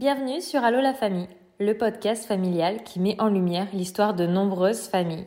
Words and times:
Bienvenue 0.00 0.40
sur 0.40 0.64
Allo 0.64 0.80
la 0.80 0.94
famille, 0.94 1.28
le 1.58 1.76
podcast 1.76 2.24
familial 2.24 2.84
qui 2.84 3.00
met 3.00 3.20
en 3.20 3.28
lumière 3.28 3.66
l'histoire 3.74 4.14
de 4.14 4.26
nombreuses 4.26 4.88
familles. 4.88 5.26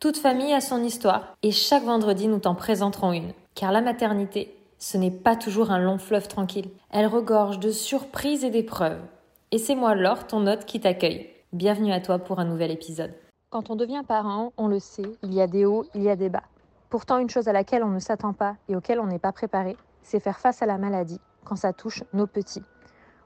Toute 0.00 0.16
famille 0.16 0.54
a 0.54 0.62
son 0.62 0.82
histoire 0.82 1.36
et 1.42 1.50
chaque 1.50 1.82
vendredi 1.82 2.26
nous 2.26 2.38
t'en 2.38 2.54
présenterons 2.54 3.12
une. 3.12 3.34
Car 3.54 3.70
la 3.70 3.82
maternité, 3.82 4.56
ce 4.78 4.96
n'est 4.96 5.10
pas 5.10 5.36
toujours 5.36 5.70
un 5.70 5.78
long 5.78 5.98
fleuve 5.98 6.26
tranquille. 6.26 6.70
Elle 6.90 7.06
regorge 7.06 7.58
de 7.58 7.70
surprises 7.70 8.44
et 8.44 8.50
d'épreuves. 8.50 9.02
Et 9.50 9.58
c'est 9.58 9.74
moi 9.74 9.94
Laure, 9.94 10.26
ton 10.26 10.46
hôte, 10.46 10.64
qui 10.64 10.80
t'accueille. 10.80 11.28
Bienvenue 11.52 11.92
à 11.92 12.00
toi 12.00 12.18
pour 12.18 12.38
un 12.38 12.46
nouvel 12.46 12.70
épisode. 12.70 13.12
Quand 13.50 13.68
on 13.68 13.76
devient 13.76 14.04
parent, 14.08 14.54
on 14.56 14.68
le 14.68 14.78
sait, 14.78 15.12
il 15.22 15.34
y 15.34 15.42
a 15.42 15.46
des 15.46 15.66
hauts, 15.66 15.84
il 15.94 16.02
y 16.02 16.08
a 16.08 16.16
des 16.16 16.30
bas. 16.30 16.44
Pourtant, 16.88 17.18
une 17.18 17.28
chose 17.28 17.48
à 17.48 17.52
laquelle 17.52 17.84
on 17.84 17.90
ne 17.90 17.98
s'attend 17.98 18.32
pas 18.32 18.56
et 18.70 18.74
auquel 18.74 19.00
on 19.00 19.06
n'est 19.06 19.18
pas 19.18 19.32
préparé, 19.32 19.76
c'est 20.02 20.18
faire 20.18 20.40
face 20.40 20.62
à 20.62 20.66
la 20.66 20.78
maladie 20.78 21.20
quand 21.44 21.56
ça 21.56 21.74
touche 21.74 22.02
nos 22.14 22.26
petits. 22.26 22.62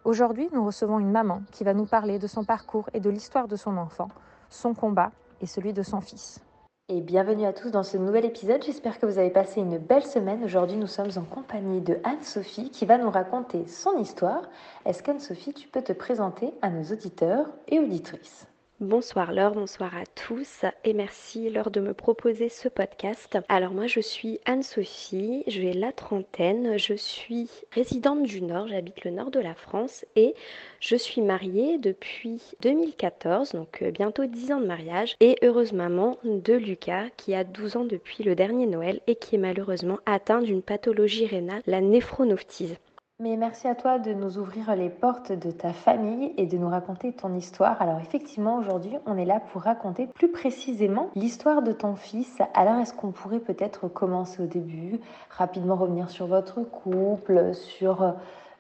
Aujourd'hui, 0.08 0.48
nous 0.54 0.64
recevons 0.64 0.98
une 0.98 1.10
maman 1.10 1.42
qui 1.52 1.64
va 1.64 1.74
nous 1.74 1.84
parler 1.84 2.18
de 2.18 2.26
son 2.26 2.42
parcours 2.42 2.88
et 2.94 2.98
de 2.98 3.10
l'histoire 3.10 3.46
de 3.46 3.56
son 3.56 3.76
enfant, 3.76 4.08
son 4.48 4.72
combat 4.72 5.12
et 5.42 5.46
celui 5.46 5.74
de 5.74 5.82
son 5.82 6.00
fils. 6.00 6.40
Et 6.88 7.02
bienvenue 7.02 7.44
à 7.44 7.52
tous 7.52 7.70
dans 7.70 7.82
ce 7.82 7.98
nouvel 7.98 8.24
épisode. 8.24 8.64
J'espère 8.64 8.98
que 8.98 9.04
vous 9.04 9.18
avez 9.18 9.28
passé 9.28 9.60
une 9.60 9.76
belle 9.76 10.06
semaine. 10.06 10.42
Aujourd'hui, 10.42 10.78
nous 10.78 10.86
sommes 10.86 11.10
en 11.18 11.24
compagnie 11.24 11.82
de 11.82 11.98
Anne-Sophie 12.04 12.70
qui 12.70 12.86
va 12.86 12.96
nous 12.96 13.10
raconter 13.10 13.66
son 13.66 13.98
histoire. 13.98 14.40
Est-ce 14.86 15.02
qu'Anne-Sophie, 15.02 15.52
tu 15.52 15.68
peux 15.68 15.82
te 15.82 15.92
présenter 15.92 16.54
à 16.62 16.70
nos 16.70 16.84
auditeurs 16.84 17.50
et 17.66 17.78
auditrices? 17.78 18.46
Bonsoir 18.80 19.32
Laure, 19.32 19.54
bonsoir 19.54 19.96
à 19.96 20.06
tous 20.06 20.64
et 20.84 20.92
merci 20.92 21.50
Laure 21.50 21.72
de 21.72 21.80
me 21.80 21.94
proposer 21.94 22.48
ce 22.48 22.68
podcast. 22.68 23.36
Alors 23.48 23.72
moi 23.72 23.88
je 23.88 23.98
suis 23.98 24.38
Anne-Sophie, 24.44 25.42
j'ai 25.48 25.72
la 25.72 25.90
trentaine, 25.90 26.78
je 26.78 26.94
suis 26.94 27.50
résidente 27.72 28.22
du 28.22 28.40
Nord, 28.40 28.68
j'habite 28.68 29.04
le 29.04 29.10
nord 29.10 29.32
de 29.32 29.40
la 29.40 29.56
France 29.56 30.06
et 30.14 30.36
je 30.78 30.94
suis 30.94 31.22
mariée 31.22 31.78
depuis 31.78 32.40
2014, 32.60 33.50
donc 33.50 33.82
euh, 33.82 33.90
bientôt 33.90 34.26
10 34.26 34.52
ans 34.52 34.60
de 34.60 34.66
mariage 34.66 35.16
et 35.18 35.34
heureuse 35.42 35.72
maman 35.72 36.16
de 36.22 36.54
Lucas 36.54 37.06
qui 37.16 37.34
a 37.34 37.42
12 37.42 37.78
ans 37.78 37.84
depuis 37.84 38.22
le 38.22 38.36
dernier 38.36 38.66
Noël 38.66 39.00
et 39.08 39.16
qui 39.16 39.34
est 39.34 39.38
malheureusement 39.38 39.98
atteint 40.06 40.40
d'une 40.40 40.62
pathologie 40.62 41.26
rénale, 41.26 41.62
la 41.66 41.80
néphronophthise. 41.80 42.76
Mais 43.20 43.36
merci 43.36 43.66
à 43.66 43.74
toi 43.74 43.98
de 43.98 44.12
nous 44.12 44.38
ouvrir 44.38 44.76
les 44.76 44.90
portes 44.90 45.32
de 45.32 45.50
ta 45.50 45.72
famille 45.72 46.32
et 46.36 46.46
de 46.46 46.56
nous 46.56 46.68
raconter 46.68 47.12
ton 47.12 47.34
histoire. 47.34 47.82
Alors 47.82 47.98
effectivement, 47.98 48.58
aujourd'hui, 48.58 48.92
on 49.06 49.16
est 49.16 49.24
là 49.24 49.40
pour 49.40 49.62
raconter 49.62 50.06
plus 50.06 50.30
précisément 50.30 51.10
l'histoire 51.16 51.62
de 51.62 51.72
ton 51.72 51.96
fils. 51.96 52.38
Alors 52.54 52.78
est-ce 52.78 52.94
qu'on 52.94 53.10
pourrait 53.10 53.40
peut-être 53.40 53.88
commencer 53.88 54.40
au 54.40 54.46
début, 54.46 55.00
rapidement 55.30 55.74
revenir 55.74 56.10
sur 56.10 56.28
votre 56.28 56.62
couple, 56.62 57.56
sur 57.56 58.02
euh, 58.04 58.12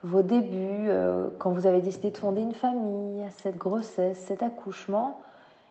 vos 0.02 0.22
débuts, 0.22 0.88
euh, 0.88 1.28
quand 1.38 1.52
vous 1.52 1.68
avez 1.68 1.80
décidé 1.80 2.10
de 2.10 2.16
fonder 2.16 2.40
une 2.40 2.54
famille, 2.54 3.24
cette 3.36 3.58
grossesse, 3.58 4.18
cet 4.18 4.42
accouchement, 4.42 5.20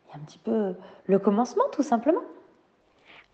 et 0.10 0.16
un 0.16 0.20
petit 0.20 0.40
peu 0.40 0.76
le 1.08 1.20
commencement 1.20 1.66
tout 1.74 1.84
simplement 1.84 2.22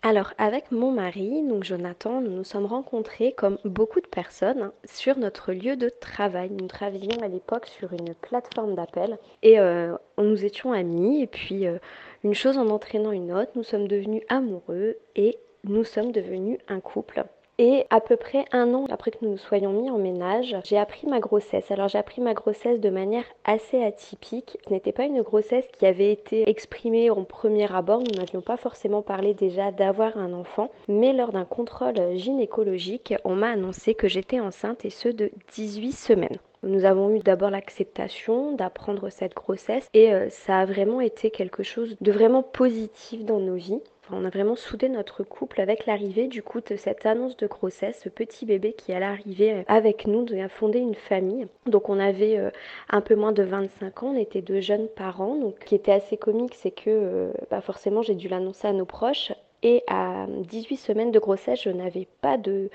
alors 0.06 0.34
avec 0.36 0.70
mon 0.70 0.92
mari, 0.92 1.42
donc 1.48 1.64
Jonathan, 1.64 2.20
nous 2.20 2.30
nous 2.30 2.44
sommes 2.44 2.66
rencontrés 2.66 3.32
comme 3.32 3.56
beaucoup 3.64 4.02
de 4.02 4.06
personnes 4.06 4.70
sur 4.84 5.16
notre 5.16 5.54
lieu 5.54 5.76
de 5.76 5.88
travail. 5.88 6.50
Nous 6.50 6.66
travaillions 6.66 7.22
à 7.22 7.28
l'époque 7.28 7.66
sur 7.68 7.90
une 7.94 8.14
plateforme 8.14 8.74
d'appel 8.74 9.18
et 9.42 9.58
euh, 9.58 9.96
nous 10.18 10.44
étions 10.44 10.74
amis 10.74 11.22
et 11.22 11.26
puis 11.26 11.66
euh, 11.66 11.78
une 12.22 12.34
chose 12.34 12.58
en 12.58 12.68
entraînant 12.68 13.12
une 13.12 13.32
autre, 13.32 13.52
nous 13.54 13.62
sommes 13.62 13.88
devenus 13.88 14.22
amoureux 14.28 14.98
et 15.16 15.38
nous 15.64 15.84
sommes 15.84 16.12
devenus 16.12 16.58
un 16.68 16.80
couple. 16.80 17.24
Et 17.58 17.86
à 17.90 18.00
peu 18.00 18.16
près 18.16 18.44
un 18.50 18.74
an 18.74 18.86
après 18.90 19.12
que 19.12 19.18
nous 19.22 19.30
nous 19.30 19.38
soyons 19.38 19.70
mis 19.70 19.88
en 19.88 19.98
ménage, 19.98 20.56
j'ai 20.64 20.76
appris 20.76 21.06
ma 21.06 21.20
grossesse. 21.20 21.70
Alors 21.70 21.86
j'ai 21.86 21.98
appris 21.98 22.20
ma 22.20 22.34
grossesse 22.34 22.80
de 22.80 22.90
manière 22.90 23.24
assez 23.44 23.80
atypique. 23.80 24.58
Ce 24.66 24.72
n'était 24.72 24.90
pas 24.90 25.04
une 25.04 25.22
grossesse 25.22 25.66
qui 25.78 25.86
avait 25.86 26.10
été 26.10 26.48
exprimée 26.50 27.10
en 27.10 27.22
premier 27.22 27.72
abord. 27.72 28.00
Nous 28.00 28.18
n'avions 28.18 28.40
pas 28.40 28.56
forcément 28.56 29.02
parlé 29.02 29.34
déjà 29.34 29.70
d'avoir 29.70 30.16
un 30.16 30.32
enfant. 30.32 30.70
Mais 30.88 31.12
lors 31.12 31.30
d'un 31.30 31.44
contrôle 31.44 32.16
gynécologique, 32.16 33.14
on 33.24 33.36
m'a 33.36 33.50
annoncé 33.50 33.94
que 33.94 34.08
j'étais 34.08 34.40
enceinte 34.40 34.84
et 34.84 34.90
ce 34.90 35.08
de 35.08 35.30
18 35.52 35.92
semaines. 35.92 36.38
Nous 36.64 36.86
avons 36.86 37.14
eu 37.14 37.18
d'abord 37.18 37.50
l'acceptation 37.50 38.52
d'apprendre 38.52 39.10
cette 39.10 39.34
grossesse 39.34 39.86
et 39.92 40.14
euh, 40.14 40.28
ça 40.30 40.60
a 40.60 40.64
vraiment 40.64 41.02
été 41.02 41.30
quelque 41.30 41.62
chose 41.62 41.94
de 42.00 42.10
vraiment 42.10 42.42
positif 42.42 43.22
dans 43.24 43.38
nos 43.38 43.54
vies 43.54 43.82
on 44.10 44.24
a 44.24 44.30
vraiment 44.30 44.56
soudé 44.56 44.88
notre 44.88 45.22
couple 45.22 45.60
avec 45.60 45.86
l'arrivée 45.86 46.28
du 46.28 46.42
coup 46.42 46.60
de 46.60 46.76
cette 46.76 47.06
annonce 47.06 47.36
de 47.36 47.46
grossesse, 47.46 48.00
ce 48.04 48.08
petit 48.08 48.46
bébé 48.46 48.72
qui 48.72 48.92
allait 48.92 49.04
arriver 49.04 49.52
euh, 49.52 49.62
avec 49.66 50.06
nous, 50.06 50.26
a 50.38 50.48
fondé 50.48 50.78
une 50.78 50.94
famille. 50.94 51.46
Donc 51.66 51.88
on 51.88 51.98
avait 51.98 52.38
euh, 52.38 52.50
un 52.90 53.00
peu 53.00 53.14
moins 53.14 53.32
de 53.32 53.42
25 53.42 54.02
ans, 54.02 54.12
on 54.14 54.18
était 54.18 54.42
deux 54.42 54.60
jeunes 54.60 54.88
parents. 54.88 55.36
Donc 55.36 55.56
ce 55.60 55.64
qui 55.64 55.74
était 55.74 55.92
assez 55.92 56.16
comique, 56.16 56.54
c'est 56.54 56.70
que 56.70 56.88
euh, 56.88 57.32
bah, 57.50 57.60
forcément 57.60 58.02
j'ai 58.02 58.14
dû 58.14 58.28
l'annoncer 58.28 58.68
à 58.68 58.72
nos 58.72 58.86
proches 58.86 59.32
et 59.64 59.82
à 59.88 60.26
18 60.28 60.76
semaines 60.76 61.10
de 61.10 61.18
grossesse, 61.18 61.62
je 61.62 61.70
n'avais 61.70 62.06
pas 62.20 62.36
de 62.36 62.68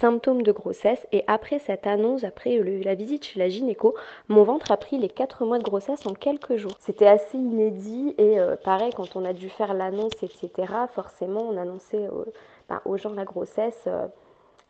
symptômes 0.00 0.42
de 0.42 0.52
grossesse. 0.52 1.04
Et 1.10 1.24
après 1.26 1.58
cette 1.58 1.88
annonce, 1.88 2.22
après 2.22 2.58
la 2.58 2.94
visite 2.94 3.24
chez 3.24 3.40
la 3.40 3.48
gynéco, 3.48 3.96
mon 4.28 4.44
ventre 4.44 4.70
a 4.70 4.76
pris 4.76 4.96
les 4.96 5.08
4 5.08 5.44
mois 5.44 5.58
de 5.58 5.64
grossesse 5.64 6.06
en 6.06 6.14
quelques 6.14 6.54
jours. 6.56 6.76
C'était 6.78 7.08
assez 7.08 7.36
inédit 7.36 8.14
et 8.16 8.38
euh, 8.38 8.54
pareil, 8.54 8.92
quand 8.94 9.16
on 9.16 9.24
a 9.24 9.32
dû 9.32 9.50
faire 9.50 9.74
l'annonce, 9.74 10.12
etc., 10.22 10.72
forcément, 10.94 11.42
on 11.42 11.56
annonçait 11.56 12.08
ben, 12.68 12.80
aux 12.84 12.96
gens 12.96 13.12
la 13.12 13.24
grossesse. 13.24 13.82
Euh, 13.88 14.06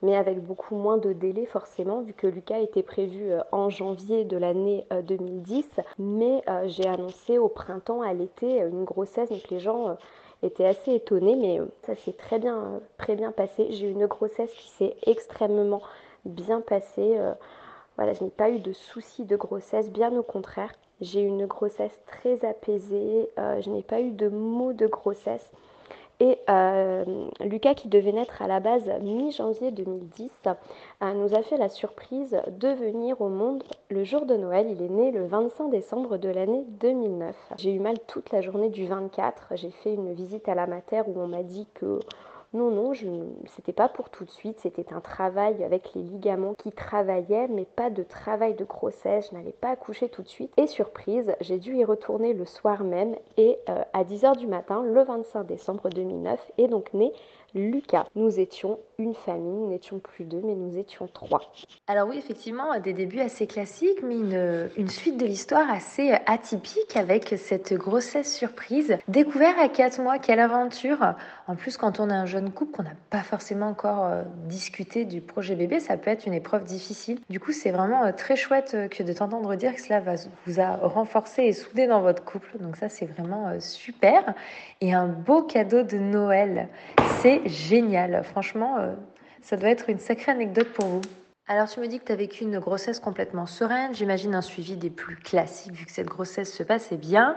mais 0.03 0.15
avec 0.15 0.41
beaucoup 0.41 0.77
moins 0.77 0.99
de 0.99 1.15
délai 1.15 1.47
forcément, 1.47 2.03
vu 2.03 2.13
que 2.13 2.27
Lucas 2.27 2.59
était 2.59 2.83
prévu 2.83 3.33
euh, 3.33 3.41
en 3.51 3.71
janvier 3.71 4.25
de 4.25 4.37
l'année 4.39 4.87
2010. 5.05 5.67
Mais 5.99 6.43
j'ai 6.67 6.87
annoncé 6.87 7.37
au 7.37 7.49
printemps, 7.49 8.01
à 8.01 8.15
l'été, 8.15 8.61
une 8.61 8.85
grossesse, 8.85 9.29
donc 9.29 9.49
les 9.51 9.61
gens 9.61 9.97
était 10.43 10.67
assez 10.67 10.95
étonnée, 10.95 11.37
mais 11.37 11.61
euh, 11.61 11.67
ça 11.85 11.95
s'est 11.97 12.13
très 12.13 12.39
bien, 12.39 12.81
très 12.99 13.17
bien 13.17 13.33
passé. 13.33 13.69
J'ai 13.71 13.87
eu 13.87 13.93
une 13.93 14.07
grossesse 14.07 14.53
qui 14.53 14.69
s'est 14.71 14.97
extrêmement 15.07 15.83
bien 16.25 16.61
passée. 16.61 17.17
Euh, 17.19 17.33
voilà, 17.97 18.13
je 18.13 18.25
n'ai 18.25 18.31
pas 18.31 18.51
eu 18.51 18.61
de 18.61 18.73
soucis 18.73 19.25
de 19.25 19.37
grossesse, 19.37 19.91
bien 19.91 20.17
au 20.17 20.23
contraire. 20.23 20.73
J'ai 21.01 21.23
eu 21.23 21.27
une 21.27 21.47
grossesse 21.47 21.99
très 22.07 22.45
apaisée, 22.45 23.29
euh, 23.39 23.61
je 23.61 23.71
n'ai 23.71 23.83
pas 23.83 24.01
eu 24.01 24.11
de 24.11 24.29
maux 24.29 24.73
de 24.73 24.87
grossesse. 24.87 25.51
Et 26.19 26.38
euh, 26.49 27.04
Lucas, 27.41 27.75
qui 27.75 27.88
devait 27.88 28.12
naître 28.12 28.41
à 28.41 28.47
la 28.47 28.59
base 28.59 28.88
mi-janvier 29.03 29.71
2010, 29.71 30.31
euh, 30.47 31.12
nous 31.12 31.34
a 31.34 31.43
fait 31.43 31.59
la 31.59 31.69
surprise 31.69 32.41
de 32.49 32.69
venir 32.69 33.21
au 33.21 33.28
monde 33.28 33.62
le 33.91 34.03
jour 34.03 34.25
de 34.25 34.34
Noël. 34.34 34.66
Il 34.71 34.81
est 34.82 34.88
né 34.88 35.10
le 35.10 35.27
25 35.27 35.71
décembre 35.71 36.16
de 36.16 36.31
l'année 36.31 36.65
2009. 36.81 37.37
J'ai 37.59 37.75
eu 37.75 37.81
mal 37.81 37.99
toute 38.06 38.31
la 38.32 38.41
journée 38.41 38.71
du 38.71 38.87
24. 38.87 39.49
J'ai 39.56 39.71
fait 39.71 39.93
une 39.93 40.15
visite 40.15 40.49
à 40.49 40.54
la 40.54 40.66
mater 40.66 41.03
où 41.06 41.21
on 41.21 41.28
m'a 41.28 41.43
dit 41.43 41.66
que 41.75 42.00
non, 42.53 42.71
non, 42.71 42.93
c'était 43.55 43.73
pas 43.73 43.89
pour 43.89 44.09
tout 44.09 44.25
de 44.25 44.31
suite, 44.31 44.59
c'était 44.61 44.93
un 44.93 45.01
travail 45.01 45.62
avec 45.65 45.95
les 45.95 46.03
ligaments 46.03 46.55
qui 46.55 46.73
travaillaient, 46.73 47.49
mais 47.49 47.65
pas 47.65 47.91
de 47.91 48.03
travail 48.03 48.55
de 48.55 48.65
grossesse, 48.65 49.29
je 49.31 49.37
n'allais 49.37 49.53
pas 49.53 49.71
accoucher 49.71 50.09
tout 50.09 50.23
de 50.23 50.29
suite. 50.29 50.53
Et 50.57 50.67
surprise, 50.67 51.34
j'ai 51.41 51.59
dû 51.59 51.75
y 51.77 51.84
retourner 51.84 52.33
le 52.33 52.45
soir 52.45 52.84
même 52.84 53.17
et 53.37 53.59
euh, 53.69 53.83
à 53.93 54.05
10h 54.05 54.37
du 54.37 54.47
matin, 54.47 54.83
le 54.84 55.03
25 55.03 55.45
décembre 55.45 55.89
2009, 55.91 56.41
est 56.59 56.69
donc 56.69 56.95
né 56.95 57.12
Lucas. 57.55 58.07
Nous 58.15 58.39
étions 58.39 58.79
une 58.99 59.15
famille, 59.15 59.53
nous 59.53 59.69
n'étions 59.69 59.99
plus 59.99 60.25
deux, 60.25 60.41
mais 60.43 60.55
nous 60.55 60.79
étions 60.79 61.09
trois. 61.12 61.41
Alors 61.87 62.09
oui, 62.09 62.17
effectivement, 62.19 62.79
des 62.81 62.93
débuts 62.93 63.21
assez 63.21 63.47
classiques, 63.47 64.03
mais 64.03 64.17
une, 64.17 64.89
suite 64.89 65.19
de 65.19 65.27
l'histoire 65.27 65.71
assez 65.71 66.12
atypique 66.27 66.97
avec 66.97 67.34
cette 67.37 67.75
grossesse 67.75 68.34
surprise. 68.34 68.97
Découvert 69.09 69.59
à 69.59 69.69
quatre 69.69 70.01
mois, 70.01 70.19
quelle 70.19 70.41
aventure 70.41 71.15
En 71.47 71.57
plus, 71.57 71.77
quand 71.77 72.01
on 72.01 72.09
est 72.09 72.15
un 72.15 72.27
jeune 72.27 72.51
couple, 72.51 72.77
qu'on 72.77 72.83
n'a 72.84 72.97
pas 73.11 73.23
forcément 73.23 73.67
encore 73.67 74.07
euh, 74.07 74.23
discuté 74.47 75.05
du 75.05 75.21
projet 75.21 75.55
bébé, 75.55 75.81
ça 75.81 75.97
peut 75.97 76.11
être 76.11 76.27
une 76.27 76.34
épreuve 76.34 76.65
difficile. 76.65 77.19
Du 77.28 77.39
coup, 77.39 77.53
c'est 77.53 77.71
vraiment 77.71 78.05
euh, 78.05 78.13
très 78.13 78.37
chouette 78.37 78.73
euh, 78.75 78.89
que 78.89 79.03
de 79.03 79.13
t'entendre 79.13 79.55
dire 79.57 79.75
que 79.75 79.81
cela 79.83 80.03
vous 80.47 80.61
a 80.61 80.77
renforcé 80.77 81.43
et 81.45 81.53
soudé 81.53 81.87
dans 81.87 82.01
votre 82.01 82.25
couple. 82.25 82.57
Donc 82.60 82.77
ça, 82.77 82.89
c'est 82.89 83.07
vraiment 83.07 83.53
super. 83.60 84.34
Et 84.81 84.95
un 84.95 85.07
beau 85.07 85.43
cadeau 85.43 85.83
de 85.83 85.98
Noël. 85.98 86.69
C'est 87.21 87.35
génial. 87.47 88.22
Franchement, 88.24 88.78
euh, 88.78 88.94
ça 89.42 89.56
doit 89.56 89.68
être 89.68 89.91
une 89.91 89.98
sacrée 89.98 90.33
anecdote 90.33 90.68
pour 90.72 90.86
vous. 90.86 91.03
Alors 91.48 91.68
tu 91.68 91.78
me 91.78 91.86
dis 91.86 92.00
que 92.00 92.04
tu 92.04 92.12
as 92.12 92.16
vécu 92.16 92.42
une 92.42 92.59
grossesse 92.59 92.98
complètement 92.98 93.47
sereine, 93.47 93.94
j'imagine 93.94 94.34
un 94.34 94.42
suivi 94.42 94.77
des 94.77 94.91
plus 94.91 95.15
classiques 95.15 95.72
vu 95.72 95.86
que 95.86 95.92
cette 95.92 96.09
grossesse 96.09 96.53
se 96.53 96.65
passait 96.65 96.97
bien. 96.97 97.36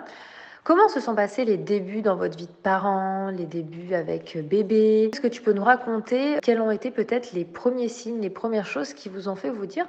Comment 0.64 0.90
se 0.90 1.00
sont 1.00 1.14
passés 1.14 1.46
les 1.46 1.58
débuts 1.58 2.02
dans 2.02 2.16
votre 2.16 2.36
vie 2.36 2.48
de 2.48 2.52
parents, 2.52 3.30
les 3.30 3.46
débuts 3.46 3.94
avec 3.94 4.36
bébé? 4.38 5.10
Est-ce 5.12 5.22
que 5.22 5.28
tu 5.28 5.42
peux 5.42 5.54
nous 5.54 5.64
raconter 5.64 6.38
quels 6.42 6.60
ont 6.60 6.72
été 6.72 6.90
peut-être 6.90 7.34
les 7.34 7.46
premiers 7.46 7.88
signes, 7.88 8.20
les 8.20 8.32
premières 8.32 8.66
choses 8.66 8.94
qui 8.94 9.10
vous 9.10 9.30
ont 9.30 9.36
fait 9.36 9.52
vous 9.52 9.68
dire 9.68 9.88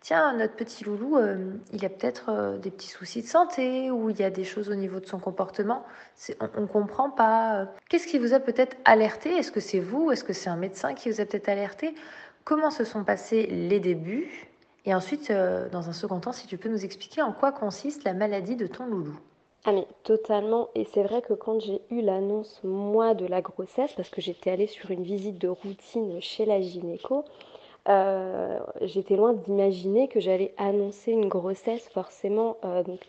tiens, 0.00 0.32
notre 0.34 0.54
petit 0.54 0.84
loulou, 0.84 1.16
euh, 1.16 1.52
il 1.72 1.84
a 1.84 1.88
peut-être 1.88 2.30
euh, 2.30 2.58
des 2.58 2.70
petits 2.70 2.88
soucis 2.88 3.22
de 3.22 3.26
santé 3.26 3.90
ou 3.90 4.10
il 4.10 4.18
y 4.18 4.24
a 4.24 4.30
des 4.30 4.44
choses 4.44 4.68
au 4.68 4.74
niveau 4.74 5.00
de 5.00 5.06
son 5.06 5.18
comportement, 5.18 5.84
on 6.40 6.60
ne 6.60 6.66
comprend 6.66 7.10
pas. 7.10 7.66
Qu'est-ce 7.88 8.06
qui 8.06 8.18
vous 8.18 8.34
a 8.34 8.40
peut-être 8.40 8.76
alerté? 8.84 9.30
Est-ce 9.30 9.52
que 9.52 9.60
c'est 9.60 9.80
vous? 9.80 10.10
Est-ce 10.10 10.24
que 10.24 10.32
c'est 10.32 10.50
un 10.50 10.56
médecin 10.56 10.94
qui 10.94 11.10
vous 11.10 11.20
a 11.20 11.24
peut-être 11.24 11.48
alerté? 11.48 11.94
Comment 12.44 12.70
se 12.70 12.84
sont 12.84 13.04
passés 13.04 13.46
les 13.46 13.80
débuts? 13.80 14.48
Et 14.84 14.94
ensuite, 14.94 15.30
euh, 15.30 15.68
dans 15.68 15.88
un 15.90 15.92
second 15.92 16.20
temps, 16.20 16.32
si 16.32 16.46
tu 16.46 16.56
peux 16.56 16.70
nous 16.70 16.84
expliquer 16.84 17.20
en 17.20 17.32
quoi 17.32 17.52
consiste 17.52 18.04
la 18.04 18.14
maladie 18.14 18.56
de 18.56 18.66
ton 18.66 18.86
loulou. 18.86 19.18
Ah 19.64 19.72
mais 19.72 19.86
totalement, 20.04 20.70
et 20.74 20.84
c'est 20.94 21.02
vrai 21.02 21.20
que 21.20 21.34
quand 21.34 21.60
j'ai 21.60 21.82
eu 21.90 22.00
l'annonce, 22.00 22.60
moi, 22.62 23.12
de 23.12 23.26
la 23.26 23.42
grossesse, 23.42 23.92
parce 23.94 24.08
que 24.08 24.22
j'étais 24.22 24.50
allée 24.50 24.66
sur 24.66 24.90
une 24.90 25.02
visite 25.02 25.36
de 25.36 25.48
routine 25.48 26.20
chez 26.22 26.46
la 26.46 26.60
gynéco, 26.60 27.24
euh, 27.88 28.58
j'étais 28.82 29.16
loin 29.16 29.32
d'imaginer 29.32 30.08
que 30.08 30.20
j'allais 30.20 30.52
annoncer 30.58 31.12
une 31.12 31.28
grossesse 31.28 31.88
forcément. 31.88 32.56
Euh, 32.64 32.82
donc 32.82 33.00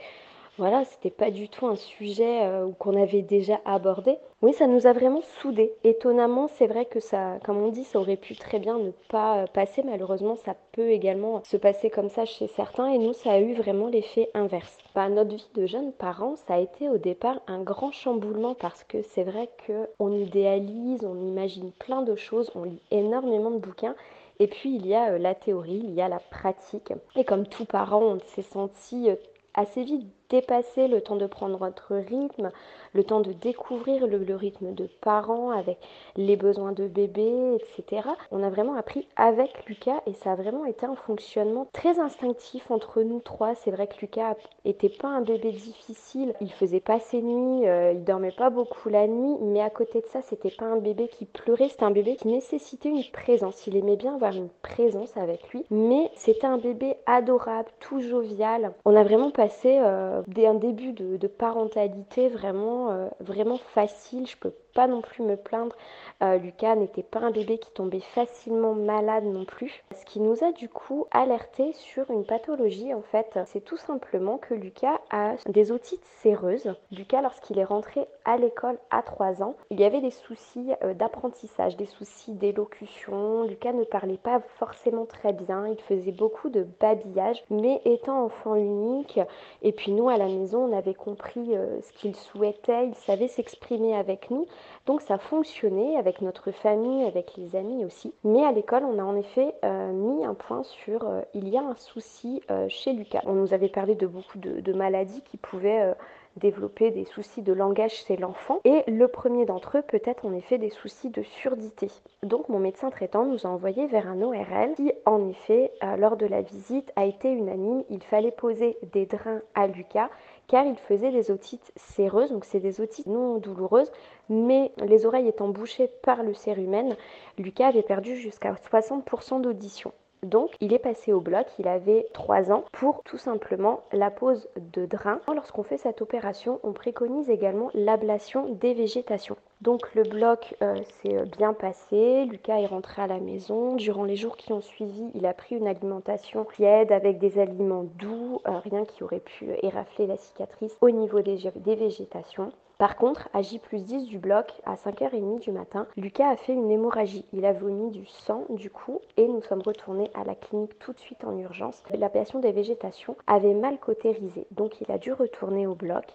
voilà, 0.58 0.84
c'était 0.84 1.10
pas 1.10 1.32
du 1.32 1.48
tout 1.48 1.68
un 1.68 1.78
sujet 1.78 2.42
euh, 2.44 2.70
qu'on 2.80 3.02
avait 3.02 3.22
déjà 3.22 3.62
abordé. 3.64 4.18
Oui, 4.42 4.52
ça 4.54 4.68
nous 4.68 4.88
a 4.88 4.94
vraiment 4.94 5.22
soudés. 5.42 5.72
Étonnamment, 5.86 6.50
c'est 6.58 6.68
vrai 6.68 6.86
que 6.86 7.00
ça, 7.00 7.40
comme 7.46 7.58
on 7.58 7.70
dit, 7.70 7.86
ça 7.86 8.00
aurait 8.00 8.18
pu 8.18 8.36
très 8.36 8.60
bien 8.60 8.78
ne 8.78 8.92
pas 9.10 9.48
passer. 9.48 9.84
Malheureusement, 9.84 10.36
ça 10.36 10.56
peut 10.74 10.90
également 10.90 11.42
se 11.46 11.56
passer 11.56 11.90
comme 11.90 12.10
ça 12.10 12.26
chez 12.26 12.48
certains. 12.48 12.88
Et 12.90 12.98
nous, 12.98 13.14
ça 13.14 13.32
a 13.32 13.40
eu 13.40 13.54
vraiment 13.54 13.88
l'effet 13.88 14.30
inverse. 14.34 14.78
Bah, 14.96 15.08
notre 15.08 15.36
vie 15.36 15.50
de 15.56 15.66
jeunes 15.66 15.94
parents, 15.94 16.36
ça 16.36 16.56
a 16.56 16.60
été 16.60 16.90
au 16.90 16.98
départ 16.98 17.42
un 17.48 17.62
grand 17.62 17.92
chamboulement 17.92 18.54
parce 18.54 18.84
que 18.84 19.02
c'est 19.02 19.24
vrai 19.24 19.50
qu'on 19.66 20.12
idéalise, 20.12 21.06
on 21.06 21.20
imagine 21.22 21.72
plein 21.72 22.02
de 22.02 22.16
choses, 22.16 22.52
on 22.56 22.64
lit 22.64 22.82
énormément 22.92 23.52
de 23.52 23.60
bouquins. 23.60 23.96
Et 24.40 24.48
puis 24.48 24.76
il 24.76 24.88
y 24.88 24.96
a 24.96 25.12
euh, 25.12 25.18
la 25.18 25.36
théorie, 25.36 25.82
il 25.84 25.94
y 25.94 26.02
a 26.02 26.08
la 26.08 26.20
pratique. 26.20 26.94
Et 27.16 27.26
comme 27.26 27.48
tout 27.48 27.66
parent, 27.66 28.02
on 28.02 28.20
s'est 28.20 28.42
senti 28.42 29.10
euh, 29.10 29.16
assez 29.54 29.84
vite 29.84 30.08
dépasser 30.30 30.88
le 30.88 31.02
temps 31.02 31.16
de 31.16 31.26
prendre 31.26 31.60
notre 31.60 31.96
rythme, 31.96 32.52
le 32.94 33.04
temps 33.04 33.20
de 33.20 33.34
découvrir 33.34 34.08
le, 34.08 34.36
rythme 34.36 34.74
de 34.74 34.88
parents 35.02 35.52
avec 35.52 35.78
les 36.16 36.36
besoins 36.36 36.72
de 36.72 36.88
bébé, 36.88 37.56
etc. 37.56 38.08
On 38.32 38.44
a 38.44 38.50
vraiment 38.50 38.76
appris 38.76 39.08
avec 39.16 39.66
Lucas 39.66 40.02
et 40.06 40.14
ça 40.14 40.34
a 40.34 40.36
vraiment 40.36 40.66
été 40.66 40.86
un 40.86 40.96
fonctionnement 40.96 41.68
très 41.74 42.00
instinctif 42.00 42.70
entre 42.72 43.02
nous 43.02 43.20
trois. 43.20 43.56
C'est 43.56 43.72
vrai 43.72 43.88
que 43.88 44.00
Lucas 44.02 44.36
était 44.66 44.90
pas 44.90 45.08
un 45.08 45.22
bébé 45.22 45.52
difficile, 45.52 46.34
il 46.42 46.52
faisait 46.52 46.80
pas 46.80 47.00
ses 47.00 47.22
nuits, 47.22 47.68
euh, 47.68 47.94
il 47.94 48.04
dormait 48.04 48.32
pas 48.32 48.50
beaucoup 48.50 48.90
la 48.90 49.08
nuit, 49.08 49.38
mais 49.42 49.62
à 49.62 49.70
côté 49.70 50.02
de 50.02 50.08
ça, 50.08 50.22
c'était 50.22 50.52
pas 50.52 50.66
un 50.66 50.78
bébé 50.78 51.08
qui 51.08 51.26
pleurait, 51.26 51.70
c'était 51.70 51.84
un 51.84 51.92
bébé 51.92 52.16
qui 52.16 52.28
nécessitait 52.28 52.90
une 52.90 53.04
présence. 53.12 53.66
Il 53.68 53.76
aimait 53.76 53.96
bien 53.96 54.16
avoir 54.16 54.34
une 54.36 54.50
présence 54.62 55.16
avec 55.18 55.50
lui, 55.50 55.66
mais 55.70 56.12
c'était 56.16 56.48
un 56.48 56.58
bébé 56.58 56.96
adorable, 57.06 57.70
tout 57.80 58.02
jovial. 58.02 58.74
On 58.86 58.96
a 58.96 59.04
vraiment 59.04 59.32
passé 59.32 59.80
euh, 59.82 60.19
un 60.48 60.54
début 60.56 60.94
de, 60.94 61.28
parentalité 61.28 62.30
vraiment, 62.30 62.92
euh, 62.92 63.08
vraiment 63.20 63.58
facile. 63.58 64.28
Je 64.28 64.38
peux 64.38 64.54
pas 64.74 64.88
non 64.88 65.02
plus 65.02 65.24
me 65.24 65.36
plaindre. 65.36 65.76
Euh, 66.22 66.38
Lucas 66.38 66.76
n'était 66.76 67.04
pas 67.04 67.20
un 67.20 67.32
bébé 67.32 67.58
qui 67.58 67.72
tombait 67.72 68.00
facilement 68.00 68.74
malade 68.74 69.24
non 69.24 69.46
plus. 69.46 69.84
Ce 69.96 70.06
qui 70.06 70.20
nous 70.20 70.44
a 70.44 70.52
du 70.52 70.70
coup 70.70 71.08
alerté 71.12 71.74
sur 71.74 72.10
une 72.12 72.26
pathologie 72.26 72.94
en 72.94 73.02
fait, 73.02 73.40
c'est 73.46 73.64
tout 73.64 73.78
simplement 73.78 74.38
que 74.38 74.54
Lucas 74.54 75.00
a 75.12 75.36
des 75.48 75.72
otites 75.72 76.04
séreuses. 76.22 76.74
Lucas, 76.92 77.22
lorsqu'il 77.22 77.60
est 77.60 77.64
rentré 77.64 78.08
à 78.26 78.38
l'école 78.38 78.78
à 78.92 79.02
3 79.02 79.42
ans, 79.42 79.56
il 79.70 79.80
y 79.80 79.84
avait 79.84 80.02
des 80.02 80.12
soucis 80.12 80.72
euh, 80.84 80.94
d'apprentissage, 80.94 81.78
des 81.78 81.86
soucis 81.86 82.34
d'élocution. 82.34 83.44
Lucas 83.44 83.74
ne 83.74 83.84
parlait 83.84 84.18
pas 84.18 84.42
forcément 84.58 85.06
très 85.06 85.34
bien, 85.34 85.68
il 85.68 85.82
faisait 85.82 86.12
beaucoup 86.12 86.50
de 86.50 86.66
babillage, 86.80 87.44
mais 87.50 87.82
étant 87.86 88.26
enfant 88.26 88.56
unique, 88.56 89.20
et 89.62 89.72
puis 89.72 89.92
nous 89.92 90.10
à 90.10 90.18
la 90.18 90.28
maison, 90.28 90.66
on 90.66 90.78
avait 90.78 90.94
compris 90.94 91.56
euh, 91.56 91.82
ce 91.82 91.94
qu'il 91.94 92.16
souhaitait, 92.16 92.88
il 92.88 92.96
savait 92.96 93.28
s'exprimer 93.28 93.96
avec 93.96 94.30
nous. 94.30 94.48
Donc 94.86 95.02
ça 95.02 95.18
fonctionnait 95.18 95.98
avec 95.98 96.22
notre 96.22 96.52
famille, 96.52 97.06
avec 97.06 97.34
les 97.38 97.56
amis 97.56 97.86
aussi. 97.86 98.14
Mais 98.24 98.44
à 98.44 98.52
l'école, 98.52 98.84
on 98.86 98.98
a 98.98 99.04
en 99.04 99.16
effet 99.16 99.54
euh, 99.64 99.92
mis 99.92 100.26
un 100.26 100.34
point 100.34 100.64
sur 100.64 101.08
euh, 101.08 101.22
il 101.34 101.48
y 101.48 101.58
a 101.58 101.62
un 101.62 101.76
souci 101.76 102.42
euh, 102.50 102.66
chez 102.70 102.94
Lucas. 102.94 103.22
On 103.26 103.34
nous 103.34 103.54
avait 103.54 103.70
parlé 103.70 103.96
de 103.96 104.08
beaucoup 104.08 104.40
de, 104.40 104.74
maladies 104.74 105.22
qui 105.22 105.38
pouvaient 105.38 105.94
développer 106.38 106.92
des 106.92 107.04
soucis 107.06 107.42
de 107.42 107.54
langage 107.54 108.06
chez 108.06 108.18
l'enfant. 108.18 108.62
Et 108.64 108.84
le 108.88 109.08
premier 109.08 109.46
d'entre 109.46 109.78
eux 109.78 109.82
peut 109.82 110.02
être 110.06 110.26
en 110.26 110.34
effet 110.34 110.58
des 110.58 110.70
soucis 110.70 111.10
de 111.10 111.22
surdité. 111.22 111.92
Donc 112.24 112.50
mon 112.50 112.60
médecin 112.60 112.90
traitant 112.90 113.26
nous 113.26 113.46
a 113.46 113.50
envoyé 113.50 113.88
vers 113.88 114.08
un 114.08 114.22
ORL 114.22 114.74
qui 114.76 114.92
en 115.06 115.28
effet 115.28 115.72
lors 115.98 116.18
de 116.18 116.28
la 116.28 116.42
visite 116.42 116.92
a 116.96 117.06
été 117.06 117.30
unanime. 117.32 117.84
Il 117.90 118.04
fallait 118.04 118.32
poser 118.32 118.78
des 118.94 119.06
drains 119.06 119.42
à 119.56 119.68
Lucas 119.68 120.10
car 120.50 120.66
il 120.66 120.76
faisait 120.76 121.12
des 121.12 121.32
otites 121.32 121.72
séreuses, 121.78 122.32
donc 122.32 122.44
c'est 122.44 122.60
des 122.60 122.82
otites 122.82 123.06
non 123.06 123.38
douloureuses, 123.38 123.92
mais 124.30 124.72
les 124.84 125.06
oreilles 125.06 125.28
étant 125.28 125.48
bouchées 125.48 125.88
par 126.02 126.24
le 126.24 126.34
cérumen, 126.34 126.98
Lucas 127.38 127.68
avait 127.68 127.84
perdu 127.84 128.16
jusqu'à 128.18 128.54
60% 128.54 129.42
d'audition. 129.42 129.94
Donc, 130.24 130.52
il 130.60 130.74
est 130.74 130.80
passé 130.80 131.14
au 131.14 131.22
bloc, 131.22 131.48
il 131.60 131.68
avait 131.68 132.08
3 132.14 132.52
ans, 132.52 132.66
pour 132.72 133.04
tout 133.04 133.18
simplement 133.18 133.82
la 133.92 134.12
pose 134.12 134.50
de 134.74 134.86
drain. 134.86 135.20
Lorsqu'on 135.34 135.64
fait 135.64 135.78
cette 135.78 136.02
opération, 136.02 136.60
on 136.64 136.74
préconise 136.74 137.30
également 137.30 137.70
l'ablation 137.74 138.50
des 138.50 138.74
végétations. 138.74 139.38
Donc, 139.62 139.94
le 139.94 140.04
bloc 140.04 140.56
euh, 140.62 140.82
s'est 141.02 141.26
bien 141.38 141.54
passé, 141.54 142.26
Lucas 142.26 142.60
est 142.60 142.66
rentré 142.66 143.02
à 143.02 143.08
la 143.08 143.20
maison. 143.20 143.76
Durant 143.76 144.04
les 144.04 144.16
jours 144.16 144.38
qui 144.38 144.54
ont 144.54 144.62
suivi, 144.62 145.10
il 145.14 145.26
a 145.26 145.34
pris 145.34 145.56
une 145.56 145.68
alimentation 145.68 146.46
tiède 146.46 146.92
avec 146.92 147.20
des 147.20 147.40
aliments 147.40 147.86
doux, 147.98 148.42
euh, 148.48 148.60
rien 148.60 148.86
qui 148.86 149.04
aurait 149.04 149.20
pu 149.20 149.50
érafler 149.62 150.08
la 150.08 150.18
cicatrice 150.18 150.78
au 150.82 150.90
niveau 150.90 151.22
des 151.22 151.76
végétations. 151.76 152.52
Par 152.80 152.96
contre, 152.96 153.28
à 153.34 153.42
J 153.42 153.60
plus 153.60 153.84
10 153.84 154.06
du 154.06 154.20
bloc, 154.20 154.54
à 154.66 154.76
5h30 154.76 155.42
du 155.42 155.52
matin, 155.52 155.86
Lucas 155.98 156.30
a 156.30 156.38
fait 156.38 156.54
une 156.54 156.72
hémorragie. 156.72 157.26
Il 157.34 157.46
a 157.46 157.52
vomi 157.52 157.92
du 157.92 158.06
sang 158.06 158.46
du 158.48 158.70
coup 158.70 159.02
et 159.18 159.28
nous 159.28 159.42
sommes 159.42 159.62
retournés 159.62 160.10
à 160.14 160.24
la 160.24 160.34
clinique 160.34 160.80
tout 160.80 160.94
de 160.94 161.00
suite 161.00 161.26
en 161.26 161.38
urgence. 161.38 161.84
L'appellation 161.94 162.40
des 162.40 162.54
végétations 162.54 163.18
avait 163.28 163.54
mal 163.54 163.80
cautérisé, 163.80 164.48
donc 164.52 164.80
il 164.80 164.90
a 164.94 164.98
dû 164.98 165.12
retourner 165.12 165.68
au 165.68 165.76
bloc 165.76 166.06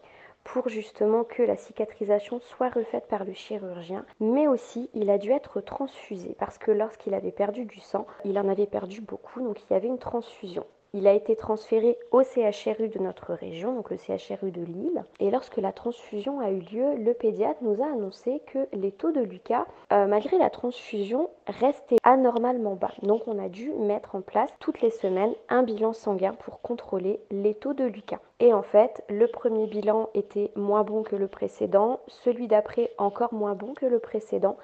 pour 0.43 0.71
justement 0.71 1.23
que 1.23 1.43
la 1.43 1.59
cicatrisation 1.59 2.41
soit 2.41 2.71
refaite 2.71 3.09
par 3.09 3.25
le 3.25 3.35
chirurgien, 3.35 4.07
mais 4.19 4.49
aussi 4.49 4.89
il 4.95 5.11
a 5.11 5.19
dû 5.19 5.33
être 5.33 5.61
transfusé 5.61 6.35
parce 6.39 6.57
que 6.57 6.71
lorsqu'il 6.71 7.13
avait 7.13 7.31
perdu 7.31 7.67
du 7.67 7.81
sang, 7.81 8.07
il 8.25 8.39
en 8.39 8.49
avait 8.49 8.65
perdu 8.65 9.03
beaucoup, 9.03 9.43
donc 9.43 9.61
il 9.65 9.75
y 9.75 9.77
avait 9.77 9.89
une 9.89 9.99
transfusion. 9.99 10.65
Il 10.97 11.09
a 11.09 11.13
été 11.13 11.35
transféré 11.35 11.99
au 12.13 12.23
CHRU 12.23 12.89
de 12.89 13.01
notre 13.01 13.35
région, 13.35 13.75
donc 13.75 13.91
le 13.91 13.97
CHRU 13.97 14.53
de 14.53 14.63
Lille. 14.63 15.05
Et 15.19 15.29
lorsque 15.29 15.57
la 15.57 15.73
transfusion 15.73 16.39
a 16.39 16.53
eu 16.53 16.61
lieu, 16.61 16.95
le 16.95 17.13
pédiatre 17.15 17.59
nous 17.63 17.83
a 17.83 17.87
annoncé 17.87 18.41
que 18.47 18.69
les 18.73 18.93
taux 18.93 19.11
de 19.11 19.21
Lucas, 19.21 19.67
euh, 19.93 20.07
malgré 20.07 20.39
la 20.39 20.51
transfusion, 20.51 21.31
restaient 21.49 21.97
anormalement 22.05 22.77
bas. 22.77 22.95
Donc 23.03 23.27
on 23.27 23.41
a 23.41 23.49
dû 23.49 23.73
mettre 23.73 24.15
en 24.15 24.21
place 24.21 24.51
toutes 24.61 24.83
les 24.83 24.91
semaines 24.91 25.35
un 25.49 25.65
bilan 25.65 25.95
sanguin 25.95 26.35
pour 26.35 26.61
contrôler 26.61 27.19
les 27.33 27.55
taux 27.55 27.75
de 27.75 27.85
Lucas. 27.85 28.21
Et 28.39 28.55
en 28.55 28.63
fait, 28.63 29.03
le 29.09 29.27
premier 29.27 29.67
bilan 29.67 30.11
était 30.15 30.53
moins 30.55 30.85
bon 30.85 31.03
que 31.03 31.17
le 31.17 31.27
précédent, 31.27 31.99
celui 32.07 32.47
d'après 32.47 32.93
encore 32.99 33.35
moins 33.35 33.55
bon 33.55 33.75
que 33.75 33.87
le 33.87 33.99
précédent. 33.99 34.57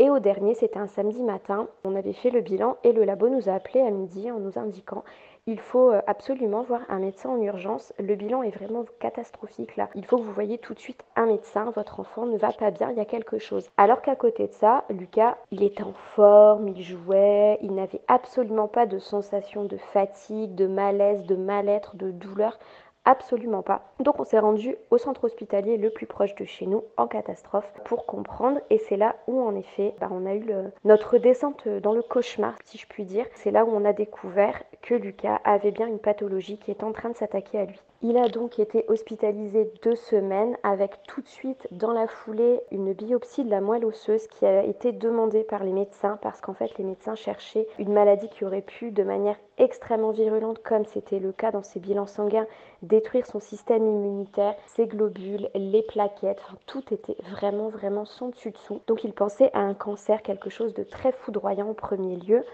Et 0.00 0.10
au 0.10 0.18
dernier, 0.18 0.54
c'était 0.54 0.80
un 0.80 0.88
samedi 0.88 1.22
matin, 1.22 1.68
on 1.84 1.94
avait 1.94 2.14
fait 2.14 2.30
le 2.30 2.40
bilan 2.40 2.76
et 2.82 2.92
le 2.92 3.04
labo 3.04 3.28
nous 3.28 3.48
a 3.48 3.52
appelé 3.52 3.80
à 3.80 3.90
midi 3.90 4.28
en 4.28 4.40
nous 4.40 4.58
indiquant 4.58 5.04
il 5.46 5.60
faut 5.60 5.90
euh, 5.90 6.00
absolument 6.06 6.62
voir 6.62 6.80
un 6.88 7.00
médecin 7.00 7.28
en 7.28 7.40
urgence. 7.40 7.92
Le 7.98 8.14
bilan 8.14 8.42
est 8.42 8.50
vraiment 8.50 8.84
catastrophique 8.98 9.76
là. 9.76 9.90
Il 9.94 10.06
faut 10.06 10.16
que 10.16 10.22
vous 10.22 10.32
voyez 10.32 10.58
tout 10.58 10.72
de 10.72 10.78
suite 10.78 11.04
un 11.16 11.26
médecin. 11.26 11.70
Votre 11.76 12.00
enfant 12.00 12.24
ne 12.24 12.38
va 12.38 12.52
pas 12.52 12.70
bien, 12.70 12.90
il 12.90 12.96
y 12.96 13.00
a 13.00 13.04
quelque 13.04 13.38
chose. 13.38 13.68
Alors 13.76 14.00
qu'à 14.00 14.16
côté 14.16 14.46
de 14.46 14.52
ça, 14.52 14.84
Lucas, 14.88 15.36
il 15.50 15.62
était 15.62 15.82
en 15.82 15.92
forme, 16.14 16.68
il 16.68 16.82
jouait, 16.82 17.58
il 17.60 17.74
n'avait 17.74 18.00
absolument 18.08 18.68
pas 18.68 18.86
de 18.86 18.98
sensation 18.98 19.64
de 19.64 19.76
fatigue, 19.76 20.54
de 20.54 20.66
malaise, 20.66 21.24
de 21.24 21.36
mal-être, 21.36 21.96
de 21.96 22.10
douleur. 22.10 22.58
Absolument 23.06 23.62
pas. 23.62 23.92
Donc 24.00 24.18
on 24.18 24.24
s'est 24.24 24.38
rendu 24.38 24.76
au 24.90 24.96
centre 24.96 25.24
hospitalier 25.24 25.76
le 25.76 25.90
plus 25.90 26.06
proche 26.06 26.34
de 26.36 26.46
chez 26.46 26.66
nous 26.66 26.84
en 26.96 27.06
catastrophe 27.06 27.70
pour 27.84 28.06
comprendre 28.06 28.60
et 28.70 28.78
c'est 28.78 28.96
là 28.96 29.16
où 29.26 29.42
en 29.42 29.54
effet 29.54 29.94
bah, 30.00 30.08
on 30.10 30.24
a 30.24 30.34
eu 30.34 30.46
notre 30.84 31.18
descente 31.18 31.68
dans 31.68 31.92
le 31.92 32.02
cauchemar 32.02 32.54
si 32.64 32.78
je 32.78 32.86
puis 32.86 33.04
dire. 33.04 33.26
C'est 33.34 33.50
là 33.50 33.66
où 33.66 33.68
on 33.68 33.84
a 33.84 33.92
découvert 33.92 34.62
que 34.80 34.94
Lucas 34.94 35.38
avait 35.44 35.70
bien 35.70 35.86
une 35.86 35.98
pathologie 35.98 36.56
qui 36.56 36.70
est 36.70 36.82
en 36.82 36.92
train 36.92 37.10
de 37.10 37.16
s'attaquer 37.16 37.58
à 37.58 37.64
lui. 37.66 37.78
Il 38.06 38.18
a 38.18 38.28
donc 38.28 38.58
été 38.58 38.84
hospitalisé 38.88 39.72
deux 39.82 39.96
semaines 39.96 40.58
avec 40.62 41.02
tout 41.04 41.22
de 41.22 41.26
suite 41.26 41.66
dans 41.70 41.94
la 41.94 42.06
foulée 42.06 42.60
une 42.70 42.92
biopsie 42.92 43.44
de 43.44 43.50
la 43.50 43.62
moelle 43.62 43.86
osseuse 43.86 44.26
qui 44.26 44.44
a 44.44 44.62
été 44.62 44.92
demandée 44.92 45.42
par 45.42 45.64
les 45.64 45.72
médecins 45.72 46.18
parce 46.20 46.42
qu'en 46.42 46.52
fait 46.52 46.76
les 46.76 46.84
médecins 46.84 47.14
cherchaient 47.14 47.66
une 47.78 47.94
maladie 47.94 48.28
qui 48.28 48.44
aurait 48.44 48.60
pu 48.60 48.90
de 48.90 49.02
manière 49.02 49.38
extrêmement 49.56 50.10
virulente 50.10 50.62
comme 50.62 50.84
c'était 50.84 51.18
le 51.18 51.32
cas 51.32 51.50
dans 51.50 51.62
ses 51.62 51.80
bilans 51.80 52.06
sanguins 52.06 52.46
détruire 52.82 53.24
son 53.24 53.40
système 53.40 53.86
immunitaire, 53.86 54.54
ses 54.66 54.86
globules, 54.86 55.48
les 55.54 55.82
plaquettes, 55.82 56.42
tout 56.66 56.84
était 56.92 57.16
vraiment 57.30 57.70
vraiment 57.70 58.04
son 58.04 58.28
dessus 58.28 58.50
dessous. 58.50 58.82
Donc 58.86 59.04
il 59.04 59.14
pensait 59.14 59.50
à 59.54 59.60
un 59.60 59.72
cancer, 59.72 60.20
quelque 60.20 60.50
chose 60.50 60.74
de 60.74 60.82
très 60.82 61.12
foudroyant 61.12 61.70
en 61.70 61.74
premier 61.74 62.16
lieu 62.16 62.44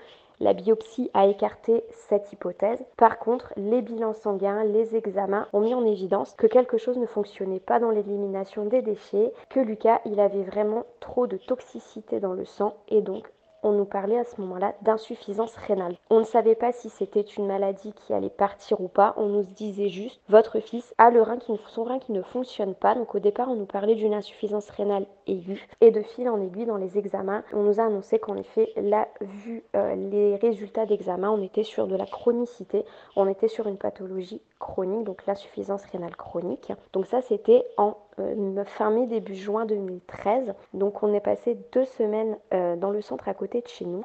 la 0.40 0.54
biopsie 0.54 1.10
a 1.14 1.26
écarté 1.26 1.84
cette 2.08 2.32
hypothèse. 2.32 2.82
Par 2.96 3.18
contre, 3.18 3.52
les 3.56 3.82
bilans 3.82 4.14
sanguins, 4.14 4.64
les 4.64 4.96
examens 4.96 5.46
ont 5.52 5.60
mis 5.60 5.74
en 5.74 5.84
évidence 5.84 6.34
que 6.34 6.46
quelque 6.46 6.78
chose 6.78 6.98
ne 6.98 7.06
fonctionnait 7.06 7.60
pas 7.60 7.78
dans 7.78 7.90
l'élimination 7.90 8.64
des 8.64 8.82
déchets, 8.82 9.32
que 9.50 9.60
Lucas, 9.60 10.00
il 10.06 10.18
avait 10.18 10.42
vraiment 10.42 10.86
trop 11.00 11.26
de 11.26 11.36
toxicité 11.36 12.20
dans 12.20 12.32
le 12.32 12.44
sang 12.46 12.74
et 12.88 13.02
donc 13.02 13.30
on 13.62 13.72
nous 13.72 13.84
parlait 13.84 14.18
à 14.18 14.24
ce 14.24 14.40
moment-là 14.40 14.74
d'insuffisance 14.82 15.54
rénale. 15.56 15.96
On 16.10 16.20
ne 16.20 16.24
savait 16.24 16.54
pas 16.54 16.72
si 16.72 16.88
c'était 16.90 17.20
une 17.20 17.46
maladie 17.46 17.92
qui 17.92 18.12
allait 18.12 18.30
partir 18.30 18.80
ou 18.80 18.88
pas. 18.88 19.14
On 19.16 19.26
nous 19.26 19.42
disait 19.42 19.88
juste, 19.88 20.20
votre 20.28 20.60
fils 20.60 20.94
a 20.98 21.10
le 21.10 21.22
rein 21.22 21.38
qui, 21.38 21.52
son 21.68 21.84
rein 21.84 21.98
qui 21.98 22.12
ne 22.12 22.22
fonctionne 22.22 22.74
pas. 22.74 22.94
Donc 22.94 23.14
au 23.14 23.18
départ, 23.18 23.48
on 23.50 23.56
nous 23.56 23.66
parlait 23.66 23.94
d'une 23.94 24.14
insuffisance 24.14 24.70
rénale 24.70 25.06
aiguë. 25.26 25.68
Et 25.80 25.90
de 25.90 26.02
fil 26.02 26.28
en 26.28 26.40
aiguille, 26.40 26.66
dans 26.66 26.76
les 26.76 26.98
examens, 26.98 27.44
on 27.52 27.62
nous 27.62 27.80
a 27.80 27.84
annoncé 27.84 28.18
qu'en 28.18 28.36
effet, 28.36 28.72
vu 29.20 29.64
euh, 29.76 29.94
les 29.94 30.36
résultats 30.36 30.86
d'examen, 30.86 31.30
on 31.30 31.42
était 31.42 31.64
sur 31.64 31.86
de 31.86 31.96
la 31.96 32.06
chronicité. 32.06 32.84
On 33.16 33.28
était 33.28 33.48
sur 33.48 33.66
une 33.66 33.78
pathologie 33.78 34.40
chronique, 34.60 35.02
donc 35.04 35.26
l'insuffisance 35.26 35.84
rénale 35.86 36.14
chronique. 36.14 36.72
Donc 36.92 37.06
ça, 37.06 37.20
c'était 37.22 37.64
en 37.76 37.96
euh, 38.20 38.64
fin 38.64 38.90
mai, 38.90 39.08
début 39.08 39.34
juin 39.34 39.66
2013. 39.66 40.54
Donc 40.74 41.02
on 41.02 41.12
est 41.12 41.20
passé 41.20 41.58
deux 41.72 41.86
semaines 41.86 42.36
euh, 42.54 42.76
dans 42.76 42.90
le 42.90 43.00
centre 43.00 43.28
à 43.28 43.34
côté 43.34 43.62
de 43.62 43.66
chez 43.66 43.86
nous. 43.86 44.04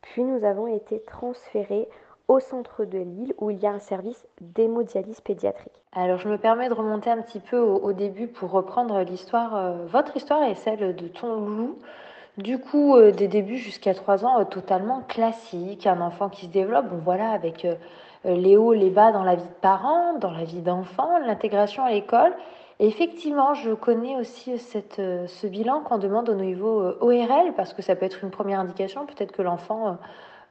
Puis 0.00 0.24
nous 0.24 0.44
avons 0.44 0.68
été 0.68 1.00
transférés 1.00 1.88
au 2.28 2.40
centre 2.40 2.84
de 2.84 2.98
Lille 2.98 3.34
où 3.38 3.50
il 3.50 3.58
y 3.58 3.66
a 3.66 3.70
un 3.70 3.78
service 3.78 4.26
d'hémodialyse 4.40 5.20
pédiatrique. 5.20 5.72
Alors 5.92 6.18
je 6.18 6.28
me 6.28 6.38
permets 6.38 6.68
de 6.68 6.74
remonter 6.74 7.10
un 7.10 7.20
petit 7.20 7.40
peu 7.40 7.58
au, 7.58 7.92
début 7.92 8.28
pour 8.28 8.50
reprendre 8.50 9.00
l'histoire, 9.02 9.56
euh, 9.56 9.86
votre 9.86 10.16
histoire 10.16 10.42
et 10.44 10.54
celle 10.54 10.96
de 10.96 11.08
ton 11.08 11.40
loup. 11.46 11.78
Du 12.38 12.58
coup, 12.58 13.00
des 13.00 13.28
débuts 13.28 13.56
jusqu'à 13.56 13.94
3 13.94 14.26
ans, 14.26 14.44
totalement 14.44 15.00
classique, 15.08 15.86
un 15.86 16.02
enfant 16.02 16.28
qui 16.28 16.44
se 16.44 16.50
développe, 16.50 16.86
bon 16.88 17.00
voilà, 17.02 17.30
avec 17.30 17.66
les 18.34 18.56
hauts, 18.56 18.72
les 18.72 18.90
bas 18.90 19.12
dans 19.12 19.22
la 19.22 19.36
vie 19.36 19.42
de 19.42 19.60
parents, 19.60 20.18
dans 20.18 20.30
la 20.30 20.44
vie 20.44 20.60
d'enfant, 20.60 21.18
l'intégration 21.18 21.84
à 21.84 21.90
l'école, 21.90 22.32
effectivement, 22.78 23.54
je 23.54 23.72
connais 23.72 24.16
aussi 24.16 24.58
cette, 24.58 24.98
euh, 24.98 25.26
ce 25.26 25.46
bilan 25.46 25.80
qu'on 25.80 25.98
demande 25.98 26.28
au 26.28 26.34
niveau 26.34 26.80
euh, 26.80 26.98
ORL, 27.00 27.54
parce 27.56 27.72
que 27.72 27.82
ça 27.82 27.96
peut 27.96 28.04
être 28.04 28.22
une 28.22 28.30
première 28.30 28.60
indication. 28.60 29.06
Peut-être 29.06 29.32
que 29.32 29.42
l'enfant 29.42 29.98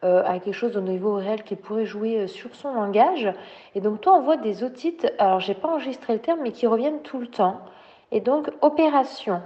euh, 0.04 0.24
a 0.24 0.40
quelque 0.40 0.54
chose 0.54 0.78
au 0.78 0.82
niveau 0.82 1.18
ORL 1.18 1.44
qui 1.44 1.56
pourrait 1.56 1.86
jouer 1.86 2.28
sur 2.28 2.56
son 2.56 2.74
langage. 2.74 3.32
Et 3.76 3.82
donc, 3.82 4.02
toi, 4.02 4.14
on 4.14 4.22
voit 4.22 4.38
des 4.38 4.64
otites, 4.64 5.12
alors 5.20 5.40
j'ai 5.40 5.54
pas 5.54 5.68
enregistré 5.68 6.14
le 6.14 6.20
terme, 6.20 6.40
mais 6.42 6.52
qui 6.52 6.68
reviennent 6.68 7.02
tout 7.02 7.20
le 7.20 7.28
temps. 7.28 7.62
Et 8.12 8.22
donc, 8.22 8.50
opération. 8.62 9.42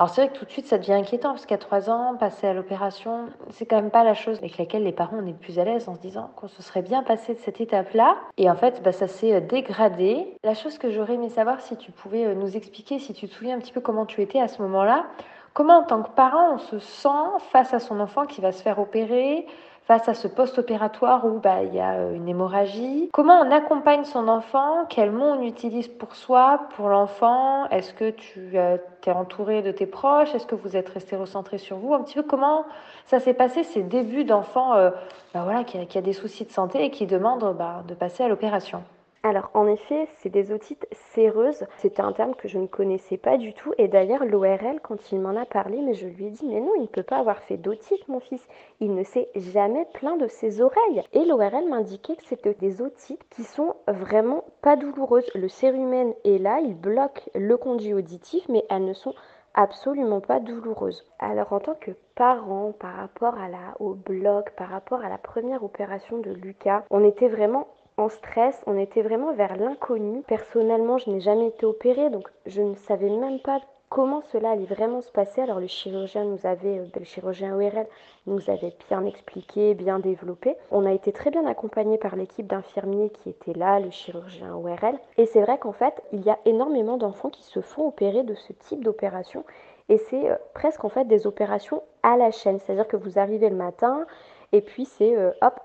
Alors 0.00 0.08
c'est 0.08 0.22
vrai 0.22 0.32
que 0.32 0.38
tout 0.38 0.46
de 0.46 0.50
suite 0.50 0.66
ça 0.66 0.78
devient 0.78 0.94
inquiétant 0.94 1.32
parce 1.32 1.44
qu'à 1.44 1.58
trois 1.58 1.90
ans, 1.90 2.16
passer 2.18 2.46
à 2.46 2.54
l'opération, 2.54 3.26
c'est 3.50 3.66
quand 3.66 3.76
même 3.76 3.90
pas 3.90 4.02
la 4.02 4.14
chose 4.14 4.38
avec 4.38 4.56
laquelle 4.56 4.82
les 4.82 4.92
parents 4.92 5.18
on 5.22 5.26
est 5.26 5.38
plus 5.38 5.58
à 5.58 5.64
l'aise 5.64 5.90
en 5.90 5.94
se 5.94 6.00
disant 6.00 6.30
qu'on 6.36 6.48
se 6.48 6.62
serait 6.62 6.80
bien 6.80 7.02
passé 7.02 7.34
de 7.34 7.38
cette 7.38 7.60
étape-là. 7.60 8.16
Et 8.38 8.48
en 8.48 8.56
fait, 8.56 8.82
bah, 8.82 8.92
ça 8.92 9.08
s'est 9.08 9.34
euh, 9.34 9.40
dégradé. 9.40 10.38
La 10.42 10.54
chose 10.54 10.78
que 10.78 10.90
j'aurais 10.90 11.16
aimé 11.16 11.28
savoir, 11.28 11.60
si 11.60 11.76
tu 11.76 11.92
pouvais 11.92 12.24
euh, 12.24 12.34
nous 12.34 12.56
expliquer, 12.56 12.98
si 12.98 13.12
tu 13.12 13.28
te 13.28 13.34
souviens 13.34 13.56
un 13.56 13.58
petit 13.58 13.72
peu 13.72 13.82
comment 13.82 14.06
tu 14.06 14.22
étais 14.22 14.40
à 14.40 14.48
ce 14.48 14.62
moment-là, 14.62 15.04
comment 15.52 15.80
en 15.80 15.82
tant 15.82 16.02
que 16.02 16.08
parent 16.12 16.54
on 16.54 16.58
se 16.58 16.78
sent 16.78 17.08
face 17.52 17.74
à 17.74 17.78
son 17.78 18.00
enfant 18.00 18.24
qui 18.24 18.40
va 18.40 18.52
se 18.52 18.62
faire 18.62 18.78
opérer, 18.78 19.46
face 19.90 20.08
à 20.08 20.14
ce 20.14 20.28
post-opératoire 20.28 21.26
où 21.26 21.40
bah, 21.40 21.64
il 21.64 21.74
y 21.74 21.80
a 21.80 21.94
euh, 21.94 22.14
une 22.14 22.28
hémorragie. 22.28 23.10
Comment 23.12 23.40
on 23.40 23.50
accompagne 23.50 24.04
son 24.04 24.28
enfant? 24.28 24.86
Quels 24.88 25.10
mots 25.10 25.24
on 25.36 25.42
utilise 25.42 25.88
pour 25.88 26.14
soi, 26.14 26.68
pour 26.76 26.90
l'enfant? 26.90 27.68
Est-ce 27.70 27.92
que 27.94 28.10
tu 28.10 28.52
euh, 28.54 28.76
es 29.04 29.10
entouré 29.10 29.62
de 29.62 29.72
tes 29.72 29.86
proches? 29.86 30.32
Est-ce 30.32 30.46
que 30.46 30.54
vous 30.54 30.76
êtes 30.76 30.88
resté 30.90 31.16
recentré 31.16 31.58
sur 31.58 31.78
vous? 31.78 31.92
Un 31.92 32.04
petit 32.04 32.14
peu 32.14 32.22
comment 32.22 32.66
ça 33.06 33.18
s'est 33.18 33.34
passé 33.34 33.64
ces 33.64 33.82
débuts 33.82 34.22
d'enfant 34.22 34.74
euh, 34.74 34.90
bah, 35.34 35.40
voilà, 35.42 35.64
qui 35.64 35.98
a, 35.98 36.00
des 36.00 36.12
soucis 36.12 36.44
de 36.44 36.52
santé 36.52 36.84
et 36.84 36.90
qui 36.92 37.06
demande 37.06 37.56
bah, 37.58 37.82
de 37.88 37.94
passer 37.94 38.22
à 38.22 38.28
l'opération 38.28 38.84
alors 39.22 39.50
en 39.52 39.66
effet, 39.66 40.08
c'est 40.16 40.30
des 40.30 40.50
otites 40.50 40.86
séreuses. 41.12 41.66
C'était 41.76 42.00
un 42.00 42.12
terme 42.12 42.34
que 42.34 42.48
je 42.48 42.58
ne 42.58 42.66
connaissais 42.66 43.18
pas 43.18 43.36
du 43.36 43.52
tout. 43.52 43.72
Et 43.76 43.86
d'ailleurs, 43.86 44.24
l'ORL, 44.24 44.80
quand 44.82 45.12
il 45.12 45.20
m'en 45.20 45.36
a 45.36 45.44
parlé, 45.44 45.82
mais 45.82 45.92
je 45.92 46.06
lui 46.06 46.26
ai 46.26 46.30
dit, 46.30 46.46
mais 46.46 46.60
non, 46.60 46.72
il 46.76 46.82
ne 46.82 46.86
peut 46.86 47.02
pas 47.02 47.18
avoir 47.18 47.40
fait 47.40 47.58
d'otite, 47.58 48.08
mon 48.08 48.20
fils. 48.20 48.42
Il 48.80 48.94
ne 48.94 49.02
s'est 49.02 49.28
jamais 49.36 49.86
plaint 49.92 50.18
de 50.18 50.26
ses 50.26 50.62
oreilles. 50.62 51.02
Et 51.12 51.26
l'ORL 51.26 51.68
m'indiquait 51.68 52.16
que 52.16 52.24
c'était 52.24 52.54
des 52.54 52.80
otites 52.80 53.22
qui 53.28 53.44
sont 53.44 53.76
vraiment 53.88 54.44
pas 54.62 54.76
douloureuses. 54.76 55.30
Le 55.34 55.48
cérumen 55.48 56.14
est 56.24 56.38
là, 56.38 56.60
il 56.60 56.74
bloque 56.74 57.28
le 57.34 57.58
conduit 57.58 57.92
auditif, 57.92 58.48
mais 58.48 58.64
elles 58.70 58.86
ne 58.86 58.94
sont 58.94 59.14
absolument 59.52 60.20
pas 60.20 60.40
douloureuses. 60.40 61.04
Alors 61.18 61.52
en 61.52 61.60
tant 61.60 61.74
que 61.74 61.90
parent, 62.14 62.72
par 62.72 62.94
rapport 62.94 63.34
à 63.34 63.48
la, 63.48 63.74
au 63.80 63.94
bloc, 63.94 64.50
par 64.56 64.68
rapport 64.68 65.02
à 65.04 65.08
la 65.08 65.18
première 65.18 65.64
opération 65.64 66.18
de 66.18 66.30
Lucas, 66.30 66.84
on 66.90 67.04
était 67.04 67.28
vraiment 67.28 67.68
stress, 68.08 68.62
on 68.66 68.78
était 68.78 69.02
vraiment 69.02 69.32
vers 69.32 69.56
l'inconnu. 69.56 70.22
Personnellement, 70.22 70.98
je 70.98 71.10
n'ai 71.10 71.20
jamais 71.20 71.48
été 71.48 71.66
opérée, 71.66 72.10
donc 72.10 72.28
je 72.46 72.62
ne 72.62 72.74
savais 72.74 73.10
même 73.10 73.40
pas 73.40 73.60
comment 73.90 74.22
cela 74.32 74.52
allait 74.52 74.64
vraiment 74.64 75.02
se 75.02 75.10
passer. 75.10 75.42
Alors 75.42 75.60
le 75.60 75.66
chirurgien 75.66 76.24
nous 76.24 76.46
avait, 76.46 76.78
euh, 76.78 76.86
le 76.96 77.04
chirurgien 77.04 77.54
ORL 77.54 77.86
nous 78.26 78.48
avait 78.48 78.72
bien 78.88 79.04
expliqué, 79.04 79.74
bien 79.74 79.98
développé. 79.98 80.56
On 80.70 80.86
a 80.86 80.92
été 80.92 81.12
très 81.12 81.30
bien 81.30 81.44
accompagné 81.46 81.98
par 81.98 82.16
l'équipe 82.16 82.46
d'infirmiers 82.46 83.10
qui 83.10 83.28
était 83.28 83.52
là, 83.52 83.80
le 83.80 83.90
chirurgien 83.90 84.54
ORL. 84.54 84.98
Et 85.18 85.26
c'est 85.26 85.42
vrai 85.42 85.58
qu'en 85.58 85.72
fait, 85.72 86.00
il 86.12 86.24
y 86.24 86.30
a 86.30 86.38
énormément 86.44 86.96
d'enfants 86.96 87.30
qui 87.30 87.42
se 87.42 87.60
font 87.60 87.88
opérer 87.88 88.22
de 88.22 88.34
ce 88.34 88.52
type 88.52 88.84
d'opération. 88.84 89.44
Et 89.88 89.98
c'est 89.98 90.30
euh, 90.30 90.36
presque 90.54 90.84
en 90.84 90.88
fait 90.88 91.06
des 91.06 91.26
opérations 91.26 91.82
à 92.04 92.16
la 92.16 92.30
chaîne. 92.30 92.60
C'est-à-dire 92.60 92.86
que 92.86 92.96
vous 92.96 93.18
arrivez 93.18 93.50
le 93.50 93.56
matin 93.56 94.06
et 94.52 94.60
puis 94.60 94.84
c'est 94.84 95.16
euh, 95.16 95.32
hop, 95.42 95.60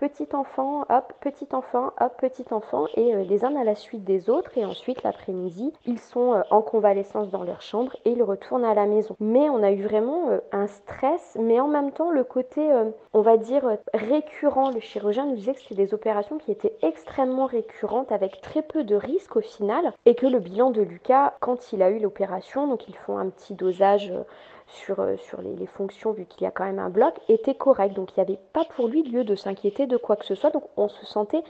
petit 0.00 0.34
enfant, 0.34 0.86
hop, 0.88 1.12
petit 1.20 1.48
enfant, 1.52 1.92
hop, 2.00 2.14
petit 2.18 2.46
enfant, 2.52 2.86
et 2.96 3.14
euh, 3.14 3.22
les 3.22 3.44
uns 3.44 3.54
à 3.54 3.64
la 3.64 3.74
suite 3.74 4.02
des 4.02 4.30
autres. 4.30 4.56
Et 4.56 4.64
ensuite, 4.64 5.02
l'après-midi, 5.02 5.74
ils 5.84 5.98
sont 5.98 6.32
euh, 6.32 6.40
en 6.48 6.62
convalescence 6.62 7.28
dans 7.28 7.44
leur 7.44 7.60
chambre 7.60 7.94
et 8.06 8.12
ils 8.12 8.22
retournent 8.22 8.64
à 8.64 8.72
la 8.72 8.86
maison. 8.86 9.14
Mais 9.20 9.50
on 9.50 9.62
a 9.62 9.72
eu 9.72 9.82
vraiment 9.82 10.30
euh, 10.30 10.38
un 10.52 10.68
stress, 10.68 11.36
mais 11.38 11.60
en 11.60 11.68
même 11.68 11.92
temps, 11.92 12.10
le 12.10 12.24
côté, 12.24 12.66
on 13.12 13.20
va 13.20 13.36
dire, 13.36 13.76
récurrent. 13.92 14.70
Le 14.70 14.80
chirurgien 14.80 15.26
nous 15.26 15.34
disait 15.34 15.52
que 15.52 15.60
c'était 15.60 15.74
des 15.74 15.92
opérations 15.92 16.38
qui 16.38 16.50
étaient 16.50 16.76
extrêmement 16.80 17.44
récurrentes 17.44 18.10
avec 18.10 18.40
très 18.40 18.62
peu 18.62 18.84
de 18.84 18.94
risques 18.94 19.36
au 19.36 19.42
final. 19.42 19.92
Et 20.06 20.14
que 20.14 20.26
le 20.26 20.38
bilan 20.38 20.70
de 20.70 20.80
Lucas, 20.80 21.34
quand 21.40 21.74
il 21.74 21.82
a 21.82 21.90
eu 21.90 21.98
l'opération, 21.98 22.66
donc 22.66 22.88
ils 22.88 22.96
font 22.96 23.18
un 23.18 23.28
petit 23.28 23.52
dosage 23.52 24.14
sur, 24.72 25.00
euh, 25.00 25.16
sur 25.16 25.40
les, 25.42 25.66
fonctions, 25.66 26.12
vu 26.12 26.24
qu'il 26.24 26.42
y 26.42 26.46
a 26.46 26.50
quand 26.50 26.64
même 26.64 26.78
un 26.78 26.90
bloc, 26.90 27.14
était 27.28 27.54
correct. 27.54 27.94
Donc 27.94 28.16
il 28.16 28.20
n'y 28.20 28.28
avait 28.28 28.40
pas 28.52 28.64
pour 28.76 28.88
lui 28.88 29.02
lieu 29.02 29.24
de 29.24 29.34
s'inquiéter 29.34 29.86
de 29.86 29.96
quoi 29.96 30.16
que 30.16 30.24
ce 30.24 30.34
soit. 30.34 30.50
Donc 30.50 30.64
on 30.76 30.88
se 30.88 31.04
sentait 31.06 31.42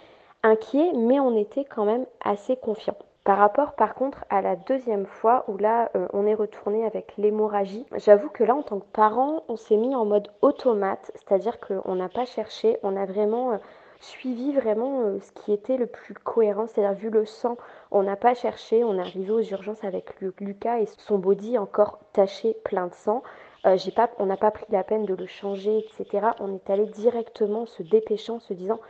inquiet, 0.42 0.92
mais 0.94 1.20
on 1.20 1.36
était 1.36 1.64
quand 1.64 1.84
même 1.84 2.06
assez 2.22 2.56
confiant. 2.56 2.96
Par 3.24 3.36
rapport 3.36 3.74
par 3.74 3.94
contre 3.94 4.24
à 4.30 4.40
la 4.40 4.56
deuxième 4.56 5.04
fois 5.04 5.44
où 5.46 5.58
là 5.58 5.90
euh, 5.94 6.08
on 6.14 6.26
est 6.26 6.34
retourné 6.34 6.86
avec 6.86 7.12
l'hémorragie, 7.18 7.84
j'avoue 7.96 8.30
que 8.30 8.44
là 8.44 8.54
en 8.54 8.62
tant 8.62 8.80
que 8.80 8.90
parent 8.92 9.44
on 9.48 9.56
s'est 9.56 9.76
mis 9.76 9.94
en 9.94 10.06
mode 10.06 10.28
automate, 10.40 11.12
c'est-à-dire 11.14 11.60
qu'on 11.60 11.94
n'a 11.96 12.08
pas 12.08 12.24
cherché, 12.24 12.78
on 12.82 12.96
a 12.96 13.04
vraiment 13.04 13.52
euh, 13.52 13.58
suivi 14.00 14.54
vraiment 14.54 15.18
ce 15.20 15.32
qui 15.32 15.52
était 15.52 15.76
le 15.76 15.86
plus 15.86 16.14
cohérent, 16.14 16.66
c'est-à-dire 16.66 16.98
vu 16.98 17.10
le 17.10 17.26
sang, 17.26 17.58
on 17.90 18.02
n'a 18.02 18.16
pas 18.16 18.34
cherché, 18.34 18.84
on 18.84 18.96
est 18.96 19.00
arrivé 19.00 19.30
aux 19.30 19.40
urgences 19.40 19.84
avec 19.84 20.20
Lucas 20.40 20.80
et 20.80 20.86
son 20.98 21.18
body 21.18 21.58
encore 21.58 21.98
taché 22.12 22.56
plein 22.64 22.86
de 22.86 22.94
sang. 22.94 23.22
Euh, 23.66 23.76
on 24.18 24.26
n'a 24.26 24.36
pas 24.36 24.50
pris 24.50 24.66
la 24.70 24.84
peine 24.84 25.04
de 25.04 25.14
le 25.14 25.26
changer, 25.26 25.78
etc. 25.78 26.28
On 26.40 26.54
est 26.54 26.70
allé 26.70 26.86
directement 26.86 27.66
se 27.66 27.82
dépêchant, 27.82 28.40
se 28.40 28.54
disant 28.54 28.80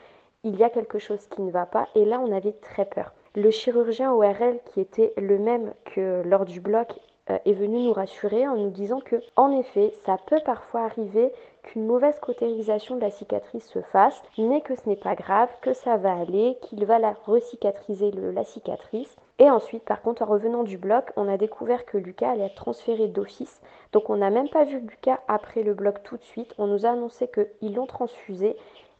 il 0.45 0.57
y 0.57 0.65
a 0.65 0.71
quelque 0.71 0.99
chose 0.99 1.27
qui 1.29 1.43
ne 1.43 1.51
va 1.51 1.67
pas. 1.67 1.89
Et 1.95 2.05
là, 2.05 2.21
on 2.21 2.33
avait 2.33 2.53
très 2.53 2.85
peur. 2.85 3.13
Le 3.35 3.51
chirurgien 3.51 4.13
ORL, 4.13 4.59
qui 4.67 4.81
était 4.81 5.13
le 5.17 5.39
même 5.39 5.73
que 5.85 6.23
lors 6.25 6.45
du 6.45 6.61
bloc, 6.61 6.89
euh, 7.31 7.39
est 7.45 7.53
venu 7.53 7.81
nous 7.81 7.93
rassurer 7.93 8.49
en 8.49 8.57
nous 8.57 8.71
disant 8.71 9.01
que, 9.01 9.17
en 9.37 9.51
effet, 9.53 9.93
ça 10.05 10.17
peut 10.27 10.41
parfois 10.45 10.83
arriver 10.83 11.33
qu'une 11.63 11.87
mauvaise 11.87 12.19
cautérisation 12.21 12.97
de 12.97 13.01
la 13.01 13.11
cicatrice 13.11 13.67
se 13.69 13.81
fasse, 13.81 14.21
mais 14.39 14.61
que 14.61 14.75
ce 14.75 14.89
n'est 14.89 14.97
pas 14.97 15.15
grave, 15.15 15.49
que 15.61 15.73
ça 15.73 15.97
va 15.97 16.13
aller, 16.13 16.59
qu'il 16.63 16.85
va 16.85 16.99
la 16.99 17.13
recicatriser 17.27 18.11
la 18.11 18.45
cicatrice. 18.45 19.15
Et 19.39 19.51
ensuite, 19.51 19.85
par 19.85 20.03
contre, 20.03 20.23
en 20.23 20.27
revenant 20.27 20.65
du 20.65 20.79
bloc, 20.79 21.11
on 21.17 21.29
a 21.29 21.37
découvert 21.37 21.87
que 21.87 21.99
Lucas 21.99 22.31
allait 22.31 22.47
être 22.47 22.55
transféré 22.55 23.09
d'office. 23.09 23.61
Donc 23.93 24.11
on 24.11 24.17
n'a 24.17 24.31
même 24.31 24.49
pas 24.49 24.65
vu 24.65 24.81
Lucas 24.81 25.21
après 25.29 25.63
le 25.63 25.75
bloc 25.75 26.03
tout 26.03 26.17
de 26.17 26.25
suite. 26.25 26.55
On 26.59 26.67
nous 26.67 26.87
a 26.87 26.91
annoncé 26.91 27.29
qu'ils 27.29 27.75
l'ont 27.75 27.87
transfusé 27.87 28.57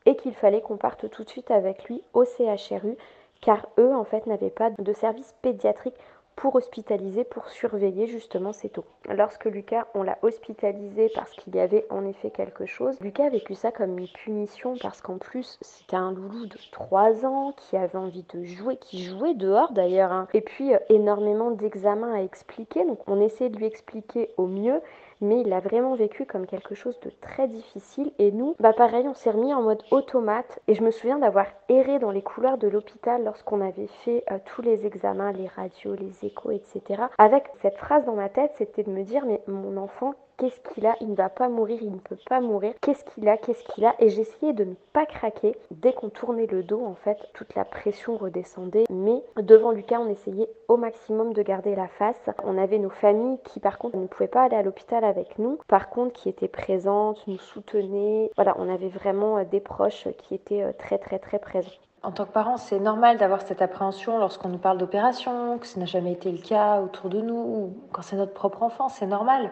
et 0.07 0.17
qu'il 0.17 0.35
fallait 0.35 0.63
qu'on 0.63 0.77
parte 0.77 1.11
tout 1.11 1.25
de 1.25 1.31
suite 1.31 1.51
avec 1.51 1.85
lui 1.85 2.03
au 2.15 2.25
CHRU 2.25 2.97
car 3.41 3.67
eux 3.79 3.95
en 3.95 4.05
fait 4.05 4.27
n'avaient 4.27 4.51
pas 4.51 4.71
de 4.71 4.93
service 4.93 5.35
pédiatrique 5.43 5.95
pour 6.37 6.57
hospitaliser, 6.57 7.25
pour 7.25 7.49
surveiller 7.49 8.07
justement 8.07 8.53
ces 8.53 8.69
taux. 8.69 8.85
Lorsque 9.09 9.45
Lucas, 9.45 9.87
on 9.95 10.03
l'a 10.03 10.19
hospitalisé 10.23 11.11
parce 11.15 11.31
qu'il 11.33 11.55
y 11.55 11.61
avait 11.61 11.87
en 11.91 12.07
effet 12.07 12.31
quelque 12.31 12.67
chose, 12.67 12.99
Lucas 13.01 13.27
a 13.27 13.31
vécu 13.31 13.55
ça 13.55 13.73
comme 13.73 13.99
une 13.99 14.09
punition 14.09 14.77
parce 14.81 15.01
qu'en 15.03 15.19
plus 15.19 15.59
c'était 15.61 15.97
un 15.97 16.13
loulou 16.13 16.47
de 16.47 16.59
3 16.73 17.27
ans 17.27 17.53
qui 17.57 17.77
avait 17.77 17.99
envie 17.99 18.25
de 18.33 18.45
jouer, 18.45 18.77
qui 18.77 19.05
jouait 19.05 19.35
dehors 19.35 19.73
d'ailleurs, 19.73 20.13
hein. 20.13 20.29
et 20.33 20.41
puis 20.41 20.75
euh, 20.75 20.79
énormément 20.89 21.51
d'examens 21.51 22.15
à 22.15 22.23
expliquer, 22.23 22.85
donc 22.85 23.01
on 23.07 23.21
essaie 23.21 23.49
de 23.49 23.57
lui 23.57 23.67
expliquer 23.67 24.31
au 24.37 24.47
mieux, 24.47 24.81
mais 25.21 25.41
il 25.41 25.49
l'a 25.49 25.61
vraiment 25.61 25.95
vécu 25.95 26.25
comme 26.25 26.47
quelque 26.47 26.75
chose 26.75 26.99
de 27.01 27.11
très 27.21 27.47
difficile. 27.49 28.13
Et 28.19 28.33
nous, 28.33 28.57
bah 28.59 28.73
pareil, 28.73 29.07
on 29.07 29.15
s'est 29.15 29.31
remis 29.31 29.53
en 29.53 29.63
mode 29.63 29.83
automate. 29.91 30.61
Et 30.67 30.75
je 30.75 30.83
me 30.83 30.91
souviens 30.91 31.19
d'avoir 31.19 31.47
erré 31.71 31.99
dans 31.99 32.11
les 32.11 32.23
couloirs 32.23 32.59
de 32.59 32.69
l'hôpital 32.69 33.25
lorsqu'on 33.25 33.61
avait 33.61 33.87
fait 34.05 34.25
euh, 34.31 34.39
tous 34.45 34.61
les 34.61 34.87
examens, 34.87 35.33
les 35.33 35.47
radios, 35.47 35.95
les 35.95 36.27
échos, 36.27 36.51
etc. 36.51 37.05
Avec 37.19 37.45
cette 37.63 37.79
phrase 37.79 38.05
dans 38.05 38.17
ma 38.17 38.29
tête, 38.29 38.53
c'était 38.59 38.83
de 38.83 38.91
me 38.91 39.05
dire, 39.05 39.25
mais 39.25 39.41
mon 39.47 39.77
enfant, 39.77 40.15
qu'est-ce 40.41 40.61
qu'il 40.73 40.87
a? 40.87 40.97
Il 41.01 41.11
ne 41.11 41.15
va 41.15 41.29
pas 41.29 41.49
mourir, 41.49 41.79
il 41.83 41.93
ne 41.93 41.99
peut 41.99 42.17
pas 42.29 42.41
mourir. 42.41 42.73
Qu'est-ce 42.81 43.05
qu'il 43.05 43.29
a? 43.29 43.37
Qu'est-ce 43.37 43.63
qu'il 43.65 43.85
a? 43.85 43.95
Et 43.99 44.09
j'essayais 44.09 44.53
de 44.53 44.65
ne 44.65 44.75
pas 44.93 45.07
craquer. 45.07 45.55
Dès 45.71 45.93
qu'on 45.93 46.09
tournait 46.09 46.47
le 46.47 46.63
dos, 46.63 46.83
en 46.85 46.95
fait, 46.95 47.19
toute 47.35 47.55
la 47.55 47.65
pression 47.65 48.17
redescendait. 48.17 48.85
Mais 48.91 49.23
devant 49.37 49.71
Lucas, 49.71 50.01
on 50.01 50.09
essayait 50.09 50.49
au 50.69 50.77
maximum 50.77 51.35
de 51.35 51.43
garder 51.43 51.75
la 51.75 51.89
face. 51.89 52.31
On 52.45 52.57
avait 52.57 52.79
nos 52.79 52.91
familles 52.91 53.39
qui, 53.45 53.61
par 53.61 53.79
contre, 53.79 53.99
ne 53.99 54.07
pouvaient 54.07 54.29
pas 54.29 54.45
aller 54.45 54.57
à 54.57 54.63
l'hôpital 54.63 55.05
avec 55.05 55.39
nous. 55.39 55.59
Par 55.69 55.91
contre, 55.91 56.15
qui 56.15 56.29
étaient 56.29 56.49
présentes, 56.49 57.23
nous 57.27 57.39
soutenaient. 57.39 58.31
Voilà, 58.37 58.55
on 58.59 58.73
avait 58.73 58.89
vraiment 58.89 59.39
euh, 59.39 59.45
des 59.45 59.61
proches 59.61 60.09
qui 60.19 60.35
étaient 60.35 60.63
euh, 60.63 60.73
très, 60.73 60.99
très, 60.99 61.19
très 61.19 61.39
présents. 61.39 61.60
En 62.03 62.13
tant 62.13 62.25
que 62.25 62.33
parent, 62.33 62.57
c'est 62.57 62.79
normal 62.79 63.19
d'avoir 63.19 63.43
cette 63.43 63.61
appréhension 63.61 64.19
lorsqu'on 64.19 64.49
nous 64.49 64.59
parle 64.59 64.79
d'opération, 64.79 65.59
que 65.59 65.67
ce 65.67 65.79
n'a 65.79 65.85
jamais 65.85 66.13
été 66.13 66.33
le 66.33 66.39
cas 66.39 66.81
autour 66.81 67.11
de 67.11 67.21
nous, 67.21 67.35
ou 67.35 67.77
quand 67.93 68.01
c'est 68.03 68.17
notre 68.17 68.33
propre 68.33 68.63
enfant, 68.63 68.89
c'est 68.89 69.07
normal. 69.07 69.51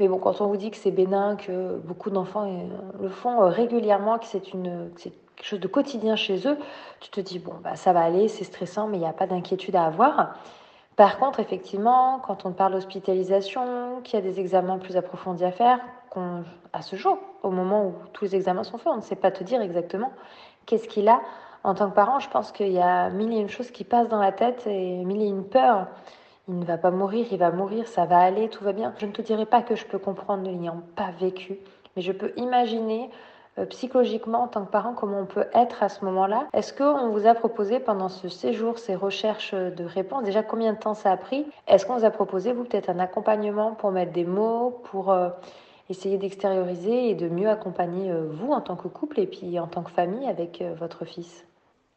Mais 0.00 0.08
bon, 0.08 0.18
quand 0.18 0.40
on 0.40 0.48
vous 0.48 0.56
dit 0.56 0.72
que 0.72 0.76
c'est 0.76 0.90
bénin, 0.90 1.36
que 1.36 1.76
beaucoup 1.78 2.10
d'enfants 2.10 2.48
euh, 2.48 2.66
le 3.00 3.08
font 3.08 3.42
euh, 3.42 3.46
régulièrement, 3.46 4.18
que 4.18 4.26
c'est 4.26 4.52
une 4.52 4.90
quelque 5.36 5.46
chose 5.46 5.60
de 5.60 5.68
quotidien 5.68 6.16
chez 6.16 6.48
eux, 6.48 6.58
tu 7.00 7.10
te 7.10 7.20
dis 7.20 7.38
bon 7.38 7.54
bah 7.62 7.76
ça 7.76 7.92
va 7.92 8.02
aller, 8.02 8.28
c'est 8.28 8.44
stressant, 8.44 8.86
mais 8.88 8.98
il 8.98 9.00
n'y 9.00 9.06
a 9.06 9.12
pas 9.12 9.26
d'inquiétude 9.26 9.76
à 9.76 9.84
avoir. 9.84 10.34
Par 10.96 11.18
contre, 11.18 11.40
effectivement, 11.40 12.20
quand 12.20 12.44
on 12.44 12.52
parle 12.52 12.72
d'hospitalisation, 12.72 14.00
qu'il 14.02 14.18
y 14.18 14.22
a 14.22 14.24
des 14.24 14.38
examens 14.38 14.78
plus 14.78 14.96
approfondis 14.96 15.44
à 15.44 15.50
faire, 15.50 15.80
à 16.72 16.82
ce 16.82 16.94
jour, 16.94 17.18
au 17.42 17.50
moment 17.50 17.86
où 17.86 17.94
tous 18.12 18.24
les 18.24 18.36
examens 18.36 18.62
sont 18.62 18.78
faits, 18.78 18.92
on 18.92 18.96
ne 18.96 19.02
sait 19.02 19.16
pas 19.16 19.32
te 19.32 19.42
dire 19.42 19.60
exactement 19.60 20.12
qu'est-ce 20.66 20.88
qu'il 20.88 21.08
a. 21.08 21.20
En 21.62 21.74
tant 21.74 21.88
que 21.88 21.94
parent, 21.94 22.18
je 22.20 22.28
pense 22.28 22.52
qu'il 22.52 22.72
y 22.72 22.80
a 22.80 23.08
mille 23.10 23.32
et 23.32 23.40
une 23.40 23.48
choses 23.48 23.70
qui 23.70 23.84
passent 23.84 24.08
dans 24.08 24.20
la 24.20 24.32
tête 24.32 24.66
et 24.66 25.04
mille 25.04 25.22
et 25.22 25.28
une 25.28 25.44
peurs 25.44 25.86
il 26.48 26.58
ne 26.58 26.64
va 26.64 26.76
pas 26.76 26.90
mourir, 26.90 27.26
il 27.30 27.38
va 27.38 27.50
mourir, 27.50 27.88
ça 27.88 28.04
va 28.04 28.18
aller, 28.18 28.48
tout 28.48 28.64
va 28.64 28.72
bien. 28.72 28.92
Je 28.98 29.06
ne 29.06 29.12
te 29.12 29.22
dirai 29.22 29.46
pas 29.46 29.62
que 29.62 29.76
je 29.76 29.86
peux 29.86 29.98
comprendre 29.98 30.42
ne 30.42 30.50
l'ayant 30.50 30.82
pas 30.94 31.10
vécu, 31.18 31.58
mais 31.96 32.02
je 32.02 32.12
peux 32.12 32.32
imaginer 32.36 33.08
euh, 33.58 33.64
psychologiquement 33.66 34.42
en 34.42 34.48
tant 34.48 34.64
que 34.64 34.70
parent 34.70 34.92
comment 34.92 35.20
on 35.20 35.26
peut 35.26 35.46
être 35.54 35.82
à 35.82 35.88
ce 35.88 36.04
moment-là. 36.04 36.46
Est-ce 36.52 36.74
qu'on 36.74 37.08
vous 37.08 37.26
a 37.26 37.34
proposé 37.34 37.80
pendant 37.80 38.10
ce 38.10 38.28
séjour, 38.28 38.78
ces 38.78 38.94
recherches 38.94 39.54
de 39.54 39.84
réponses, 39.84 40.24
déjà 40.24 40.42
combien 40.42 40.74
de 40.74 40.78
temps 40.78 40.94
ça 40.94 41.12
a 41.12 41.16
pris? 41.16 41.46
Est-ce 41.66 41.86
qu'on 41.86 41.96
vous 41.96 42.04
a 42.04 42.10
proposé, 42.10 42.52
vous, 42.52 42.64
peut-être 42.64 42.90
un 42.90 42.98
accompagnement 42.98 43.72
pour 43.72 43.90
mettre 43.90 44.12
des 44.12 44.24
mots, 44.24 44.82
pour 44.90 45.12
euh, 45.12 45.30
essayer 45.90 46.18
d'extérioriser 46.18 47.10
et 47.10 47.14
de 47.14 47.28
mieux 47.28 47.48
accompagner 47.48 48.10
euh, 48.10 48.26
vous 48.30 48.52
en 48.52 48.60
tant 48.60 48.76
que 48.76 48.88
couple 48.88 49.20
et 49.20 49.26
puis 49.26 49.58
en 49.58 49.66
tant 49.66 49.82
que 49.82 49.90
famille 49.90 50.26
avec 50.26 50.62
votre 50.78 51.04
fils 51.04 51.44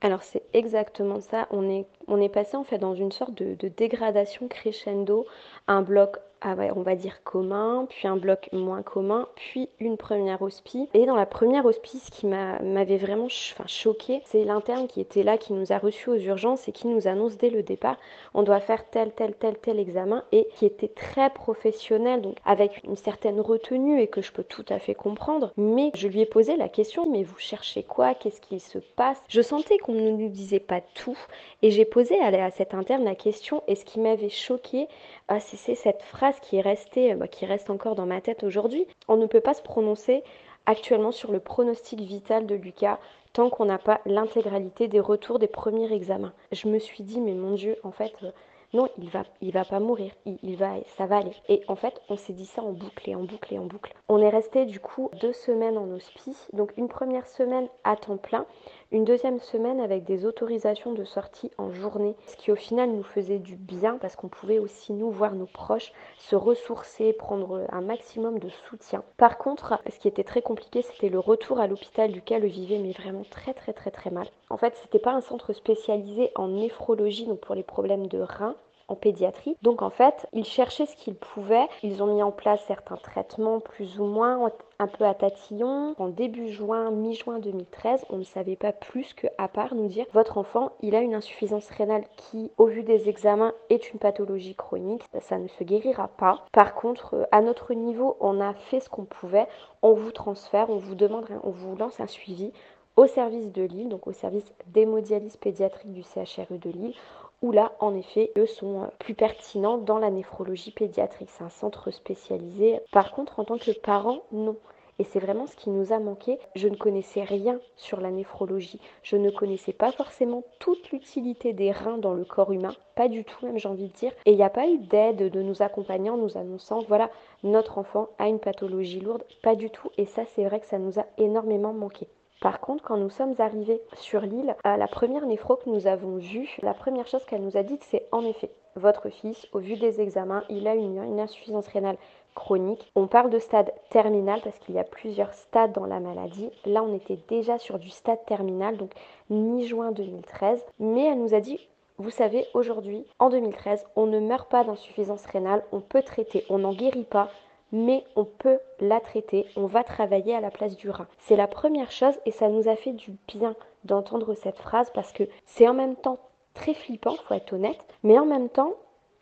alors 0.01 0.22
c'est 0.22 0.44
exactement 0.53 1.22
ça. 1.22 1.48
On 1.50 1.67
est, 1.70 1.88
on 2.08 2.22
est 2.22 2.29
passé 2.29 2.56
en 2.56 2.63
fait 2.63 2.77
dans 2.77 2.94
une 2.94 3.12
sorte 3.12 3.34
de, 3.34 3.56
de 3.56 3.67
dégradation 3.67 4.48
crescendo, 4.48 5.25
un 5.67 5.82
bloc 5.82 6.17
ah 6.41 6.56
on 6.75 6.82
va 6.82 6.96
dire 6.96 7.24
commun, 7.24 7.86
puis 7.89 8.08
un 8.08 8.17
bloc 8.17 8.50
moins 8.53 8.84
commun, 8.84 9.27
puis 9.36 9.70
une 9.79 9.98
première 9.98 10.41
hospice. 10.41 10.88
Et 10.94 11.06
dans 11.06 11.15
la 11.15 11.25
première 11.25 11.65
hospice 11.65 12.10
qui 12.12 12.27
m'avait 12.27 12.98
vraiment 12.98 13.25
enfin, 13.25 13.65
choqué, 13.67 14.22
c'est 14.25 14.44
l'interne 14.44 14.88
qui 14.88 15.01
était 15.01 15.24
là, 15.24 15.38
qui 15.38 15.53
nous 15.53 15.72
a 15.72 15.77
reçus 15.77 16.10
aux 16.10 16.15
urgences 16.15 16.67
et 16.67 16.72
qui 16.72 16.88
nous 16.88 17.08
annonce 17.08 17.38
dès 17.38 17.50
le 17.50 17.63
départ, 17.63 17.98
on 18.34 18.44
doit 18.44 18.60
faire 18.60 18.88
tel, 18.89 19.12
tel, 19.12 19.34
tel, 19.34 19.58
tel 19.58 19.79
examen, 19.79 20.24
et 20.32 20.48
qui 20.56 20.65
était 20.65 20.88
très 20.88 21.29
professionnel, 21.29 22.22
donc 22.22 22.38
avec 22.46 22.84
une 22.84 22.96
certaine 22.96 23.39
retenue 23.39 24.01
et 24.01 24.08
que 24.08 24.22
je 24.22 24.32
peux 24.32 24.44
tout 24.44 24.65
à 24.70 24.79
fait 24.79 24.96
comprendre. 24.96 25.51
Mais 25.58 25.91
je 25.96 26.08
lui 26.08 26.22
ai 26.22 26.25
posé 26.25 26.56
la 26.56 26.70
question, 26.70 27.10
mais 27.10 27.24
vous 27.24 27.39
cherchez 27.39 27.84
quoi? 27.84 28.13
Qu'est-ce 28.13 28.41
qui 28.41 28.60
se 28.60 28.79
passe? 28.79 29.22
Je 29.27 29.41
sentais 29.41 29.77
qu'on 29.77 29.94
ne 29.94 30.12
nous 30.12 30.29
disait 30.29 30.60
pas 30.60 30.82
tout, 30.82 31.17
et 31.62 31.72
j'ai 31.72 31.86
posé 31.86 32.20
à, 32.20 32.27
à 32.27 32.51
cette 32.51 32.74
interne 32.74 33.03
la 33.03 33.15
question, 33.15 33.63
et 33.67 33.75
ce 33.75 33.86
qui 33.86 34.00
m'avait 34.00 34.29
choqué, 34.29 34.88
ah, 35.27 35.39
c'est 35.39 35.75
cette 35.75 36.03
phrase 36.03 36.26
qui 36.41 36.57
est 36.57 37.15
bah, 37.15 37.27
qui 37.27 37.46
reste 37.46 37.69
encore 37.69 37.96
dans 37.96 38.05
ma 38.05 38.22
tête 38.22 38.43
aujourd'hui. 38.43 38.86
On 39.07 39.17
ne 39.17 39.25
peut 39.25 39.41
pas 39.41 39.53
se 39.53 39.62
prononcer 39.62 40.24
actuellement 40.65 41.12
sur 41.12 41.31
le 41.31 41.39
pronostic 41.39 42.00
vital 42.01 42.46
de 42.46 42.55
Lucas 42.55 43.00
tant 43.34 43.50
qu'on 43.50 43.65
n'a 43.65 43.77
pas 43.77 44.01
l'intégralité 44.05 44.88
des 44.88 45.00
retours 45.00 45.39
des 45.39 45.48
premiers 45.48 45.93
examens. 45.93 46.34
Je 46.51 46.67
me 46.67 46.79
suis 46.79 47.03
dit, 47.03 47.22
mais 47.22 47.34
mon 47.34 47.53
Dieu, 47.53 47.77
en 47.84 47.91
fait, 47.91 48.13
euh, 48.24 48.31
non, 48.74 48.89
il 48.98 49.10
va, 49.10 49.24
il 49.41 49.51
va 49.51 49.63
pas 49.63 49.79
mourir, 49.79 50.12
il, 50.25 50.57
va, 50.57 50.74
ça 50.98 51.05
va 51.05 51.17
aller. 51.17 51.31
Et 51.48 51.62
en 51.67 51.75
fait, 51.75 52.01
on 52.10 52.17
s'est 52.17 52.34
dit 52.34 52.45
ça 52.45 52.62
en 52.62 52.73
boucle 52.73 53.10
et 53.10 53.15
en 53.15 53.23
boucle 53.23 53.54
et 53.54 53.60
en 53.60 53.65
boucle. 53.65 53.93
On 54.10 54.21
est 54.21 54.30
resté 54.30 54.65
du 54.65 54.80
coup 54.80 55.10
deux 55.21 55.34
semaines 55.34 55.78
en 55.78 55.89
hospice, 55.91 56.49
donc 56.51 56.73
une 56.78 56.89
première 56.89 57.28
semaine 57.28 57.69
à 57.86 57.95
temps 57.95 58.17
plein, 58.17 58.45
une 58.89 59.04
deuxième 59.04 59.39
semaine 59.39 59.82
avec 59.82 60.06
des 60.06 60.26
autorisations 60.26 60.93
de 60.93 61.04
sortie 61.04 61.52
en 61.58 61.73
journée, 61.73 62.15
ce 62.26 62.38
qui 62.38 62.52
au 62.52 62.56
final 62.56 62.89
nous 62.89 63.04
faisait 63.04 63.38
du 63.38 63.58
bien 63.58 63.97
parce 63.97 64.15
qu'on 64.15 64.30
pouvait 64.30 64.60
aussi 64.60 64.93
nous 64.93 65.12
voir 65.12 65.36
nos 65.36 65.45
proches 65.45 65.91
se 66.17 66.38
ressourcer, 66.38 67.12
prendre 67.12 67.67
un 67.69 67.82
maximum 67.82 68.39
de 68.39 68.47
soutien. 68.47 69.04
Par 69.17 69.38
contre, 69.38 69.82
ce 69.91 70.00
qui 70.00 70.08
était 70.08 70.23
très 70.23 70.41
compliqué, 70.41 70.82
c'était 70.84 71.10
le 71.10 71.19
retour 71.19 71.60
à 71.60 71.67
l'hôpital. 71.67 72.12
Lucas 72.12 72.39
le 72.39 72.47
vivait 72.47 72.80
mais 72.80 72.93
vraiment 72.93 73.26
très 73.30 73.54
très 73.54 73.73
très 73.73 73.91
très 73.91 74.10
mal. 74.10 74.28
En 74.50 74.58
fait, 74.58 74.73
c'était 74.82 75.00
pas 75.00 75.13
un 75.13 75.21
centre 75.21 75.52
spécialisé 75.52 76.32
en 76.36 76.47
néphrologie, 76.47 77.26
donc 77.26 77.41
pour 77.41 77.56
les 77.56 77.63
problèmes 77.63 78.08
de 78.08 78.19
reins, 78.19 78.56
en 78.88 78.95
pédiatrie. 78.95 79.58
Donc 79.62 79.82
en 79.82 79.89
fait, 79.89 80.28
ils 80.34 80.45
cherchaient 80.45 80.86
ce 80.86 80.95
qu'ils 80.95 81.15
pouvaient. 81.15 81.67
Ils 81.84 82.02
ont 82.02 82.13
mis 82.13 82.23
en 82.23 82.32
place 82.32 82.62
certains 82.67 82.97
traitements 82.97 83.60
plus 83.60 84.00
ou 84.00 84.06
moins 84.06 84.52
un 84.80 84.88
peu 84.88 85.06
à 85.06 85.13
tatillon. 85.13 85.95
En 85.97 86.08
début 86.08 86.50
juin, 86.50 86.91
mi-juin 86.91 87.39
2013, 87.39 88.06
on 88.10 88.17
ne 88.17 88.23
savait 88.23 88.56
pas 88.56 88.71
plus 88.71 89.13
que 89.13 89.28
à 89.38 89.47
part 89.47 89.76
nous 89.76 89.88
dire 89.88 90.06
votre 90.13 90.38
enfant, 90.38 90.71
il 90.82 90.95
a 90.95 91.02
une 91.02 91.15
insuffisance 91.15 91.69
rénale 91.69 92.06
qui, 92.15 92.52
au 92.58 92.67
vu 92.67 92.84
des 92.84 93.10
examens, 93.10 93.54
est 93.69 93.91
une 93.91 94.00
pathologie 94.00 94.56
chronique. 94.56 95.04
Ça 95.21 95.38
ne 95.38 95.47
se 95.47 95.63
guérira 95.63 96.08
pas. 96.08 96.45
Par 96.52 96.76
contre, 96.76 97.15
euh, 97.15 97.23
à 97.32 97.41
notre 97.41 97.73
niveau, 97.73 98.17
on 98.19 98.39
a 98.41 98.54
fait 98.54 98.80
ce 98.80 98.89
qu'on 98.89 99.06
pouvait. 99.06 99.47
On 99.82 99.93
vous 99.93 100.12
transfère, 100.12 100.69
on 100.69 100.78
vous 100.78 100.95
demande, 100.95 101.26
on 101.43 101.50
vous 101.50 101.76
lance 101.76 102.00
un 102.00 102.08
suivi 102.08 102.52
au 102.95 103.06
service 103.06 103.52
de 103.52 103.62
Lille, 103.62 103.89
donc 103.89 104.08
au 104.08 104.12
service 104.12 104.52
d'hémodialyse 104.67 105.38
pédiatrique 105.38 105.93
du 105.93 106.02
CHRU 106.02 106.58
de 106.58 106.71
Lille, 106.71 106.95
où 107.41 107.52
là, 107.52 107.73
en 107.80 107.95
effet, 107.95 108.32
eux 108.38 108.45
sont 108.45 108.84
euh, 108.84 108.88
plus 109.00 109.13
pertinents 109.13 109.78
dans 109.78 110.00
la 110.00 110.10
néphrologie 110.10 110.71
pédiatrique. 110.71 111.30
C'est 111.30 111.43
un 111.43 111.50
centre 111.50 111.91
spécialisé. 111.91 112.80
Par 112.91 113.12
contre, 113.12 113.39
en 113.39 113.45
tant 113.45 113.58
que 113.58 113.71
parent, 113.71 114.23
non. 114.32 114.58
Et 115.00 115.04
c'est 115.04 115.19
vraiment 115.19 115.45
ce 115.45 115.56
qui 115.56 115.69
nous 115.69 115.93
a 115.93 116.00
manqué. 116.00 116.39
Je 116.56 116.67
ne 116.67 116.76
connaissais 116.76 117.23
rien 117.23 117.60
sur 117.76 118.02
la 118.02 118.10
néphrologie. 118.10 118.80
Je 119.04 119.15
ne 119.15 119.30
connaissais 119.30 119.73
pas 119.73 119.91
forcément 119.91 120.43
toute 120.60 120.89
l'utilité 120.89 121.54
des 121.54 121.71
reins 121.71 122.00
dans 122.00 122.13
le 122.13 122.26
corps 122.26 122.52
humain. 122.52 122.73
Pas 122.95 123.08
du 123.08 123.23
tout, 123.23 123.45
même 123.45 123.60
j'ai 123.60 123.69
envie 123.69 123.89
de 123.89 123.93
dire. 123.93 124.12
Et 124.26 124.32
il 124.32 124.38
n'y 124.38 124.43
a 124.43 124.50
pas 124.50 124.67
eu 124.67 124.80
d'aide 124.80 125.30
de 125.30 125.41
nous 125.43 125.62
accompagner 125.62 126.10
en 126.10 126.17
nous 126.17 126.38
annonçant, 126.38 126.80
voilà, 126.88 127.12
notre 127.43 127.78
enfant 127.78 128.10
a 128.17 128.28
une 128.28 128.39
pathologie 128.39 129.00
lourde. 129.00 129.23
Pas 129.43 129.56
du 129.56 129.69
tout. 129.69 129.91
Et 129.97 130.06
ça, 130.08 130.23
c'est 130.34 130.45
vrai 130.45 130.60
que 130.60 130.67
ça 130.67 130.80
nous 130.80 131.00
a 131.00 131.06
énormément 131.19 131.73
manqué. 131.73 132.08
Par 132.39 132.60
contre, 132.60 132.84
quand 132.84 132.97
nous 132.97 133.10
sommes 133.10 133.34
arrivés 133.39 133.82
sur 133.95 134.21
l'île, 134.21 134.56
la 134.63 134.88
première 134.88 135.26
néphro 135.26 135.56
que 135.56 135.69
nous 135.69 135.88
avons 135.88 136.17
vue, 136.17 136.56
la 136.62 136.76
première 136.76 137.08
chose 137.08 137.26
qu'elle 137.26 137.41
nous 137.41 137.58
a 137.58 137.63
dite, 137.63 137.84
c'est 137.89 138.08
en 138.12 138.23
effet, 138.23 138.52
votre 138.76 139.10
fils, 139.10 139.47
au 139.54 139.60
vu 139.60 139.76
des 139.76 140.02
examens, 140.02 140.43
il 140.50 140.67
a 140.67 140.76
une, 140.76 141.02
une 141.04 141.19
insuffisance 141.19 141.67
rénale 141.67 141.97
chronique. 142.36 142.91
On 142.95 143.08
parle 143.08 143.32
de 143.32 143.39
stade 143.39 143.73
terminal 143.89 144.39
parce 144.43 144.60
qu'il 144.60 144.76
y 144.76 144.80
a 144.80 144.84
plusieurs 144.84 145.34
stades 145.34 145.73
dans 145.73 145.88
la 145.88 146.00
maladie. 146.00 146.52
Là, 146.65 146.84
on 146.84 146.95
était 146.95 147.19
déjà 147.28 147.58
sur 147.58 147.80
du 147.80 147.89
stade 147.89 148.23
terminal, 148.28 148.78
donc 148.78 148.91
mi-juin 149.32 149.91
2013. 149.91 150.63
Mais 150.80 151.06
elle 151.06 151.19
nous 151.19 151.34
a 151.34 151.39
dit, 151.39 151.60
vous 151.97 152.12
savez, 152.12 152.45
aujourd'hui, 152.54 153.08
en 153.17 153.30
2013, 153.30 153.84
on 153.95 154.06
ne 154.06 154.19
meurt 154.19 154.52
pas 154.52 154.63
d'insuffisance 154.63 155.26
rénale, 155.26 155.63
on 155.71 155.80
peut 155.80 156.04
traiter, 156.04 156.45
on 156.50 156.60
n'en 156.60 156.73
guérit 156.73 157.06
pas, 157.06 157.32
mais 157.71 158.03
on 158.15 158.25
peut 158.25 158.60
la 158.80 158.99
traiter, 158.99 159.45
on 159.56 159.65
va 159.65 159.84
travailler 159.84 160.36
à 160.36 160.41
la 160.41 160.51
place 160.51 160.75
du 160.77 160.89
rein. 160.89 161.08
C'est 161.19 161.36
la 161.36 161.47
première 161.47 161.91
chose 161.91 162.17
et 162.25 162.32
ça 162.32 162.49
nous 162.49 162.67
a 162.67 162.75
fait 162.75 162.93
du 162.93 163.12
bien 163.27 163.56
d'entendre 163.84 164.34
cette 164.34 164.60
phrase 164.60 164.89
parce 164.93 165.12
que 165.12 165.23
c'est 165.45 165.67
en 165.67 165.73
même 165.73 165.95
temps 165.95 166.19
très 166.53 166.73
flippant, 166.73 167.15
faut 167.27 167.34
être 167.34 167.53
honnête, 167.53 167.80
mais 168.03 168.17
en 168.17 168.25
même 168.25 168.49
temps, 168.49 168.73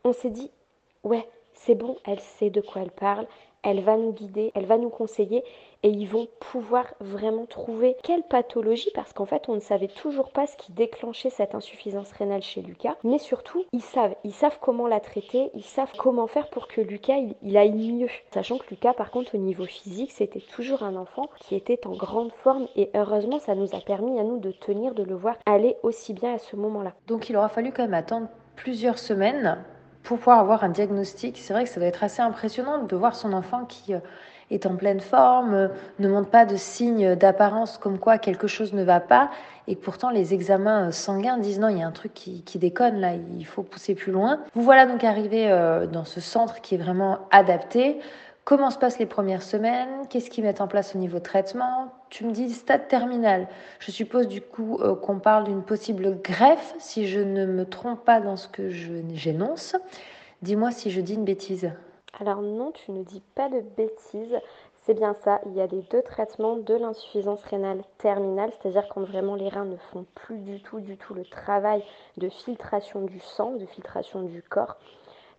on 0.03 0.13
s'est 0.13 0.29
dit 0.29 0.51
ouais, 1.03 1.27
c'est 1.53 1.75
bon, 1.75 1.97
elle 2.05 2.19
sait 2.19 2.49
de 2.49 2.61
quoi 2.61 2.81
elle 2.81 2.91
parle, 2.91 3.27
elle 3.63 3.81
va 3.81 3.97
nous 3.97 4.13
guider, 4.13 4.51
elle 4.53 4.65
va 4.65 4.77
nous 4.77 4.89
conseiller 4.89 5.43
et 5.85 5.89
ils 5.89 6.07
vont 6.07 6.27
pouvoir 6.39 6.85
vraiment 6.99 7.45
trouver 7.45 7.95
quelle 8.01 8.23
pathologie 8.23 8.89
parce 8.95 9.13
qu'en 9.13 9.27
fait 9.27 9.47
on 9.49 9.53
ne 9.53 9.59
savait 9.59 9.87
toujours 9.87 10.31
pas 10.31 10.47
ce 10.47 10.57
qui 10.57 10.71
déclenchait 10.71 11.29
cette 11.29 11.53
insuffisance 11.53 12.11
rénale 12.11 12.41
chez 12.41 12.63
Lucas. 12.63 12.95
Mais 13.03 13.19
surtout 13.19 13.63
ils 13.71 13.83
savent. 13.83 14.15
Ils 14.23 14.33
savent 14.33 14.57
comment 14.59 14.87
la 14.87 14.99
traiter. 14.99 15.51
Ils 15.53 15.63
savent 15.63 15.91
comment 15.95 16.25
faire 16.25 16.49
pour 16.49 16.67
que 16.67 16.81
Lucas 16.81 17.17
il, 17.43 17.55
aille 17.55 17.71
mieux. 17.71 18.09
Sachant 18.33 18.57
que 18.57 18.67
Lucas 18.71 18.93
par 18.93 19.11
contre 19.11 19.35
au 19.35 19.37
niveau 19.37 19.65
physique 19.65 20.11
c'était 20.11 20.41
toujours 20.41 20.81
un 20.81 20.95
enfant 20.95 21.29
qui 21.39 21.53
était 21.53 21.85
en 21.85 21.95
grande 21.95 22.31
forme 22.31 22.67
et 22.75 22.89
heureusement 22.95 23.37
ça 23.37 23.53
nous 23.53 23.75
a 23.75 23.79
permis 23.79 24.19
à 24.19 24.23
nous 24.23 24.39
de 24.39 24.51
tenir 24.51 24.95
de 24.95 25.03
le 25.03 25.13
voir 25.13 25.35
aller 25.45 25.75
aussi 25.83 26.13
bien 26.13 26.33
à 26.33 26.39
ce 26.39 26.55
moment 26.55 26.81
là 26.81 26.93
donc 27.05 27.29
il 27.29 27.37
aura 27.37 27.49
fallu 27.49 27.71
quand 27.71 27.83
même 27.83 27.93
attendre 27.93 28.27
plusieurs 28.55 28.97
semaines 28.97 29.63
pour 30.01 30.17
pouvoir 30.17 30.39
avoir 30.39 30.63
un 30.63 30.69
diagnostic. 30.69 31.37
C'est 31.37 31.53
vrai 31.53 31.63
que 31.63 31.69
ça 31.69 31.79
doit 31.79 31.89
être 31.89 32.03
assez 32.03 32.21
impressionnant 32.21 32.83
de 32.83 32.95
voir 32.95 33.15
son 33.15 33.33
enfant 33.33 33.65
qui 33.65 33.93
euh, 33.93 33.99
est 34.51 34.65
en 34.65 34.75
pleine 34.75 34.99
forme, 34.99 35.69
ne 35.99 36.07
montre 36.07 36.29
pas 36.29 36.45
de 36.45 36.55
signes 36.55 37.15
d'apparence 37.15 37.77
comme 37.77 37.99
quoi 37.99 38.17
quelque 38.17 38.47
chose 38.47 38.73
ne 38.73 38.83
va 38.83 38.99
pas, 38.99 39.29
et 39.67 39.75
pourtant 39.75 40.09
les 40.09 40.33
examens 40.33 40.91
sanguins 40.91 41.37
disent 41.37 41.59
non, 41.59 41.69
il 41.69 41.79
y 41.79 41.83
a 41.83 41.87
un 41.87 41.91
truc 41.91 42.13
qui, 42.13 42.59
déconne 42.59 42.99
là, 42.99 43.13
il 43.37 43.45
faut 43.45 43.63
pousser 43.63 43.95
plus 43.95 44.11
loin. 44.11 44.39
Vous 44.53 44.61
voilà 44.61 44.85
donc 44.85 45.03
arrivé 45.03 45.51
euh, 45.51 45.87
dans 45.87 46.05
ce 46.05 46.21
centre 46.21 46.61
qui 46.61 46.75
est 46.75 46.77
vraiment 46.77 47.19
adapté. 47.31 47.99
Comment 48.43 48.69
se 48.69 48.77
passent 48.77 48.99
les 48.99 49.07
premières 49.07 49.41
semaines? 49.41 50.07
Qu'est-ce 50.07 50.29
qu'ils 50.29 50.43
mettent 50.43 50.61
en 50.61 50.67
place 50.67 50.93
au 50.93 50.99
niveau 50.99 51.19
traitement? 51.19 51.91
Tu 52.11 52.25
me 52.25 52.31
dis 52.31 52.51
stade 52.51 52.87
terminal. 52.87 53.47
Je 53.79 53.89
suppose 53.89 54.27
du 54.27 54.39
coup 54.39 54.77
euh, 54.81 54.93
qu'on 54.95 55.17
parle 55.17 55.45
d'une 55.45 55.63
possible 55.63 56.21
greffe, 56.21 56.75
si 56.77 57.07
je 57.07 57.19
ne 57.19 57.47
me 57.47 57.65
trompe 57.65 58.05
pas 58.05 58.21
dans 58.21 58.37
ce 58.37 58.47
que 58.47 58.69
j'énonce. 58.69 59.75
Dis-moi 60.43 60.69
si 60.69 60.91
je 60.91 61.01
dis 61.01 61.15
une 61.15 61.25
bêtise. 61.25 61.71
Alors 62.19 62.41
non, 62.41 62.71
tu 62.71 62.91
ne 62.91 63.03
dis 63.03 63.21
pas 63.35 63.49
de 63.49 63.59
bêtises. 63.59 64.39
C'est 64.83 64.93
bien 64.93 65.15
ça, 65.23 65.41
il 65.47 65.53
y 65.53 65.61
a 65.61 65.65
les 65.65 65.81
deux 65.81 66.01
traitements 66.01 66.55
de 66.55 66.73
l'insuffisance 66.75 67.43
rénale 67.43 67.83
terminale, 67.97 68.51
c'est-à-dire 68.53 68.87
quand 68.87 69.01
vraiment 69.01 69.35
les 69.35 69.49
reins 69.49 69.65
ne 69.65 69.77
font 69.77 70.05
plus 70.15 70.37
du 70.37 70.61
tout, 70.61 70.79
du 70.79 70.95
tout 70.95 71.13
le 71.13 71.25
travail 71.25 71.83
de 72.17 72.29
filtration 72.29 73.01
du 73.01 73.19
sang, 73.19 73.53
de 73.53 73.65
filtration 73.65 74.21
du 74.21 74.41
corps. 74.43 74.77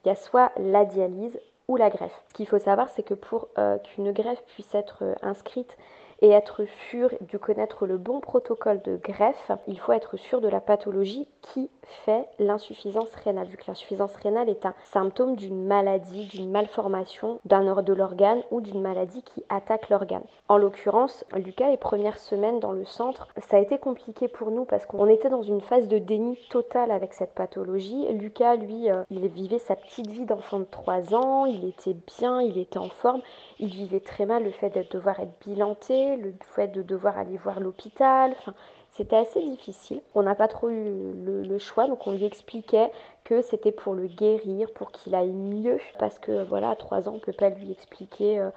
Il 0.04 0.08
y 0.08 0.10
a 0.10 0.16
soit 0.16 0.52
la 0.58 0.84
dialyse 0.84 1.40
ou 1.68 1.76
la 1.76 1.90
greffe. 1.90 2.20
Ce 2.28 2.34
qu'il 2.34 2.46
faut 2.46 2.58
savoir, 2.58 2.88
c'est 2.90 3.04
que 3.04 3.14
pour 3.14 3.48
euh, 3.56 3.78
qu'une 3.78 4.12
greffe 4.12 4.42
puisse 4.48 4.74
être 4.74 4.98
euh, 5.02 5.14
inscrite 5.22 5.76
et 6.22 6.30
être 6.30 6.62
sûr 6.90 7.10
de 7.20 7.38
connaître 7.38 7.86
le 7.86 7.98
bon 7.98 8.20
protocole 8.20 8.80
de 8.82 8.96
greffe, 8.96 9.50
il 9.66 9.78
faut 9.78 9.92
être 9.92 10.16
sûr 10.16 10.40
de 10.40 10.48
la 10.48 10.60
pathologie 10.60 11.28
qui 11.42 11.70
fait 12.04 12.26
l'insuffisance 12.38 13.14
rénale. 13.24 13.48
Vu 13.48 13.56
que 13.56 13.64
l'insuffisance 13.68 14.14
rénale 14.16 14.48
est 14.48 14.66
un 14.66 14.74
symptôme 14.92 15.36
d'une 15.36 15.66
maladie, 15.66 16.26
d'une 16.26 16.50
malformation 16.50 17.40
d'un 17.44 17.66
de 17.66 17.92
l'organe 17.92 18.42
ou 18.50 18.60
d'une 18.60 18.80
maladie 18.80 19.22
qui 19.22 19.44
attaque 19.48 19.88
l'organe. 19.88 20.22
En 20.48 20.56
l'occurrence, 20.56 21.24
Lucas, 21.34 21.70
les 21.70 21.76
premières 21.76 22.18
semaines 22.18 22.60
dans 22.60 22.72
le 22.72 22.84
centre, 22.84 23.28
ça 23.48 23.56
a 23.56 23.60
été 23.60 23.78
compliqué 23.78 24.28
pour 24.28 24.50
nous 24.50 24.64
parce 24.64 24.86
qu'on 24.86 25.08
était 25.08 25.28
dans 25.28 25.42
une 25.42 25.60
phase 25.60 25.88
de 25.88 25.98
déni 25.98 26.38
total 26.50 26.90
avec 26.90 27.12
cette 27.12 27.34
pathologie. 27.34 28.06
Lucas, 28.12 28.56
lui, 28.56 28.90
euh, 28.90 29.02
il 29.10 29.26
vivait 29.28 29.58
sa 29.58 29.74
petite 29.74 30.08
vie 30.08 30.26
d'enfant 30.26 30.60
de 30.60 30.66
3 30.70 31.14
ans, 31.14 31.46
il 31.46 31.64
était 31.68 31.96
bien, 32.18 32.40
il 32.40 32.58
était 32.58 32.78
en 32.78 32.88
forme, 32.88 33.20
il 33.58 33.68
vivait 33.68 34.00
très 34.00 34.26
mal 34.26 34.44
le 34.44 34.50
fait 34.50 34.70
de 34.70 34.84
devoir 34.90 35.20
être 35.20 35.32
bilanté, 35.46 36.16
le 36.16 36.34
fait 36.54 36.68
de 36.68 36.82
devoir 36.82 37.18
aller 37.18 37.36
voir 37.38 37.60
l'hôpital. 37.60 38.34
Enfin, 38.38 38.54
c'était 38.96 39.16
assez 39.16 39.40
difficile. 39.40 40.00
On 40.14 40.22
n'a 40.22 40.34
pas 40.34 40.48
trop 40.48 40.70
eu 40.70 41.12
le, 41.14 41.58
choix, 41.58 41.86
donc 41.86 42.06
on 42.06 42.12
lui 42.12 42.24
expliquait 42.24 42.90
que 43.24 43.42
c'était 43.42 43.72
pour 43.72 43.94
le 43.94 44.06
guérir, 44.06 44.70
pour 44.72 44.92
qu'il 44.92 45.14
aille 45.14 45.32
mieux. 45.32 45.78
Parce 45.98 46.18
que 46.18 46.44
voilà, 46.44 46.70
à 46.70 46.76
3 46.76 47.08
ans, 47.08 47.12
on 47.12 47.14
ne 47.14 47.20
peut 47.20 47.32
pas 47.32 47.50
lui 47.50 47.72
expliquer 47.72 48.38
euh, 48.38 48.50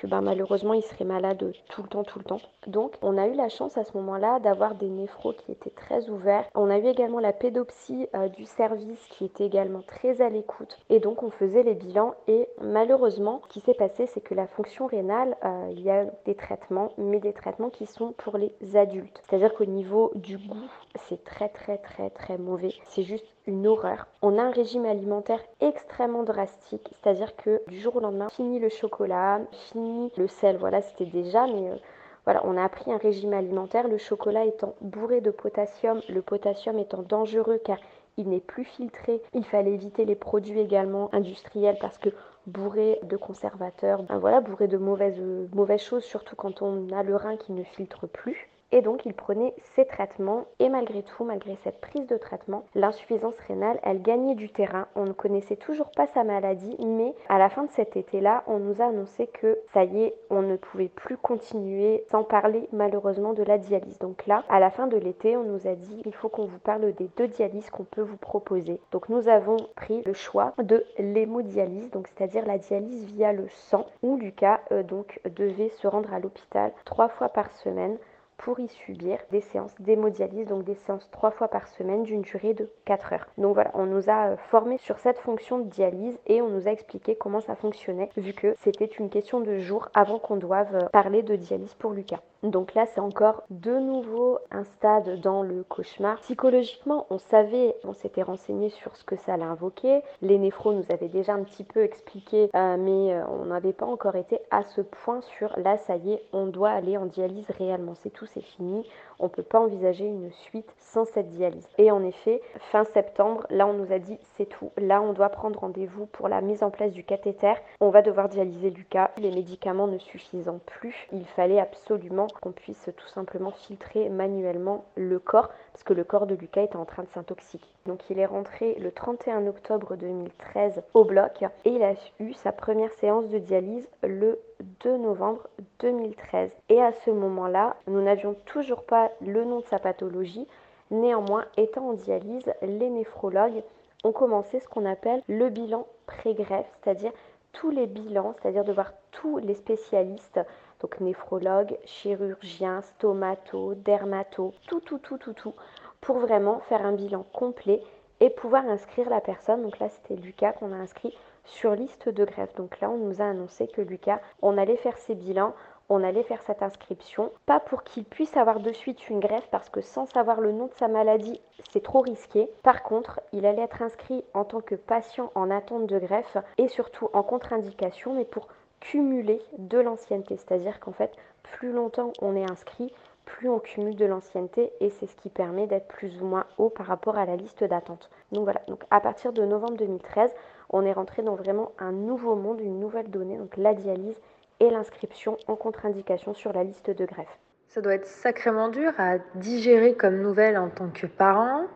que 0.00 0.06
ben, 0.06 0.22
malheureusement 0.22 0.72
il 0.72 0.82
serait 0.82 1.04
malade 1.04 1.52
tout 1.68 1.82
le 1.82 1.88
temps, 1.88 2.04
tout 2.04 2.18
le 2.18 2.24
temps. 2.24 2.40
Donc 2.66 2.94
on 3.02 3.18
a 3.18 3.26
eu 3.26 3.34
la 3.34 3.48
chance 3.48 3.76
à 3.76 3.84
ce 3.84 3.96
moment-là 3.98 4.40
d'avoir 4.40 4.74
des 4.74 4.88
néphros 4.88 5.34
qui 5.34 5.52
étaient 5.52 5.70
très 5.70 6.08
ouverts. 6.08 6.44
On 6.54 6.70
a 6.70 6.78
eu 6.78 6.86
également 6.86 7.20
la 7.20 7.32
pédopsie 7.32 8.06
euh, 8.14 8.28
du 8.28 8.44
service 8.44 9.04
qui 9.10 9.26
était 9.26 9.44
également 9.44 9.82
très 9.82 10.22
à 10.22 10.30
l'écoute. 10.30 10.78
Et 10.88 11.00
donc 11.00 11.22
on 11.22 11.30
faisait 11.30 11.62
les 11.62 11.74
bilans 11.74 12.14
et 12.28 12.48
malheureusement 12.62 13.42
ce 13.44 13.48
qui 13.48 13.60
s'est 13.60 13.74
passé 13.74 14.06
c'est 14.06 14.20
que 14.20 14.34
la 14.34 14.46
fonction 14.46 14.86
rénale, 14.86 15.36
euh, 15.44 15.68
il 15.72 15.82
y 15.82 15.90
a 15.90 16.06
des 16.24 16.34
traitements, 16.34 16.92
mais 16.96 17.20
des 17.20 17.32
traitements 17.32 17.70
qui 17.70 17.86
sont 17.86 18.12
pour 18.12 18.38
les 18.38 18.52
adultes. 18.74 19.20
C'est-à-dire 19.28 19.54
qu'au 19.54 19.66
niveau 19.66 20.12
du 20.14 20.38
goût, 20.38 20.70
c'est 21.08 21.22
très 21.24 21.48
très 21.48 21.78
très 21.78 22.10
très 22.10 22.38
mauvais. 22.38 22.72
C'est 22.88 23.02
juste 23.02 23.26
une 23.46 23.66
horreur. 23.66 24.06
On 24.22 24.38
a 24.38 24.42
un 24.42 24.50
régime 24.50 24.84
alimentaire 24.84 25.40
extrêmement 25.60 26.22
drastique, 26.22 26.90
c'est-à-dire 26.92 27.34
que 27.36 27.62
du 27.68 27.80
jour 27.80 27.96
au 27.96 28.00
lendemain, 28.00 28.28
fini 28.30 28.58
le 28.58 28.68
chocolat, 28.68 29.40
fini 29.70 30.10
le 30.16 30.28
sel, 30.28 30.56
voilà, 30.58 30.82
c'était 30.82 31.06
déjà, 31.06 31.46
mais 31.46 31.70
euh, 31.70 31.76
voilà, 32.24 32.42
on 32.44 32.56
a 32.56 32.64
appris 32.64 32.92
un 32.92 32.98
régime 32.98 33.32
alimentaire, 33.32 33.88
le 33.88 33.98
chocolat 33.98 34.44
étant 34.44 34.74
bourré 34.80 35.20
de 35.20 35.30
potassium, 35.30 36.00
le 36.08 36.22
potassium 36.22 36.78
étant 36.78 37.02
dangereux 37.02 37.60
car 37.64 37.78
il 38.16 38.28
n'est 38.28 38.40
plus 38.40 38.64
filtré. 38.64 39.22
Il 39.32 39.44
fallait 39.44 39.72
éviter 39.72 40.04
les 40.04 40.14
produits 40.14 40.60
également 40.60 41.08
industriels 41.14 41.78
parce 41.80 41.96
que 41.96 42.10
bourré 42.46 42.98
de 43.04 43.16
conservateurs, 43.16 44.04
voilà, 44.20 44.40
bourré 44.40 44.68
de 44.68 44.76
mauvaises, 44.76 45.20
mauvaises 45.54 45.82
choses, 45.82 46.04
surtout 46.04 46.36
quand 46.36 46.60
on 46.60 46.90
a 46.90 47.02
le 47.02 47.16
rein 47.16 47.36
qui 47.36 47.52
ne 47.52 47.62
filtre 47.62 48.06
plus. 48.06 48.49
Et 48.72 48.82
donc, 48.82 49.04
il 49.04 49.14
prenait 49.14 49.54
ces 49.74 49.84
traitements. 49.84 50.46
Et 50.58 50.68
malgré 50.68 51.02
tout, 51.02 51.24
malgré 51.24 51.56
cette 51.64 51.80
prise 51.80 52.06
de 52.06 52.16
traitement, 52.16 52.64
l'insuffisance 52.74 53.34
rénale, 53.48 53.80
elle 53.82 54.02
gagnait 54.02 54.34
du 54.34 54.48
terrain. 54.48 54.86
On 54.94 55.04
ne 55.04 55.12
connaissait 55.12 55.56
toujours 55.56 55.90
pas 55.90 56.06
sa 56.08 56.24
maladie, 56.24 56.76
mais 56.84 57.14
à 57.28 57.38
la 57.38 57.48
fin 57.48 57.64
de 57.64 57.70
cet 57.72 57.96
été-là, 57.96 58.44
on 58.46 58.58
nous 58.58 58.80
a 58.80 58.86
annoncé 58.86 59.26
que 59.26 59.58
ça 59.72 59.84
y 59.84 60.04
est, 60.04 60.14
on 60.30 60.42
ne 60.42 60.56
pouvait 60.56 60.88
plus 60.88 61.16
continuer 61.16 62.04
sans 62.10 62.22
parler 62.22 62.68
malheureusement 62.72 63.32
de 63.32 63.42
la 63.42 63.58
dialyse. 63.58 63.98
Donc 63.98 64.26
là, 64.26 64.44
à 64.48 64.60
la 64.60 64.70
fin 64.70 64.86
de 64.86 64.96
l'été, 64.96 65.36
on 65.36 65.44
nous 65.44 65.66
a 65.66 65.74
dit 65.74 66.02
il 66.04 66.14
faut 66.14 66.28
qu'on 66.28 66.46
vous 66.46 66.58
parle 66.58 66.92
des 66.92 67.08
deux 67.16 67.28
dialyses 67.28 67.70
qu'on 67.70 67.84
peut 67.84 68.02
vous 68.02 68.16
proposer. 68.16 68.80
Donc 68.92 69.08
nous 69.08 69.28
avons 69.28 69.56
pris 69.76 70.02
le 70.02 70.12
choix 70.12 70.54
de 70.62 70.84
l'hémodialyse, 70.98 71.90
donc 71.90 72.08
c'est-à-dire 72.08 72.46
la 72.46 72.58
dialyse 72.58 73.04
via 73.06 73.32
le 73.32 73.48
sang, 73.48 73.86
où 74.02 74.16
Lucas 74.16 74.60
euh, 74.72 74.82
donc 74.82 75.20
devait 75.36 75.70
se 75.70 75.86
rendre 75.86 76.12
à 76.12 76.20
l'hôpital 76.20 76.72
trois 76.84 77.08
fois 77.08 77.28
par 77.28 77.50
semaine 77.52 77.96
pour 78.40 78.58
y 78.58 78.68
subir 78.68 79.18
des 79.30 79.42
séances 79.42 79.74
d'hémodialyse, 79.80 80.46
donc 80.46 80.64
des 80.64 80.74
séances 80.74 81.08
trois 81.10 81.30
fois 81.30 81.48
par 81.48 81.68
semaine 81.68 82.04
d'une 82.04 82.22
durée 82.22 82.54
de 82.54 82.70
4 82.86 83.12
heures. 83.12 83.26
Donc 83.36 83.54
voilà, 83.54 83.70
on 83.74 83.84
nous 83.84 84.08
a 84.08 84.28
euh, 84.28 84.36
formés 84.50 84.78
sur 84.78 84.98
cette 84.98 85.18
fonction 85.18 85.58
de 85.58 85.68
dialyse 85.68 86.18
et 86.26 86.40
on 86.40 86.48
nous 86.48 86.66
a 86.66 86.70
expliqué 86.72 87.16
comment 87.16 87.40
ça 87.40 87.54
fonctionnait, 87.54 88.08
vu 88.16 88.32
que 88.32 88.54
c'était 88.62 88.86
une 88.86 89.10
question 89.10 89.40
de 89.40 89.58
jour 89.58 89.88
avant 89.92 90.18
qu'on 90.18 90.36
doive 90.36 90.74
euh, 90.74 90.88
parler 90.88 91.22
de 91.22 91.36
dialyse 91.36 91.74
pour 91.74 91.92
Lucas. 91.92 92.20
Donc 92.42 92.74
là, 92.74 92.86
c'est 92.86 93.00
encore 93.00 93.42
de 93.50 93.78
nouveau 93.78 94.38
un 94.50 94.64
stade 94.64 95.20
dans 95.20 95.42
le 95.42 95.62
cauchemar. 95.62 96.18
Psychologiquement, 96.20 97.06
on 97.10 97.18
savait, 97.18 97.74
on 97.84 97.92
s'était 97.92 98.22
renseigné 98.22 98.70
sur 98.70 98.96
ce 98.96 99.04
que 99.04 99.16
ça 99.16 99.34
allait 99.34 99.44
invoquer. 99.44 100.02
Les 100.22 100.38
néphros 100.38 100.72
nous 100.72 100.84
avaient 100.90 101.08
déjà 101.08 101.34
un 101.34 101.42
petit 101.42 101.64
peu 101.64 101.82
expliqué, 101.82 102.48
euh, 102.54 102.76
mais 102.78 103.14
on 103.28 103.46
n'avait 103.46 103.74
pas 103.74 103.86
encore 103.86 104.16
été 104.16 104.40
à 104.50 104.62
ce 104.62 104.80
point 104.80 105.20
sur 105.20 105.52
là, 105.58 105.76
ça 105.78 105.96
y 105.96 106.12
est, 106.12 106.22
on 106.32 106.46
doit 106.46 106.70
aller 106.70 106.96
en 106.96 107.06
dialyse 107.06 107.50
réellement. 107.58 107.94
C'est 107.94 108.10
tout 108.10 108.26
c'est 108.26 108.40
fini. 108.40 108.88
On 109.18 109.24
ne 109.24 109.28
peut 109.28 109.42
pas 109.42 109.60
envisager 109.60 110.06
une 110.06 110.30
suite 110.30 110.72
sans 110.78 111.04
cette 111.04 111.28
dialyse. 111.28 111.68
Et 111.76 111.90
en 111.90 112.02
effet, 112.02 112.40
fin 112.70 112.84
septembre, 112.84 113.46
là 113.50 113.66
on 113.66 113.74
nous 113.74 113.92
a 113.92 113.98
dit 113.98 114.18
c'est 114.36 114.46
tout. 114.46 114.70
Là 114.78 115.02
on 115.02 115.12
doit 115.12 115.28
prendre 115.28 115.60
rendez-vous 115.60 116.06
pour 116.06 116.28
la 116.28 116.40
mise 116.40 116.62
en 116.62 116.70
place 116.70 116.92
du 116.92 117.04
cathéter. 117.04 117.52
On 117.80 117.90
va 117.90 118.02
devoir 118.02 118.28
dialyser 118.28 118.70
Lucas. 118.70 119.10
Les 119.18 119.30
médicaments 119.30 119.86
ne 119.86 119.98
suffisant 119.98 120.60
plus, 120.64 121.08
il 121.12 121.26
fallait 121.26 121.60
absolument 121.60 122.28
qu'on 122.32 122.52
puisse 122.52 122.90
tout 122.96 123.08
simplement 123.08 123.50
filtrer 123.50 124.08
manuellement 124.08 124.84
le 124.96 125.18
corps 125.18 125.50
parce 125.72 125.84
que 125.84 125.92
le 125.92 126.04
corps 126.04 126.26
de 126.26 126.34
Lucas 126.34 126.62
était 126.62 126.76
en 126.76 126.84
train 126.84 127.02
de 127.02 127.08
s'intoxiquer. 127.08 127.68
Donc 127.86 128.08
il 128.10 128.18
est 128.18 128.26
rentré 128.26 128.74
le 128.74 128.92
31 128.92 129.46
octobre 129.46 129.96
2013 129.96 130.82
au 130.94 131.04
bloc 131.04 131.42
et 131.64 131.70
il 131.70 131.82
a 131.82 131.94
eu 132.18 132.32
sa 132.34 132.52
première 132.52 132.92
séance 132.94 133.28
de 133.28 133.38
dialyse 133.38 133.88
le 134.02 134.38
2 134.84 134.98
novembre 134.98 135.48
2013. 135.80 136.50
Et 136.68 136.80
à 136.80 136.92
ce 136.92 137.10
moment-là, 137.10 137.76
nous 137.86 138.02
n'avions 138.02 138.34
toujours 138.46 138.84
pas 138.84 139.10
le 139.20 139.44
nom 139.44 139.60
de 139.60 139.66
sa 139.66 139.78
pathologie. 139.78 140.46
Néanmoins, 140.90 141.44
étant 141.56 141.90
en 141.90 141.92
dialyse, 141.92 142.52
les 142.62 142.90
néphrologues 142.90 143.62
ont 144.04 144.12
commencé 144.12 144.60
ce 144.60 144.68
qu'on 144.68 144.86
appelle 144.86 145.22
le 145.28 145.50
bilan 145.50 145.86
pré-greffe, 146.06 146.70
c'est-à-dire 146.82 147.12
tous 147.52 147.70
les 147.70 147.86
bilans, 147.86 148.34
c'est-à-dire 148.40 148.64
de 148.64 148.72
voir 148.72 148.92
tous 149.10 149.38
les 149.38 149.54
spécialistes, 149.54 150.40
donc 150.80 151.00
néphrologues, 151.00 151.76
chirurgiens, 151.84 152.82
stomato, 152.82 153.74
dermato, 153.74 154.54
tout, 154.66 154.80
tout, 154.80 154.98
tout, 154.98 155.18
tout, 155.18 155.34
tout, 155.34 155.54
pour 156.00 156.18
vraiment 156.18 156.60
faire 156.68 156.84
un 156.84 156.92
bilan 156.92 157.24
complet 157.32 157.82
et 158.20 158.30
pouvoir 158.30 158.64
inscrire 158.66 159.10
la 159.10 159.20
personne. 159.20 159.62
Donc 159.62 159.78
là, 159.78 159.88
c'était 159.88 160.16
Lucas 160.16 160.52
qu'on 160.52 160.72
a 160.72 160.76
inscrit 160.76 161.16
sur 161.44 161.74
liste 161.74 162.08
de 162.08 162.24
greffe. 162.24 162.54
Donc 162.54 162.80
là, 162.80 162.90
on 162.90 162.98
nous 162.98 163.20
a 163.20 163.26
annoncé 163.26 163.66
que 163.66 163.80
Lucas, 163.80 164.20
on 164.42 164.58
allait 164.58 164.76
faire 164.76 164.98
ses 164.98 165.14
bilans, 165.14 165.54
on 165.88 166.04
allait 166.04 166.22
faire 166.22 166.42
cette 166.42 166.62
inscription, 166.62 167.32
pas 167.46 167.58
pour 167.58 167.82
qu'il 167.82 168.04
puisse 168.04 168.36
avoir 168.36 168.60
de 168.60 168.72
suite 168.72 169.08
une 169.10 169.18
greffe, 169.18 169.48
parce 169.50 169.68
que 169.68 169.80
sans 169.80 170.06
savoir 170.06 170.40
le 170.40 170.52
nom 170.52 170.66
de 170.66 170.74
sa 170.74 170.86
maladie, 170.86 171.40
c'est 171.72 171.82
trop 171.82 172.00
risqué. 172.00 172.48
Par 172.62 172.84
contre, 172.84 173.20
il 173.32 173.44
allait 173.44 173.62
être 173.62 173.82
inscrit 173.82 174.24
en 174.32 174.44
tant 174.44 174.60
que 174.60 174.76
patient 174.76 175.32
en 175.34 175.50
attente 175.50 175.86
de 175.86 175.98
greffe 175.98 176.36
et 176.58 176.68
surtout 176.68 177.08
en 177.12 177.24
contre-indication, 177.24 178.14
mais 178.14 178.24
pour 178.24 178.46
cumuler 178.80 179.40
de 179.58 179.78
l'ancienneté. 179.78 180.36
C'est-à-dire 180.36 180.80
qu'en 180.80 180.92
fait, 180.92 181.12
plus 181.42 181.72
longtemps 181.72 182.12
on 182.20 182.34
est 182.34 182.50
inscrit, 182.50 182.92
plus 183.24 183.48
on 183.48 183.58
cumule 183.58 183.96
de 183.96 184.06
l'ancienneté 184.06 184.72
et 184.80 184.90
c'est 184.90 185.06
ce 185.06 185.16
qui 185.16 185.28
permet 185.28 185.66
d'être 185.66 185.88
plus 185.88 186.20
ou 186.20 186.26
moins 186.26 186.46
haut 186.58 186.70
par 186.70 186.86
rapport 186.86 187.16
à 187.16 187.26
la 187.26 187.36
liste 187.36 187.64
d'attente. 187.64 188.10
Donc 188.32 188.44
voilà, 188.44 188.60
donc 188.66 188.84
à 188.90 189.00
partir 189.00 189.32
de 189.32 189.44
novembre 189.44 189.76
2013, 189.76 190.30
on 190.70 190.84
est 190.84 190.92
rentré 190.92 191.22
dans 191.22 191.36
vraiment 191.36 191.72
un 191.78 191.92
nouveau 191.92 192.34
monde, 192.34 192.60
une 192.60 192.80
nouvelle 192.80 193.10
donnée, 193.10 193.36
donc 193.36 193.56
la 193.56 193.74
dialyse 193.74 194.16
et 194.60 194.70
l'inscription 194.70 195.36
en 195.46 195.56
contre-indication 195.56 196.34
sur 196.34 196.52
la 196.52 196.64
liste 196.64 196.90
de 196.90 197.04
greffe. 197.04 197.38
Ça 197.68 197.80
doit 197.80 197.94
être 197.94 198.06
sacrément 198.06 198.68
dur 198.68 198.92
à 198.98 199.18
digérer 199.36 199.94
comme 199.94 200.20
nouvelle 200.20 200.58
en 200.58 200.68
tant 200.68 200.88
que 200.88 201.06
parent, 201.06 201.66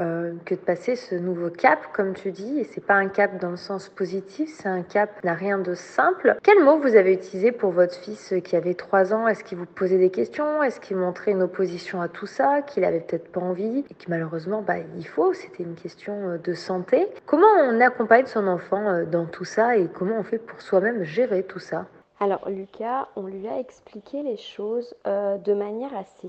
euh, 0.00 0.32
que 0.44 0.54
de 0.54 0.60
passer 0.60 0.94
ce 0.94 1.14
nouveau 1.14 1.50
cap, 1.50 1.92
comme 1.92 2.14
tu 2.14 2.30
dis. 2.30 2.60
Et 2.60 2.64
c'est 2.64 2.84
pas 2.84 2.94
un 2.94 3.08
cap 3.08 3.40
dans 3.40 3.50
le 3.50 3.56
sens 3.56 3.88
positif, 3.88 4.48
c'est 4.54 4.68
un 4.68 4.82
cap 4.82 5.24
n'a 5.24 5.34
rien 5.34 5.58
de 5.58 5.74
simple. 5.74 6.36
Quel 6.42 6.62
mot 6.62 6.78
vous 6.78 6.94
avez 6.94 7.12
utilisé 7.12 7.52
pour 7.52 7.72
votre 7.72 7.94
fils 7.94 8.34
qui 8.44 8.54
avait 8.54 8.74
3 8.74 9.12
ans? 9.12 9.26
Est-ce 9.26 9.42
qu'il 9.42 9.58
vous 9.58 9.66
posait 9.66 9.98
des 9.98 10.10
questions? 10.10 10.62
Est-ce 10.62 10.80
qu'il 10.80 10.96
montrait 10.96 11.32
une 11.32 11.42
opposition 11.42 12.00
à 12.00 12.08
tout 12.08 12.26
ça 12.26 12.62
Qu'il 12.62 12.84
avait 12.84 13.00
peut-être 13.00 13.32
pas 13.32 13.40
envie 13.40 13.84
Et 13.90 13.94
que 13.94 14.08
malheureusement, 14.08 14.62
bah, 14.62 14.76
il 14.96 15.06
faut, 15.06 15.32
c'était 15.32 15.64
une 15.64 15.74
question 15.74 16.14
euh, 16.30 16.38
de 16.38 16.54
santé. 16.54 17.08
Comment 17.26 17.46
on 17.64 17.80
accompagne 17.80 18.26
son 18.26 18.46
enfant 18.46 18.88
euh, 18.88 19.04
dans 19.04 19.26
tout 19.26 19.44
ça 19.44 19.76
et 19.76 19.88
comment 19.88 20.18
on 20.18 20.22
fait 20.22 20.38
pour 20.38 20.60
soi-même 20.60 21.02
gérer 21.02 21.42
tout 21.42 21.58
ça? 21.58 21.86
Alors 22.20 22.48
Lucas, 22.48 23.08
on 23.16 23.26
lui 23.26 23.46
a 23.46 23.58
expliqué 23.58 24.22
les 24.24 24.36
choses 24.36 24.92
de 25.04 25.54
manière 25.54 25.96
assez 25.96 26.28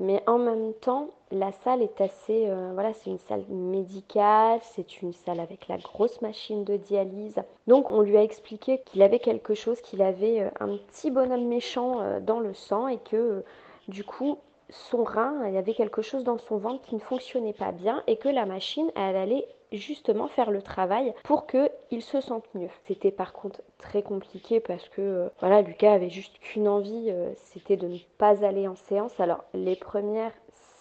Mais 0.00 0.22
en 0.26 0.38
même 0.38 0.72
temps, 0.74 1.10
la 1.30 1.52
salle 1.52 1.82
est 1.82 2.00
assez. 2.00 2.48
Euh, 2.48 2.70
voilà, 2.74 2.92
c'est 2.92 3.10
une 3.10 3.18
salle 3.18 3.44
médicale, 3.48 4.60
c'est 4.62 5.02
une 5.02 5.12
salle 5.12 5.40
avec 5.40 5.68
la 5.68 5.78
grosse 5.78 6.20
machine 6.20 6.64
de 6.64 6.76
dialyse. 6.76 7.42
Donc, 7.66 7.90
on 7.90 8.00
lui 8.00 8.16
a 8.16 8.22
expliqué 8.22 8.80
qu'il 8.84 9.02
avait 9.02 9.18
quelque 9.18 9.54
chose, 9.54 9.80
qu'il 9.80 10.02
avait 10.02 10.42
euh, 10.42 10.50
un 10.60 10.76
petit 10.76 11.10
bonhomme 11.10 11.46
méchant 11.46 12.00
euh, 12.00 12.20
dans 12.20 12.40
le 12.40 12.54
sang 12.54 12.88
et 12.88 12.98
que 12.98 13.44
du 13.88 14.04
coup, 14.04 14.38
son 14.68 15.04
rein, 15.04 15.46
il 15.46 15.54
y 15.54 15.58
avait 15.58 15.74
quelque 15.74 16.02
chose 16.02 16.24
dans 16.24 16.38
son 16.38 16.58
ventre 16.58 16.82
qui 16.82 16.96
ne 16.96 17.00
fonctionnait 17.00 17.52
pas 17.52 17.72
bien 17.72 18.02
et 18.06 18.16
que 18.16 18.28
la 18.28 18.46
machine, 18.46 18.90
elle 18.96 19.16
allait 19.16 19.46
justement 19.72 20.28
faire 20.28 20.50
le 20.50 20.62
travail 20.62 21.14
pour 21.24 21.46
qu'il 21.46 22.02
se 22.02 22.20
sente 22.20 22.44
mieux. 22.54 22.70
C'était 22.86 23.10
par 23.10 23.32
contre 23.32 23.62
très 23.78 24.02
compliqué 24.02 24.60
parce 24.60 24.88
que 24.88 25.30
euh, 25.42 25.62
Lucas 25.62 25.92
avait 25.92 26.10
juste 26.10 26.38
qu'une 26.38 26.68
envie, 26.68 27.10
euh, 27.10 27.30
c'était 27.34 27.76
de 27.76 27.88
ne 27.88 27.98
pas 28.18 28.44
aller 28.44 28.68
en 28.68 28.76
séance. 28.76 29.18
Alors 29.20 29.44
les 29.54 29.76
premières 29.76 30.32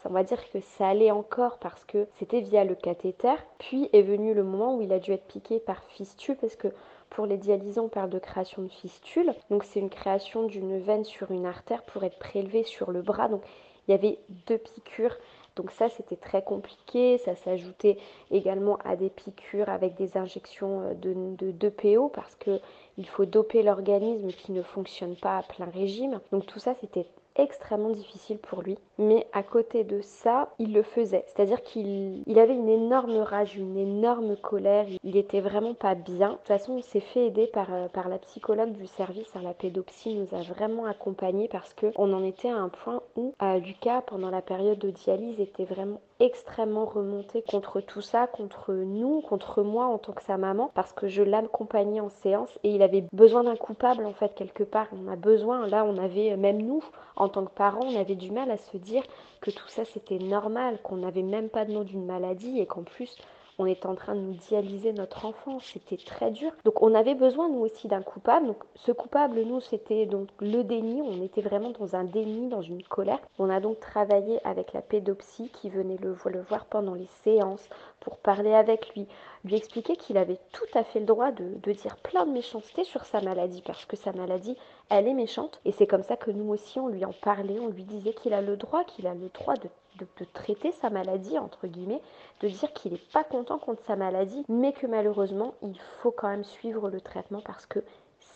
on 0.05 0.13
va 0.13 0.23
dire 0.23 0.49
que 0.51 0.59
ça 0.61 0.87
allait 0.87 1.11
encore 1.11 1.57
parce 1.57 1.83
que 1.85 2.07
c'était 2.19 2.41
via 2.41 2.63
le 2.63 2.75
cathéter. 2.75 3.35
Puis 3.57 3.89
est 3.91 4.03
venu 4.03 4.33
le 4.33 4.43
moment 4.43 4.77
où 4.77 4.81
il 4.81 4.93
a 4.93 4.99
dû 4.99 5.11
être 5.11 5.25
piqué 5.25 5.59
par 5.59 5.83
fistule 5.85 6.37
parce 6.37 6.55
que 6.55 6.67
pour 7.09 7.25
les 7.25 7.37
dialysants, 7.37 7.85
on 7.85 7.89
parle 7.89 8.09
de 8.09 8.19
création 8.19 8.61
de 8.61 8.67
fistule. 8.67 9.33
Donc 9.49 9.63
c'est 9.63 9.79
une 9.79 9.89
création 9.89 10.43
d'une 10.45 10.79
veine 10.79 11.05
sur 11.05 11.31
une 11.31 11.45
artère 11.45 11.83
pour 11.83 12.03
être 12.03 12.19
prélevée 12.19 12.63
sur 12.63 12.91
le 12.91 13.01
bras. 13.01 13.27
Donc 13.27 13.41
il 13.87 13.91
y 13.91 13.93
avait 13.93 14.19
deux 14.47 14.57
piqûres. 14.57 15.17
Donc 15.55 15.71
ça, 15.71 15.89
c'était 15.89 16.17
très 16.17 16.43
compliqué. 16.43 17.17
Ça 17.19 17.35
s'ajoutait 17.35 17.97
également 18.31 18.77
à 18.83 18.95
des 18.95 19.09
piqûres 19.09 19.69
avec 19.69 19.95
des 19.95 20.17
injections 20.17 20.81
euh, 20.81 20.93
de, 20.93 21.51
de, 21.51 21.69
PO 21.69 22.09
parce 22.09 22.35
qu'il 22.35 23.07
faut 23.07 23.25
doper 23.25 23.63
l'organisme 23.63 24.27
qui 24.27 24.51
ne 24.51 24.61
fonctionne 24.61 25.15
pas 25.15 25.37
à 25.37 25.43
plein 25.43 25.69
régime. 25.69 26.19
Donc 26.31 26.45
tout 26.45 26.59
ça, 26.59 26.73
c'était 26.81 27.07
extrêmement 27.35 27.89
difficile 27.89 28.37
pour 28.37 28.61
lui. 28.61 28.77
Mais 28.97 29.27
à 29.33 29.43
côté 29.43 29.83
de 29.83 30.01
ça, 30.01 30.49
il 30.59 30.73
le 30.73 30.83
faisait. 30.83 31.25
C'est-à-dire 31.27 31.61
qu'il 31.61 32.23
il 32.25 32.39
avait 32.39 32.55
une 32.55 32.69
énorme 32.69 33.17
rage, 33.17 33.55
une 33.55 33.77
énorme 33.77 34.35
colère. 34.37 34.85
Il 35.03 35.17
était 35.17 35.41
vraiment 35.41 35.73
pas 35.73 35.95
bien. 35.95 36.31
De 36.31 36.35
toute 36.35 36.47
façon, 36.47 36.77
il 36.77 36.83
s'est 36.83 36.99
fait 36.99 37.27
aider 37.27 37.47
par, 37.47 37.73
euh, 37.73 37.87
la 38.07 38.19
psychologue 38.19 38.71
du 38.71 38.87
service. 38.87 39.35
à 39.35 39.41
la 39.41 39.53
pédopsie 39.53 40.13
nous 40.13 40.37
a 40.37 40.41
vraiment 40.41 40.85
accompagnés 40.85 41.47
parce 41.47 41.73
qu'on 41.73 42.13
en 42.13 42.23
était 42.23 42.49
à 42.49 42.57
un 42.57 42.69
point 42.69 43.01
où 43.15 43.33
euh, 43.41 43.57
Lucas, 43.57 44.01
pendant 44.01 44.29
la 44.29 44.41
période 44.41 44.77
de 44.77 44.91
dialyse, 44.91 45.39
était 45.39 45.65
vraiment 45.65 45.99
extrêmement 46.19 46.85
remonté 46.85 47.41
contre 47.41 47.81
tout 47.81 48.01
ça, 48.01 48.27
contre 48.27 48.73
nous, 48.73 49.21
contre 49.21 49.63
moi 49.63 49.85
en 49.87 49.97
tant 49.97 50.13
que 50.13 50.23
sa 50.23 50.37
maman, 50.37 50.71
parce 50.73 50.93
que 50.93 51.07
je 51.07 51.21
l'accompagnais 51.21 51.99
en 51.99 52.09
séance 52.09 52.57
et 52.63 52.69
il 52.69 52.81
avait 52.81 53.05
besoin 53.11 53.43
d'un 53.43 53.55
coupable 53.55 54.05
en 54.05 54.13
fait 54.13 54.33
quelque 54.33 54.63
part. 54.63 54.87
On 54.93 55.11
a 55.11 55.15
besoin, 55.15 55.67
là 55.67 55.83
on 55.85 55.97
avait, 55.97 56.37
même 56.37 56.61
nous, 56.61 56.83
en 57.15 57.29
tant 57.29 57.45
que 57.45 57.51
parents, 57.51 57.85
on 57.85 57.99
avait 57.99 58.15
du 58.15 58.31
mal 58.31 58.49
à 58.51 58.57
se 58.57 58.77
dire 58.77 59.03
que 59.41 59.51
tout 59.51 59.67
ça 59.67 59.83
c'était 59.85 60.19
normal, 60.19 60.79
qu'on 60.83 60.97
n'avait 60.97 61.23
même 61.23 61.49
pas 61.49 61.65
de 61.65 61.71
nom 61.71 61.83
d'une 61.83 62.05
maladie 62.05 62.59
et 62.59 62.65
qu'en 62.65 62.83
plus 62.83 63.17
on 63.57 63.65
était 63.65 63.87
en 63.87 63.95
train 63.95 64.15
de 64.15 64.19
nous 64.19 64.33
dialyser 64.33 64.93
notre 64.93 65.25
enfant, 65.25 65.59
c'était 65.59 65.97
très 65.97 66.31
dur. 66.31 66.51
Donc 66.65 66.81
on 66.81 66.93
avait 66.93 67.15
besoin 67.15 67.49
nous 67.49 67.59
aussi 67.59 67.87
d'un 67.87 68.01
coupable. 68.01 68.47
Donc 68.47 68.63
ce 68.75 68.91
coupable 68.91 69.41
nous 69.43 69.61
c'était 69.61 70.05
donc 70.05 70.29
le 70.39 70.63
déni, 70.63 71.01
on 71.01 71.23
était 71.23 71.41
vraiment 71.41 71.71
dans 71.71 71.95
un 71.95 72.03
déni, 72.03 72.49
dans 72.49 72.61
une 72.61 72.83
colère. 72.83 73.19
On 73.39 73.49
a 73.49 73.59
donc 73.59 73.79
travaillé 73.79 74.39
avec 74.45 74.73
la 74.73 74.81
pédopsie 74.81 75.49
qui 75.49 75.69
venait 75.69 75.97
le, 75.97 76.15
voir 76.41 76.65
pendant 76.65 76.93
les 76.93 77.07
séances 77.23 77.67
pour 77.99 78.17
parler 78.17 78.53
avec 78.53 78.93
lui, 78.93 79.07
lui 79.43 79.55
expliquer 79.55 79.95
qu'il 79.95 80.17
avait 80.17 80.39
tout 80.51 80.77
à 80.77 80.83
fait 80.83 80.99
le 80.99 81.05
droit 81.05 81.31
de, 81.31 81.55
de 81.61 81.71
dire 81.71 81.97
plein 81.97 82.25
de 82.25 82.31
méchanceté 82.31 82.83
sur 82.83 83.05
sa 83.05 83.21
maladie 83.21 83.63
parce 83.65 83.85
que 83.85 83.95
sa 83.95 84.11
maladie 84.11 84.57
elle 84.89 85.07
est 85.07 85.13
méchante 85.13 85.59
et 85.65 85.71
c'est 85.71 85.87
comme 85.87 86.03
ça 86.03 86.17
que 86.17 86.31
nous 86.31 86.51
aussi 86.51 86.79
on 86.79 86.87
lui 86.87 87.05
en 87.05 87.13
parlait, 87.13 87.59
on 87.59 87.69
lui 87.69 87.83
disait 87.83 88.13
qu'il 88.13 88.33
a 88.33 88.41
le 88.41 88.57
droit, 88.57 88.83
qu'il 88.83 89.07
a 89.07 89.13
le 89.13 89.29
droit 89.29 89.55
de 89.55 89.69
de, 89.97 90.25
traiter 90.33 90.71
sa 90.73 90.89
maladie, 90.89 91.37
entre 91.37 91.67
guillemets, 91.67 92.01
de 92.41 92.47
dire 92.47 92.71
qu'il 92.73 92.93
n'est 92.93 93.01
pas 93.13 93.23
content 93.23 93.57
contre 93.57 93.81
sa 93.85 93.95
maladie, 93.95 94.43
mais 94.49 94.73
que 94.73 94.87
malheureusement, 94.87 95.53
il 95.61 95.79
faut 96.01 96.11
quand 96.11 96.27
même 96.27 96.43
suivre 96.43 96.89
le 96.89 97.01
traitement 97.01 97.41
parce 97.41 97.65
que 97.65 97.79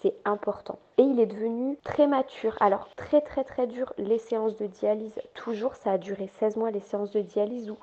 c'est 0.01 0.15
important. 0.25 0.79
Et 0.97 1.03
il 1.03 1.19
est 1.19 1.25
devenu 1.25 1.77
très 1.83 2.07
mature. 2.07 2.55
Alors 2.61 2.87
très 2.95 3.21
très 3.21 3.43
très 3.43 3.67
dur 3.67 3.93
les 3.97 4.17
séances 4.17 4.55
de 4.57 4.67
dialyse. 4.67 5.19
Toujours, 5.33 5.75
ça 5.75 5.91
a 5.91 5.97
duré 5.97 6.29
16 6.39 6.55
mois 6.55 6.71
les 6.71 6.79
séances 6.79 7.11
de 7.11 7.21
dialyse 7.21 7.69
où 7.69 7.77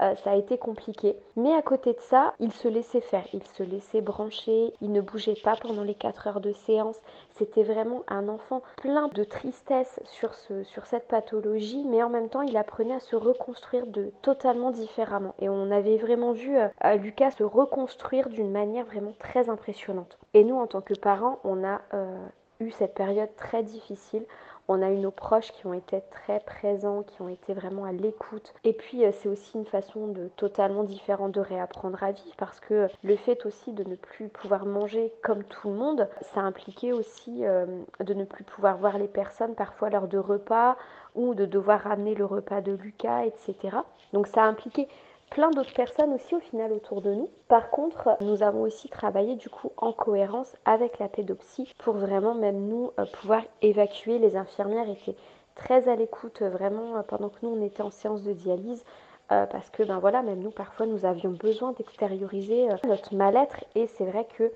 euh, 0.00 0.14
ça 0.16 0.32
a 0.32 0.36
été 0.36 0.58
compliqué. 0.58 1.16
Mais 1.36 1.54
à 1.54 1.62
côté 1.62 1.92
de 1.92 2.00
ça, 2.00 2.34
il 2.38 2.52
se 2.52 2.68
laissait 2.68 3.00
faire, 3.00 3.24
il 3.32 3.42
se 3.44 3.62
laissait 3.62 4.00
brancher, 4.00 4.72
il 4.80 4.92
ne 4.92 5.00
bougeait 5.00 5.38
pas 5.42 5.56
pendant 5.56 5.82
les 5.82 5.94
4 5.94 6.26
heures 6.28 6.40
de 6.40 6.52
séance. 6.52 6.96
C'était 7.36 7.62
vraiment 7.62 8.02
un 8.08 8.28
enfant 8.28 8.62
plein 8.76 9.08
de 9.08 9.24
tristesse 9.24 10.00
sur, 10.04 10.34
ce, 10.34 10.62
sur 10.64 10.86
cette 10.86 11.08
pathologie, 11.08 11.84
mais 11.84 12.02
en 12.02 12.10
même 12.10 12.28
temps, 12.28 12.42
il 12.42 12.56
apprenait 12.56 12.94
à 12.94 13.00
se 13.00 13.16
reconstruire 13.16 13.86
de 13.86 14.12
totalement 14.22 14.70
différemment. 14.70 15.34
Et 15.40 15.48
on 15.48 15.70
avait 15.70 15.96
vraiment 15.96 16.32
vu 16.32 16.56
euh, 16.56 16.68
Lucas 16.96 17.32
se 17.32 17.44
reconstruire 17.44 18.28
d'une 18.28 18.50
manière 18.50 18.86
vraiment 18.86 19.14
très 19.18 19.48
impressionnante. 19.48 20.18
Et 20.34 20.44
nous, 20.44 20.56
en 20.56 20.66
tant 20.66 20.80
que 20.80 20.94
parents, 20.94 21.38
on 21.44 21.64
a 21.64 21.80
euh, 21.94 22.18
eu 22.60 22.70
cette 22.72 22.94
période 22.94 23.34
très 23.36 23.62
difficile 23.62 24.24
on 24.68 24.82
a 24.82 24.90
eu 24.90 24.98
nos 24.98 25.10
proches 25.10 25.50
qui 25.52 25.66
ont 25.66 25.72
été 25.72 26.02
très 26.10 26.40
présents, 26.40 27.02
qui 27.02 27.22
ont 27.22 27.28
été 27.28 27.54
vraiment 27.54 27.84
à 27.84 27.92
l'écoute. 27.92 28.52
Et 28.64 28.74
puis 28.74 29.04
euh, 29.04 29.10
c'est 29.12 29.28
aussi 29.28 29.56
une 29.56 29.64
façon 29.64 30.08
de 30.08 30.28
totalement 30.36 30.84
différente 30.84 31.32
de 31.32 31.40
réapprendre 31.40 32.02
à 32.02 32.12
vivre 32.12 32.34
parce 32.36 32.60
que 32.60 32.88
le 33.02 33.16
fait 33.16 33.46
aussi 33.46 33.72
de 33.72 33.82
ne 33.84 33.96
plus 33.96 34.28
pouvoir 34.28 34.66
manger 34.66 35.12
comme 35.22 35.42
tout 35.44 35.70
le 35.70 35.74
monde, 35.74 36.08
ça 36.34 36.40
impliquait 36.40 36.92
aussi 36.92 37.46
euh, 37.46 37.66
de 38.00 38.14
ne 38.14 38.24
plus 38.24 38.44
pouvoir 38.44 38.76
voir 38.76 38.98
les 38.98 39.08
personnes 39.08 39.54
parfois 39.54 39.90
lors 39.90 40.06
de 40.06 40.18
repas 40.18 40.76
ou 41.14 41.34
de 41.34 41.46
devoir 41.46 41.80
ramener 41.80 42.14
le 42.14 42.24
repas 42.24 42.60
de 42.60 42.72
Lucas, 42.72 43.24
etc. 43.24 43.78
Donc 44.12 44.26
ça 44.26 44.42
a 44.42 44.46
impliqué 44.46 44.88
plein 45.30 45.50
d'autres 45.50 45.72
personnes 45.72 46.12
aussi 46.12 46.34
au 46.34 46.40
final 46.40 46.72
autour 46.72 47.02
de 47.02 47.12
nous. 47.12 47.30
Par 47.48 47.70
contre, 47.70 48.16
nous 48.20 48.42
avons 48.42 48.62
aussi 48.62 48.88
travaillé 48.88 49.36
du 49.36 49.48
coup 49.48 49.72
en 49.76 49.92
cohérence 49.92 50.56
avec 50.64 50.98
la 50.98 51.08
pédopsie 51.08 51.72
pour 51.78 51.94
vraiment 51.94 52.34
même 52.34 52.68
nous 52.68 52.92
euh, 52.98 53.04
pouvoir 53.06 53.42
évacuer. 53.62 54.18
Les 54.18 54.36
infirmières 54.36 54.88
étaient 54.88 55.16
très 55.54 55.88
à 55.88 55.96
l'écoute 55.96 56.42
euh, 56.42 56.50
vraiment 56.50 56.96
euh, 56.96 57.02
pendant 57.02 57.28
que 57.28 57.38
nous 57.42 57.50
on 57.50 57.64
était 57.64 57.82
en 57.82 57.90
séance 57.90 58.22
de 58.22 58.32
dialyse. 58.32 58.84
parce 59.28 59.68
que 59.68 59.82
ben 59.82 59.98
voilà, 59.98 60.22
même 60.22 60.40
nous 60.40 60.50
parfois 60.50 60.86
nous 60.86 61.04
avions 61.04 61.30
besoin 61.30 61.72
d'extérioriser 61.72 62.68
notre 62.86 63.14
mal-être 63.14 63.62
et 63.74 63.86
c'est 63.86 64.06
vrai 64.06 64.26
que 64.36 64.50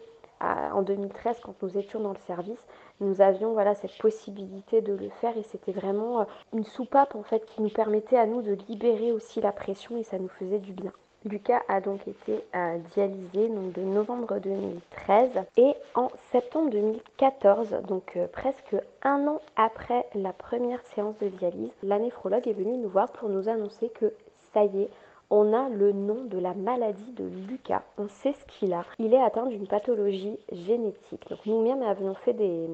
en 0.72 0.82
2013 0.82 1.40
quand 1.42 1.54
nous 1.62 1.78
étions 1.78 2.00
dans 2.00 2.12
le 2.12 2.18
service, 2.26 2.64
nous 3.00 3.20
avions 3.20 3.52
voilà 3.52 3.74
cette 3.74 3.96
possibilité 3.98 4.80
de 4.80 4.92
le 4.92 5.08
faire 5.20 5.36
et 5.36 5.42
c'était 5.42 5.72
vraiment 5.72 6.20
euh, 6.20 6.24
une 6.52 6.64
soupape 6.64 7.14
en 7.14 7.22
fait 7.22 7.44
qui 7.46 7.62
nous 7.62 7.68
permettait 7.68 8.16
à 8.16 8.26
nous 8.26 8.42
de 8.42 8.56
libérer 8.68 9.12
aussi 9.12 9.40
la 9.40 9.52
pression 9.52 9.96
et 9.96 10.02
ça 10.02 10.18
nous 10.18 10.28
faisait 10.28 10.58
du 10.58 10.72
bien. 10.72 10.92
Lucas 11.24 11.62
a 11.68 11.80
donc 11.80 12.08
été 12.08 12.44
euh, 12.54 12.78
dialysé 12.94 13.48
de 13.48 13.80
novembre 13.82 14.40
2013 14.40 15.30
et 15.56 15.74
en 15.94 16.08
septembre 16.32 16.70
2014, 16.70 17.76
donc 17.86 18.16
euh, 18.16 18.26
presque 18.26 18.74
un 19.02 19.28
an 19.28 19.40
après 19.54 20.06
la 20.14 20.32
première 20.32 20.84
séance 20.94 21.16
de 21.18 21.28
dialyse, 21.28 21.70
la 21.84 22.00
néphrologue 22.00 22.48
est 22.48 22.52
venue 22.52 22.76
nous 22.76 22.88
voir 22.88 23.08
pour 23.12 23.28
nous 23.28 23.48
annoncer 23.48 23.88
que 23.90 24.12
ça 24.52 24.64
y 24.64 24.82
est, 24.82 24.90
on 25.34 25.54
a 25.54 25.70
le 25.70 25.92
nom 25.92 26.24
de 26.26 26.38
la 26.38 26.52
maladie 26.52 27.10
de 27.12 27.24
Lucas. 27.48 27.82
On 27.96 28.06
sait 28.06 28.34
ce 28.34 28.44
qu'il 28.44 28.74
a. 28.74 28.84
Il 28.98 29.14
est 29.14 29.22
atteint 29.22 29.46
d'une 29.46 29.66
pathologie 29.66 30.38
génétique. 30.52 31.26
Donc 31.30 31.38
nous-mêmes 31.46 31.82
avions 31.82 32.14
fait 32.14 32.34
des, 32.34 32.68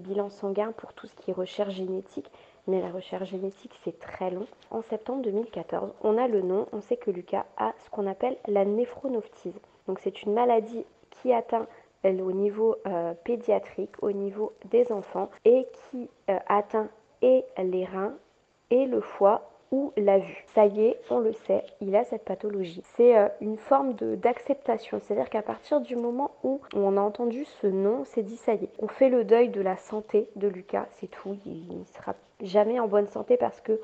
bilans 0.00 0.28
sanguins 0.28 0.72
pour 0.72 0.94
tout 0.94 1.06
ce 1.06 1.14
qui 1.14 1.30
est 1.30 1.34
recherche 1.34 1.74
génétique. 1.74 2.28
Mais 2.66 2.82
la 2.82 2.90
recherche 2.90 3.30
génétique, 3.30 3.72
c'est 3.84 4.00
très 4.00 4.32
long. 4.32 4.46
En 4.72 4.82
septembre 4.82 5.22
2014, 5.22 5.92
on 6.02 6.18
a 6.18 6.26
le 6.26 6.42
nom, 6.42 6.66
on 6.72 6.80
sait 6.80 6.96
que 6.96 7.12
Lucas 7.12 7.46
a 7.56 7.72
ce 7.84 7.90
qu'on 7.90 8.08
appelle 8.08 8.36
la 8.48 8.64
néphronophthise. 8.64 9.60
Donc 9.86 10.00
c'est 10.00 10.24
une 10.24 10.32
maladie 10.32 10.84
qui 11.10 11.32
atteint 11.32 11.66
au 12.04 12.32
niveau 12.32 12.74
euh, 12.88 13.14
pédiatrique, 13.22 14.02
au 14.02 14.10
niveau 14.10 14.52
des 14.72 14.90
enfants, 14.90 15.30
et 15.44 15.68
qui 15.72 16.10
euh, 16.30 16.38
atteint 16.48 16.88
et 17.20 17.44
les 17.62 17.84
reins 17.84 18.14
et 18.70 18.86
le 18.86 19.00
foie 19.00 19.51
la 19.96 20.18
vue. 20.18 20.44
Ça 20.54 20.66
y 20.66 20.86
est, 20.86 21.00
on 21.10 21.18
le 21.18 21.32
sait, 21.32 21.64
il 21.80 21.96
a 21.96 22.04
cette 22.04 22.24
pathologie. 22.24 22.82
C'est 22.96 23.16
euh, 23.16 23.28
une 23.40 23.56
forme 23.56 23.94
d'acceptation, 23.94 25.00
c'est-à-dire 25.00 25.30
qu'à 25.30 25.42
partir 25.42 25.80
du 25.80 25.96
moment 25.96 26.32
où 26.42 26.60
on 26.74 26.96
a 26.96 27.00
entendu 27.00 27.44
ce 27.60 27.66
nom, 27.66 28.00
on 28.00 28.04
s'est 28.04 28.22
dit 28.22 28.36
ça 28.36 28.54
y 28.54 28.64
est, 28.64 28.70
on 28.78 28.88
fait 28.88 29.08
le 29.08 29.24
deuil 29.24 29.48
de 29.48 29.60
la 29.60 29.76
santé 29.76 30.28
de 30.36 30.48
Lucas, 30.48 30.86
c'est 31.00 31.10
tout, 31.10 31.36
il 31.46 31.78
ne 31.78 31.84
sera 31.84 32.14
jamais 32.42 32.78
en 32.80 32.88
bonne 32.88 33.08
santé 33.08 33.36
parce 33.36 33.60
que 33.60 33.80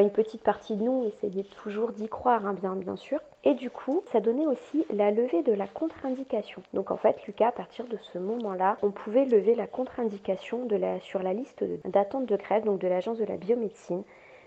une 0.00 0.10
petite 0.10 0.42
partie 0.42 0.76
de 0.76 0.82
nous 0.82 1.04
essayait 1.06 1.44
toujours 1.62 1.92
d'y 1.92 2.08
croire, 2.08 2.46
hein, 2.46 2.54
bien, 2.54 2.74
bien 2.74 2.96
sûr. 2.96 3.20
Et 3.44 3.54
du 3.54 3.70
coup, 3.70 4.02
ça 4.12 4.20
donnait 4.20 4.46
aussi 4.46 4.84
la 4.92 5.10
levée 5.10 5.42
de 5.42 5.52
la 5.52 5.66
contre-indication. 5.66 6.62
Donc 6.74 6.90
en 6.90 6.96
fait, 6.96 7.16
Lucas, 7.26 7.48
à 7.48 7.52
partir 7.52 7.86
de 7.86 7.96
ce 8.12 8.18
moment-là, 8.18 8.76
on 8.82 8.90
pouvait 8.90 9.24
lever 9.24 9.54
la 9.54 9.66
contre-indication 9.66 10.68
sur 11.00 11.22
la 11.22 11.32
liste 11.32 11.64
d'attente 11.84 12.26
de 12.26 12.36
grève, 12.36 12.64
donc 12.64 12.80
de 12.80 12.88
l'agence 12.88 13.18
de 13.18 13.24
la 13.24 13.36
biomédecine. 13.36 14.02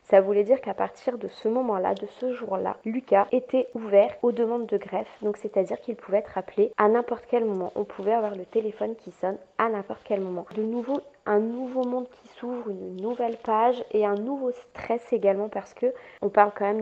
Ça 0.10 0.22
voulait 0.22 0.44
dire 0.44 0.60
qu'à 0.60 0.74
partir 0.74 1.20
de 1.20 1.28
ce 1.28 1.48
moment-là, 1.48 1.94
de 1.94 2.08
ce 2.20 2.34
jour-là, 2.34 2.78
Lucas 2.84 3.28
était 3.32 3.68
ouvert 3.76 4.12
aux 4.24 4.32
demandes 4.32 4.66
de 4.66 4.78
greffe. 4.78 5.08
Donc 5.22 5.38
c'est-à-dire 5.38 5.80
qu'il 5.82 5.96
pouvait 5.96 6.18
être 6.18 6.36
appelé 6.36 6.72
à 6.78 6.88
n'importe 6.88 7.26
quel 7.30 7.46
moment. 7.46 7.72
On 7.76 7.84
pouvait 7.84 8.14
avoir 8.14 8.36
le 8.36 8.46
téléphone 8.46 8.96
qui 8.96 9.12
sonne 9.12 9.38
à 9.60 9.70
n'importe 9.70 10.02
quel 10.04 10.22
moment. 10.22 10.48
De 10.56 10.64
nouveau, 10.64 11.02
un 11.28 11.40
nouveau 11.40 11.84
monde 11.84 12.08
qui 12.10 12.28
s'ouvre, 12.30 12.70
une 12.70 12.96
nouvelle 12.96 13.38
page 13.38 13.84
et 13.92 14.04
un 14.04 14.16
nouveau 14.16 14.52
stress 14.52 15.02
également 15.14 15.48
parce 15.48 15.76
que 15.76 15.94
on 16.24 16.30
parle 16.30 16.54
quand 16.58 16.66
même 16.66 16.82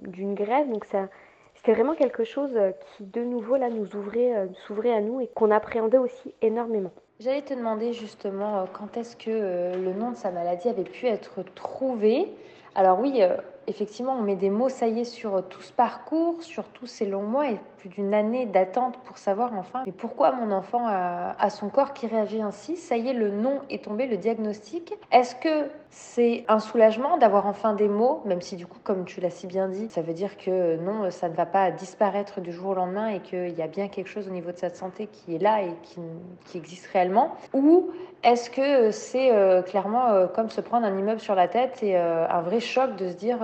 d'une 0.00 0.34
grève. 0.34 0.68
Donc 0.68 0.86
ça, 0.86 1.08
c'était 1.54 1.72
vraiment 1.72 1.94
quelque 1.94 2.24
chose 2.24 2.58
qui 2.96 3.04
de 3.04 3.22
nouveau 3.22 3.56
là 3.56 3.70
nous 3.70 3.94
ouvrait, 3.94 4.36
euh, 4.36 4.46
s'ouvrait 4.66 4.92
à 4.92 5.00
nous 5.00 5.20
et 5.20 5.28
qu'on 5.28 5.52
appréhendait 5.52 5.98
aussi 5.98 6.34
énormément. 6.42 6.90
J'allais 7.20 7.42
te 7.42 7.54
demander 7.54 7.92
justement 7.92 8.58
euh, 8.58 8.64
quand 8.72 8.96
est-ce 8.96 9.16
que 9.16 9.30
euh, 9.30 9.74
le 9.76 9.92
nom 9.94 10.10
de 10.10 10.16
sa 10.16 10.32
maladie 10.32 10.68
avait 10.68 10.82
pu 10.82 11.06
être 11.06 11.44
trouvé? 11.54 12.28
Alors 12.78 13.00
oui, 13.00 13.22
euh, 13.22 13.38
effectivement, 13.66 14.18
on 14.18 14.22
met 14.22 14.36
des 14.36 14.50
mots, 14.50 14.68
ça 14.68 14.86
y 14.86 15.00
est, 15.00 15.04
sur 15.04 15.42
tout 15.48 15.62
ce 15.62 15.72
parcours, 15.72 16.42
sur 16.42 16.64
tous 16.64 16.86
ces 16.86 17.06
longs 17.06 17.22
mois 17.22 17.46
plus 17.76 17.88
d'une 17.88 18.14
année 18.14 18.46
d'attente 18.46 18.98
pour 19.04 19.18
savoir 19.18 19.52
enfin 19.54 19.84
pourquoi 19.98 20.32
mon 20.32 20.52
enfant 20.52 20.86
a, 20.86 21.50
son 21.50 21.68
corps 21.68 21.92
qui 21.92 22.06
réagit 22.06 22.42
ainsi. 22.42 22.76
Ça 22.76 22.96
y 22.96 23.08
est, 23.08 23.12
le 23.12 23.30
nom 23.30 23.60
est 23.70 23.84
tombé, 23.84 24.06
le 24.06 24.16
diagnostic. 24.16 24.94
Est-ce 25.12 25.34
que 25.36 25.70
c'est 25.90 26.44
un 26.48 26.58
soulagement 26.58 27.16
d'avoir 27.16 27.46
enfin 27.46 27.74
des 27.74 27.88
mots, 27.88 28.22
même 28.24 28.42
si 28.42 28.56
du 28.56 28.66
coup, 28.66 28.78
comme 28.82 29.04
tu 29.04 29.20
l'as 29.20 29.30
si 29.30 29.46
bien 29.46 29.68
dit, 29.68 29.88
ça 29.88 30.02
veut 30.02 30.12
dire 30.12 30.36
que 30.36 30.76
non, 30.76 31.10
ça 31.10 31.28
ne 31.28 31.34
va 31.34 31.46
pas 31.46 31.70
disparaître 31.70 32.40
du 32.40 32.52
jour 32.52 32.70
au 32.70 32.74
lendemain 32.74 33.08
et 33.08 33.20
qu'il 33.20 33.54
y 33.54 33.62
a 33.62 33.66
bien 33.66 33.88
quelque 33.88 34.08
chose 34.08 34.28
au 34.28 34.32
niveau 34.32 34.52
de 34.52 34.56
sa 34.56 34.70
santé 34.70 35.06
qui 35.06 35.34
est 35.34 35.38
là 35.38 35.62
et 35.62 35.74
qui, 35.82 36.00
qui 36.44 36.58
existe 36.58 36.86
réellement? 36.86 37.36
Ou 37.54 37.90
est-ce 38.22 38.50
que 38.50 38.90
c'est 38.90 39.32
euh, 39.32 39.62
clairement 39.62 40.08
euh, 40.08 40.26
comme 40.26 40.50
se 40.50 40.60
prendre 40.60 40.86
un 40.86 40.96
immeuble 40.96 41.20
sur 41.20 41.34
la 41.34 41.48
tête 41.48 41.82
et 41.82 41.96
euh, 41.96 42.26
un 42.28 42.40
vrai 42.40 42.60
choc 42.60 42.96
de 42.96 43.08
se 43.08 43.14
dire 43.14 43.38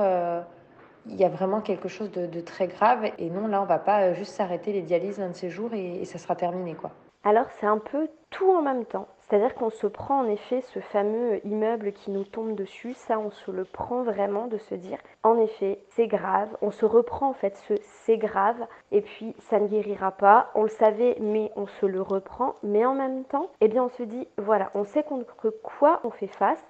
il 1.07 1.17
y 1.17 1.25
a 1.25 1.29
vraiment 1.29 1.61
quelque 1.61 1.89
chose 1.89 2.11
de, 2.11 2.41
très 2.41 2.69
grave 2.69 3.11
et 3.19 3.31
non, 3.31 3.49
là, 3.49 3.63
on 3.63 3.67
va 3.67 3.79
pas 3.79 4.13
juste 4.15 4.33
s'arrêter 4.33 4.73
les 4.73 4.83
dialyses 4.83 5.21
un 5.21 5.31
de 5.31 5.35
ces 5.35 5.51
jours 5.51 5.73
et, 5.75 6.05
ça 6.05 6.19
sera 6.19 6.37
terminé, 6.37 6.75
quoi. 6.75 6.91
Alors, 7.25 7.47
c'est 7.61 7.67
un 7.67 7.79
peu 7.79 8.09
tout 8.31 8.51
en 8.51 8.63
même 8.63 8.85
temps. 8.85 9.07
C'est-à-dire 9.33 9.55
qu'on 9.55 9.71
se 9.71 9.87
prend 9.87 10.21
en 10.21 10.29
effet 10.29 10.61
ce 10.61 10.81
fameux 10.81 11.41
immeuble 11.47 11.93
qui 11.93 12.11
nous 12.11 12.25
tombe 12.25 12.55
dessus, 12.55 12.93
ça 12.93 13.19
on 13.19 13.31
se 13.31 13.51
le 13.51 13.65
prend 13.65 14.03
vraiment 14.03 14.47
de 14.47 14.59
se 14.59 14.75
dire 14.75 14.99
en 15.23 15.39
effet 15.39 15.79
c'est 15.89 16.07
grave, 16.07 16.55
on 16.61 16.71
se 16.71 16.85
reprend 16.85 17.31
en 17.31 17.33
fait 17.33 17.57
ce 17.57 17.75
c'est 17.81 18.19
grave. 18.19 18.67
Et 18.91 19.01
puis 19.01 19.35
ça 19.39 19.59
ne 19.59 19.69
guérira 19.69 20.11
pas, 20.11 20.51
on 20.55 20.65
le 20.65 20.69
savait 20.69 21.17
mais 21.19 21.51
on 21.57 21.67
se 21.67 21.87
le 21.87 22.03
reprend, 22.03 22.57
mais 22.63 22.85
en 22.85 22.95
même 22.95 23.25
temps 23.25 23.49
eh 23.63 23.69
bien 23.69 23.85
on 23.85 23.89
se 23.89 24.03
dit 24.03 24.29
voilà 24.37 24.71
on 24.75 24.85
sait 24.85 25.03
contre 25.03 25.35
quoi 25.63 26.01
on 26.05 26.11
fait 26.11 26.27
face, 26.27 26.63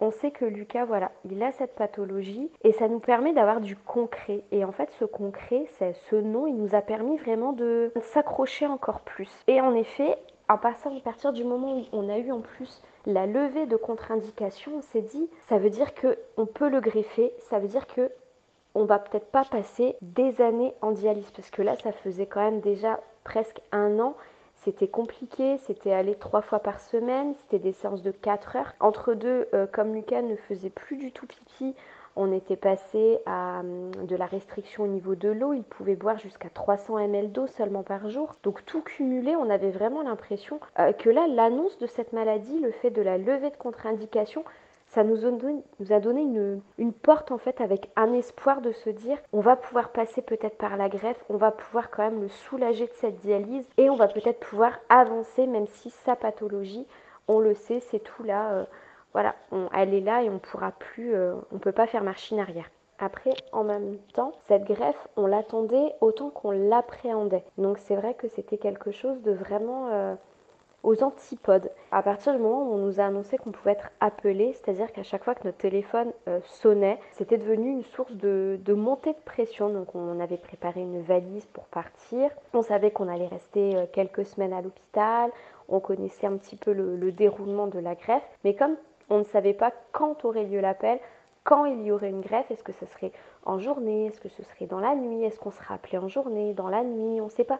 on 0.00 0.10
sait 0.10 0.30
que 0.30 0.44
Lucas, 0.44 0.84
voilà, 0.84 1.12
il 1.30 1.42
a 1.42 1.52
cette 1.52 1.74
pathologie 1.74 2.50
et 2.62 2.72
ça 2.72 2.88
nous 2.88 3.00
permet 3.00 3.32
d'avoir 3.32 3.60
du 3.60 3.76
concret. 3.76 4.42
Et 4.50 4.64
en 4.64 4.72
fait, 4.72 4.90
ce 4.98 5.04
concret, 5.04 5.66
c'est 5.78 5.92
ce 6.10 6.16
nom, 6.16 6.46
il 6.46 6.56
nous 6.56 6.74
a 6.74 6.80
permis 6.80 7.18
vraiment 7.18 7.52
de 7.52 7.92
s'accrocher 8.12 8.66
encore 8.66 9.00
plus. 9.00 9.30
Et 9.46 9.60
en 9.60 9.74
effet, 9.74 10.16
à 10.48 10.56
partir 10.56 11.32
du 11.32 11.44
moment 11.44 11.78
où 11.78 11.84
on 11.92 12.08
a 12.08 12.18
eu 12.18 12.32
en 12.32 12.40
plus 12.40 12.82
la 13.06 13.26
levée 13.26 13.66
de 13.66 13.76
contre-indication, 13.76 14.72
on 14.78 14.82
s'est 14.82 15.02
dit, 15.02 15.28
ça 15.48 15.58
veut 15.58 15.70
dire 15.70 15.94
que 15.94 16.18
on 16.36 16.46
peut 16.46 16.68
le 16.68 16.80
greffer, 16.80 17.32
ça 17.48 17.58
veut 17.58 17.68
dire 17.68 17.86
que 17.86 18.10
on 18.74 18.84
va 18.84 18.98
peut-être 18.98 19.30
pas 19.30 19.44
passer 19.44 19.96
des 20.00 20.40
années 20.40 20.74
en 20.80 20.92
dialyse 20.92 21.30
parce 21.32 21.50
que 21.50 21.62
là, 21.62 21.76
ça 21.82 21.92
faisait 21.92 22.26
quand 22.26 22.40
même 22.40 22.60
déjà 22.60 23.00
presque 23.24 23.60
un 23.72 23.98
an 23.98 24.14
c'était 24.64 24.88
compliqué, 24.88 25.58
c'était 25.66 25.92
aller 25.92 26.14
trois 26.14 26.42
fois 26.42 26.58
par 26.58 26.80
semaine, 26.80 27.34
c'était 27.34 27.58
des 27.58 27.72
séances 27.72 28.02
de 28.02 28.10
4 28.10 28.56
heures. 28.56 28.72
Entre 28.80 29.14
deux, 29.14 29.48
euh, 29.54 29.66
comme 29.66 29.94
Lucas 29.94 30.22
ne 30.22 30.36
faisait 30.36 30.70
plus 30.70 30.96
du 30.96 31.12
tout 31.12 31.26
pipi, 31.26 31.74
on 32.16 32.32
était 32.32 32.56
passé 32.56 33.20
à 33.24 33.60
hum, 33.60 33.90
de 34.06 34.16
la 34.16 34.26
restriction 34.26 34.84
au 34.84 34.88
niveau 34.88 35.14
de 35.14 35.28
l'eau. 35.28 35.52
Il 35.54 35.62
pouvait 35.62 35.96
boire 35.96 36.18
jusqu'à 36.18 36.50
300 36.50 36.98
ml 36.98 37.32
d'eau 37.32 37.46
seulement 37.46 37.82
par 37.82 38.10
jour. 38.10 38.34
Donc 38.42 38.64
tout 38.66 38.82
cumulé, 38.82 39.34
on 39.36 39.48
avait 39.48 39.70
vraiment 39.70 40.02
l'impression 40.02 40.60
euh, 40.78 40.92
que 40.92 41.08
là, 41.08 41.26
l'annonce 41.26 41.78
de 41.78 41.86
cette 41.86 42.12
maladie, 42.12 42.58
le 42.60 42.72
fait 42.72 42.90
de 42.90 43.02
la 43.02 43.16
levée 43.16 43.50
de 43.50 43.56
contre-indication, 43.56 44.44
ça 44.90 45.04
nous 45.04 45.24
a 45.24 46.00
donné, 46.00 46.22
une, 46.78 46.92
porte 46.92 47.30
en 47.30 47.38
fait 47.38 47.60
avec 47.60 47.90
un 47.96 48.12
espoir 48.12 48.60
de 48.60 48.72
se 48.72 48.90
dire 48.90 49.18
on 49.32 49.40
va 49.40 49.56
pouvoir 49.56 49.90
passer 49.90 50.20
peut-être 50.20 50.58
par 50.58 50.76
la 50.76 50.88
greffe, 50.88 51.22
on 51.28 51.36
va 51.36 51.52
pouvoir 51.52 51.90
quand 51.90 52.02
même 52.02 52.20
le 52.20 52.28
soulager 52.28 52.86
de 52.86 52.92
cette 52.94 53.20
dialyse 53.20 53.64
et 53.76 53.88
on 53.88 53.96
va 53.96 54.08
peut-être 54.08 54.40
pouvoir 54.40 54.78
avancer 54.88 55.46
même 55.46 55.66
si 55.66 55.90
sa 55.90 56.16
pathologie, 56.16 56.86
on 57.28 57.38
le 57.38 57.54
sait, 57.54 57.80
c'est 57.80 58.00
tout 58.00 58.24
là, 58.24 58.50
euh, 58.50 58.64
voilà, 59.12 59.36
elle 59.74 59.94
est 59.94 60.00
là 60.00 60.22
et 60.22 60.30
on 60.30 60.38
pourra 60.38 60.72
plus, 60.72 61.14
euh, 61.14 61.34
on 61.52 61.58
peut 61.58 61.72
pas 61.72 61.86
faire 61.86 62.02
machine 62.02 62.40
arrière. 62.40 62.70
Après, 62.98 63.32
en 63.52 63.64
même 63.64 63.96
temps, 64.12 64.32
cette 64.46 64.64
greffe, 64.64 65.08
on 65.16 65.26
l'attendait 65.26 65.94
autant 66.02 66.28
qu'on 66.28 66.50
l'appréhendait. 66.50 67.44
Donc 67.56 67.78
c'est 67.78 67.96
vrai 67.96 68.12
que 68.12 68.28
c'était 68.28 68.58
quelque 68.58 68.90
chose 68.90 69.22
de 69.22 69.32
vraiment 69.32 69.88
euh, 69.90 70.14
aux 70.82 71.02
antipodes. 71.02 71.70
À 71.90 72.02
partir 72.02 72.32
du 72.32 72.38
moment 72.38 72.62
où 72.62 72.74
on 72.74 72.78
nous 72.78 73.00
a 73.00 73.04
annoncé 73.04 73.36
qu'on 73.36 73.50
pouvait 73.50 73.72
être 73.72 73.90
appelé, 74.00 74.52
c'est-à-dire 74.54 74.92
qu'à 74.92 75.02
chaque 75.02 75.24
fois 75.24 75.34
que 75.34 75.44
notre 75.44 75.58
téléphone 75.58 76.12
euh, 76.28 76.40
sonnait, 76.44 76.98
c'était 77.12 77.38
devenu 77.38 77.70
une 77.70 77.84
source 77.84 78.12
de, 78.14 78.58
montée 78.68 79.12
de 79.12 79.18
pression. 79.24 79.70
Donc 79.70 79.94
on 79.94 80.20
avait 80.20 80.38
préparé 80.38 80.80
une 80.80 81.02
valise 81.02 81.46
pour 81.46 81.64
partir. 81.64 82.30
On 82.54 82.62
savait 82.62 82.90
qu'on 82.90 83.08
allait 83.08 83.26
rester 83.26 83.76
euh, 83.76 83.86
quelques 83.92 84.24
semaines 84.24 84.52
à 84.52 84.62
l'hôpital. 84.62 85.30
On 85.68 85.80
connaissait 85.80 86.26
un 86.26 86.36
petit 86.36 86.56
peu 86.56 86.72
le, 86.72 87.12
déroulement 87.12 87.66
de 87.66 87.78
la 87.78 87.94
greffe. 87.94 88.26
Mais 88.44 88.54
comme 88.54 88.76
on 89.10 89.18
ne 89.18 89.24
savait 89.24 89.54
pas 89.54 89.72
quand 89.92 90.24
aurait 90.24 90.44
lieu 90.44 90.60
l'appel, 90.60 90.98
quand 91.44 91.64
il 91.64 91.82
y 91.82 91.92
aurait 91.92 92.10
une 92.10 92.20
greffe, 92.20 92.50
est-ce 92.50 92.62
que 92.62 92.72
ce 92.72 92.86
serait 92.86 93.12
en 93.44 93.58
journée, 93.58 94.06
est-ce 94.06 94.20
que 94.20 94.28
ce 94.28 94.42
serait 94.42 94.66
dans 94.66 94.80
la 94.80 94.94
nuit, 94.94 95.24
est-ce 95.24 95.38
qu'on 95.38 95.50
sera 95.50 95.74
appelé 95.74 95.98
en 95.98 96.08
journée, 96.08 96.52
dans 96.52 96.68
la 96.68 96.84
nuit, 96.84 97.20
on 97.20 97.24
ne 97.24 97.30
sait 97.30 97.44
pas 97.44 97.58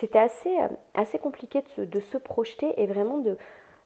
c'était 0.00 0.18
assez, 0.18 0.56
euh, 0.58 1.18
compliqué 1.22 1.62
de 1.76 2.00
se, 2.00 2.16
projeter 2.16 2.80
et 2.80 2.86
vraiment 2.86 3.22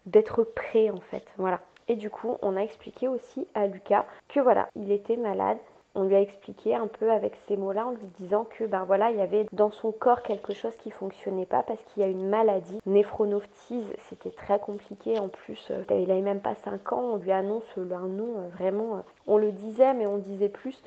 d'être 0.06 0.44
prêt 0.44 0.90
en 0.90 1.00
fait. 1.10 1.24
Voilà. 1.36 1.60
Et 1.88 1.96
du 1.96 2.08
coup, 2.08 2.36
on 2.40 2.56
a 2.56 2.60
expliqué 2.60 3.08
aussi 3.08 3.46
à 3.54 3.66
Lucas 3.66 4.06
que 4.28 4.40
voilà, 4.40 4.68
il 4.74 4.90
était 4.90 5.16
malade. 5.16 5.58
On 5.96 6.04
lui 6.04 6.16
a 6.16 6.20
expliqué 6.20 6.74
un 6.74 6.88
peu 6.88 7.12
avec 7.12 7.36
ces 7.46 7.56
mots-là 7.56 7.86
en 7.86 7.90
lui 7.92 8.08
disant 8.18 8.44
que 8.44 8.64
ben 8.64 8.82
voilà, 8.84 9.12
il 9.12 9.18
y 9.18 9.20
avait 9.20 9.46
dans 9.52 9.70
son 9.70 9.92
corps 9.92 10.22
quelque 10.22 10.52
chose 10.52 10.74
qui 10.82 10.90
fonctionnait 10.90 11.46
pas 11.46 11.62
parce 11.62 11.80
qu'il 11.84 12.02
y 12.02 12.04
a 12.04 12.08
une 12.08 12.28
maladie, 12.28 12.80
néphronophthise, 12.84 13.86
c'était 14.08 14.32
très 14.32 14.58
compliqué 14.58 15.20
en 15.20 15.28
plus. 15.28 15.68
Euh, 15.70 15.84
il 15.90 16.10
avait 16.10 16.20
même 16.20 16.40
pas 16.40 16.56
5 16.64 16.92
ans, 16.92 17.12
on 17.12 17.16
lui 17.18 17.30
annonce 17.30 17.62
un 17.76 18.08
nom 18.08 18.38
euh, 18.38 18.48
vraiment 18.56 19.04
on 19.28 19.36
le 19.36 19.52
disait 19.52 19.94
mais 19.94 20.06
on 20.06 20.18
disait 20.18 20.48
plus 20.48 20.82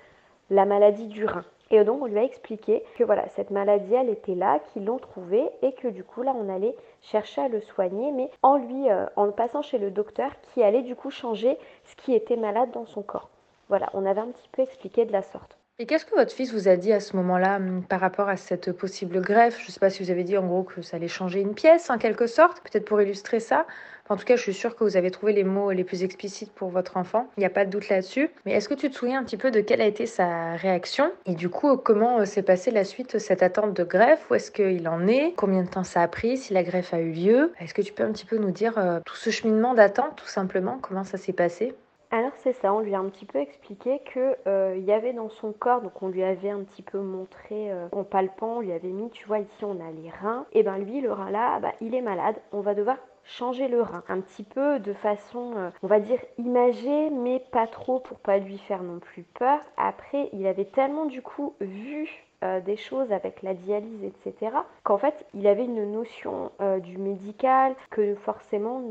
la 0.49 0.65
maladie 0.65 1.07
du 1.07 1.25
rein. 1.25 1.45
Et 1.69 1.83
donc 1.83 2.01
on 2.01 2.05
lui 2.05 2.17
a 2.17 2.23
expliqué 2.23 2.83
que 2.97 3.03
voilà, 3.03 3.27
cette 3.29 3.51
maladie, 3.51 3.93
elle 3.93 4.09
était 4.09 4.35
là, 4.35 4.59
qu'ils 4.71 4.85
l'ont 4.85 4.99
trouvée 4.99 5.45
et 5.61 5.73
que 5.73 5.87
du 5.87 6.03
coup 6.03 6.23
là, 6.23 6.33
on 6.35 6.53
allait 6.53 6.75
chercher 7.01 7.41
à 7.41 7.47
le 7.47 7.61
soigner, 7.61 8.11
mais 8.11 8.29
en 8.41 8.57
lui, 8.57 8.89
euh, 8.89 9.05
en 9.15 9.31
passant 9.31 9.61
chez 9.61 9.77
le 9.77 9.91
docteur 9.91 10.31
qui 10.53 10.63
allait 10.63 10.83
du 10.83 10.95
coup 10.95 11.09
changer 11.09 11.57
ce 11.85 11.95
qui 11.95 12.13
était 12.13 12.37
malade 12.37 12.71
dans 12.71 12.85
son 12.85 13.01
corps. 13.01 13.29
Voilà, 13.69 13.89
on 13.93 14.05
avait 14.05 14.21
un 14.21 14.27
petit 14.27 14.49
peu 14.51 14.61
expliqué 14.61 15.05
de 15.05 15.11
la 15.11 15.21
sorte. 15.21 15.57
Et 15.79 15.85
qu'est-ce 15.85 16.05
que 16.05 16.15
votre 16.15 16.31
fils 16.31 16.51
vous 16.53 16.67
a 16.67 16.75
dit 16.75 16.91
à 16.91 16.99
ce 16.99 17.15
moment-là 17.17 17.57
hum, 17.57 17.83
par 17.83 17.99
rapport 17.99 18.29
à 18.29 18.37
cette 18.37 18.71
possible 18.71 19.21
greffe? 19.21 19.59
Je 19.59 19.67
ne 19.67 19.71
sais 19.71 19.79
pas 19.79 19.91
si 19.91 20.01
vous 20.01 20.09
avez 20.09 20.23
dit 20.23 20.35
en 20.35 20.47
gros 20.47 20.63
que 20.63 20.81
ça 20.81 20.97
allait 20.97 21.07
changer 21.07 21.39
une 21.39 21.53
pièce 21.53 21.91
en 21.91 21.99
quelque 21.99 22.25
sorte, 22.25 22.61
peut-être 22.61 22.85
pour 22.85 22.99
illustrer 22.99 23.39
ça. 23.39 23.67
En 24.09 24.15
tout 24.15 24.23
cas, 24.23 24.37
je 24.37 24.41
suis 24.41 24.53
sûre 24.53 24.75
que 24.75 24.85
vous 24.85 24.95
avez 24.95 25.11
trouvé 25.11 25.33
les 25.33 25.43
mots 25.43 25.71
les 25.71 25.83
plus 25.83 26.03
explicites 26.03 26.51
pour 26.53 26.69
votre 26.69 26.95
enfant. 26.95 27.27
Il 27.35 27.41
n'y 27.41 27.45
a 27.45 27.49
pas 27.49 27.65
de 27.65 27.69
doute 27.69 27.89
là-dessus. 27.89 28.29
Mais 28.45 28.53
est-ce 28.53 28.69
que 28.69 28.73
tu 28.73 28.89
te 28.89 28.95
souviens 28.95 29.19
un 29.19 29.23
petit 29.23 29.35
peu 29.37 29.51
de 29.51 29.59
quelle 29.59 29.81
a 29.81 29.85
été 29.85 30.05
sa 30.05 30.55
réaction 30.55 31.11
Et 31.25 31.35
du 31.35 31.49
coup, 31.49 31.75
comment 31.75 32.19
euh, 32.19 32.25
s'est 32.25 32.41
passée 32.41 32.71
la 32.71 32.85
suite, 32.85 33.17
cette 33.17 33.43
attente 33.43 33.73
de 33.73 33.83
greffe? 33.83 34.29
Où 34.31 34.35
est-ce 34.35 34.49
qu'il 34.49 34.87
en 34.87 35.07
est? 35.07 35.33
Combien 35.35 35.63
de 35.63 35.69
temps 35.69 35.83
ça 35.83 36.01
a 36.01 36.07
pris? 36.07 36.37
Si 36.37 36.53
la 36.53 36.63
greffe 36.63 36.93
a 36.93 36.99
eu 36.99 37.11
lieu? 37.11 37.53
Est-ce 37.59 37.73
que 37.73 37.81
tu 37.81 37.91
peux 37.91 38.03
un 38.03 38.11
petit 38.13 38.25
peu 38.25 38.37
nous 38.37 38.51
dire 38.51 38.77
euh, 38.77 38.99
tout 39.05 39.15
ce 39.15 39.29
cheminement 39.29 39.73
d'attente, 39.73 40.15
tout 40.15 40.27
simplement 40.27 40.77
Comment 40.81 41.03
ça 41.03 41.17
s'est 41.17 41.33
passé? 41.33 41.75
Alors 42.09 42.31
c'est 42.41 42.53
ça, 42.53 42.73
on 42.73 42.79
lui 42.79 42.95
a 42.95 42.99
un 42.99 43.09
petit 43.09 43.25
peu 43.25 43.39
expliqué 43.39 43.99
que 44.13 44.37
euh, 44.47 44.75
il 44.77 44.85
y 44.85 44.93
avait 44.93 45.11
dans 45.11 45.27
son 45.29 45.51
corps, 45.51 45.81
donc 45.81 46.01
on 46.01 46.07
lui 46.07 46.23
avait 46.23 46.49
un 46.49 46.61
petit 46.61 46.81
peu 46.81 46.99
montré 46.99 47.69
en 47.91 48.05
palpant, 48.05 48.59
on 48.59 48.61
lui 48.61 48.71
avait 48.71 48.87
mis, 48.87 49.09
tu 49.09 49.27
vois 49.27 49.39
ici 49.39 49.65
on 49.65 49.85
a 49.85 49.91
les 49.91 50.09
reins, 50.09 50.45
et 50.53 50.63
ben 50.63 50.77
lui 50.77 51.01
le 51.01 51.11
rein 51.11 51.29
là, 51.29 51.59
bah, 51.59 51.73
il 51.81 51.93
est 51.93 52.01
malade, 52.01 52.37
on 52.53 52.61
va 52.61 52.75
devoir 52.75 52.95
changer 53.27 53.67
le 53.67 53.81
rein. 53.81 54.03
Un 54.09 54.21
petit 54.21 54.43
peu 54.43 54.79
de 54.79 54.93
façon, 54.93 55.53
euh, 55.55 55.69
on 55.83 55.87
va 55.87 55.99
dire, 55.99 56.19
imagée, 56.37 57.09
mais 57.09 57.43
pas 57.51 57.67
trop 57.67 57.99
pour 57.99 58.19
pas 58.19 58.37
lui 58.37 58.57
faire 58.57 58.83
non 58.83 58.99
plus 58.99 59.23
peur. 59.23 59.59
Après, 59.77 60.29
il 60.33 60.47
avait 60.47 60.65
tellement 60.65 61.05
du 61.05 61.21
coup 61.21 61.55
vu 61.59 62.09
euh, 62.43 62.61
des 62.61 62.77
choses 62.77 63.11
avec 63.11 63.41
la 63.41 63.53
dialyse, 63.53 64.03
etc., 64.03 64.55
qu'en 64.83 64.97
fait, 64.97 65.25
il 65.33 65.47
avait 65.47 65.65
une 65.65 65.91
notion 65.91 66.51
euh, 66.61 66.79
du 66.79 66.97
médical 66.97 67.75
que 67.89 68.15
forcément, 68.15 68.81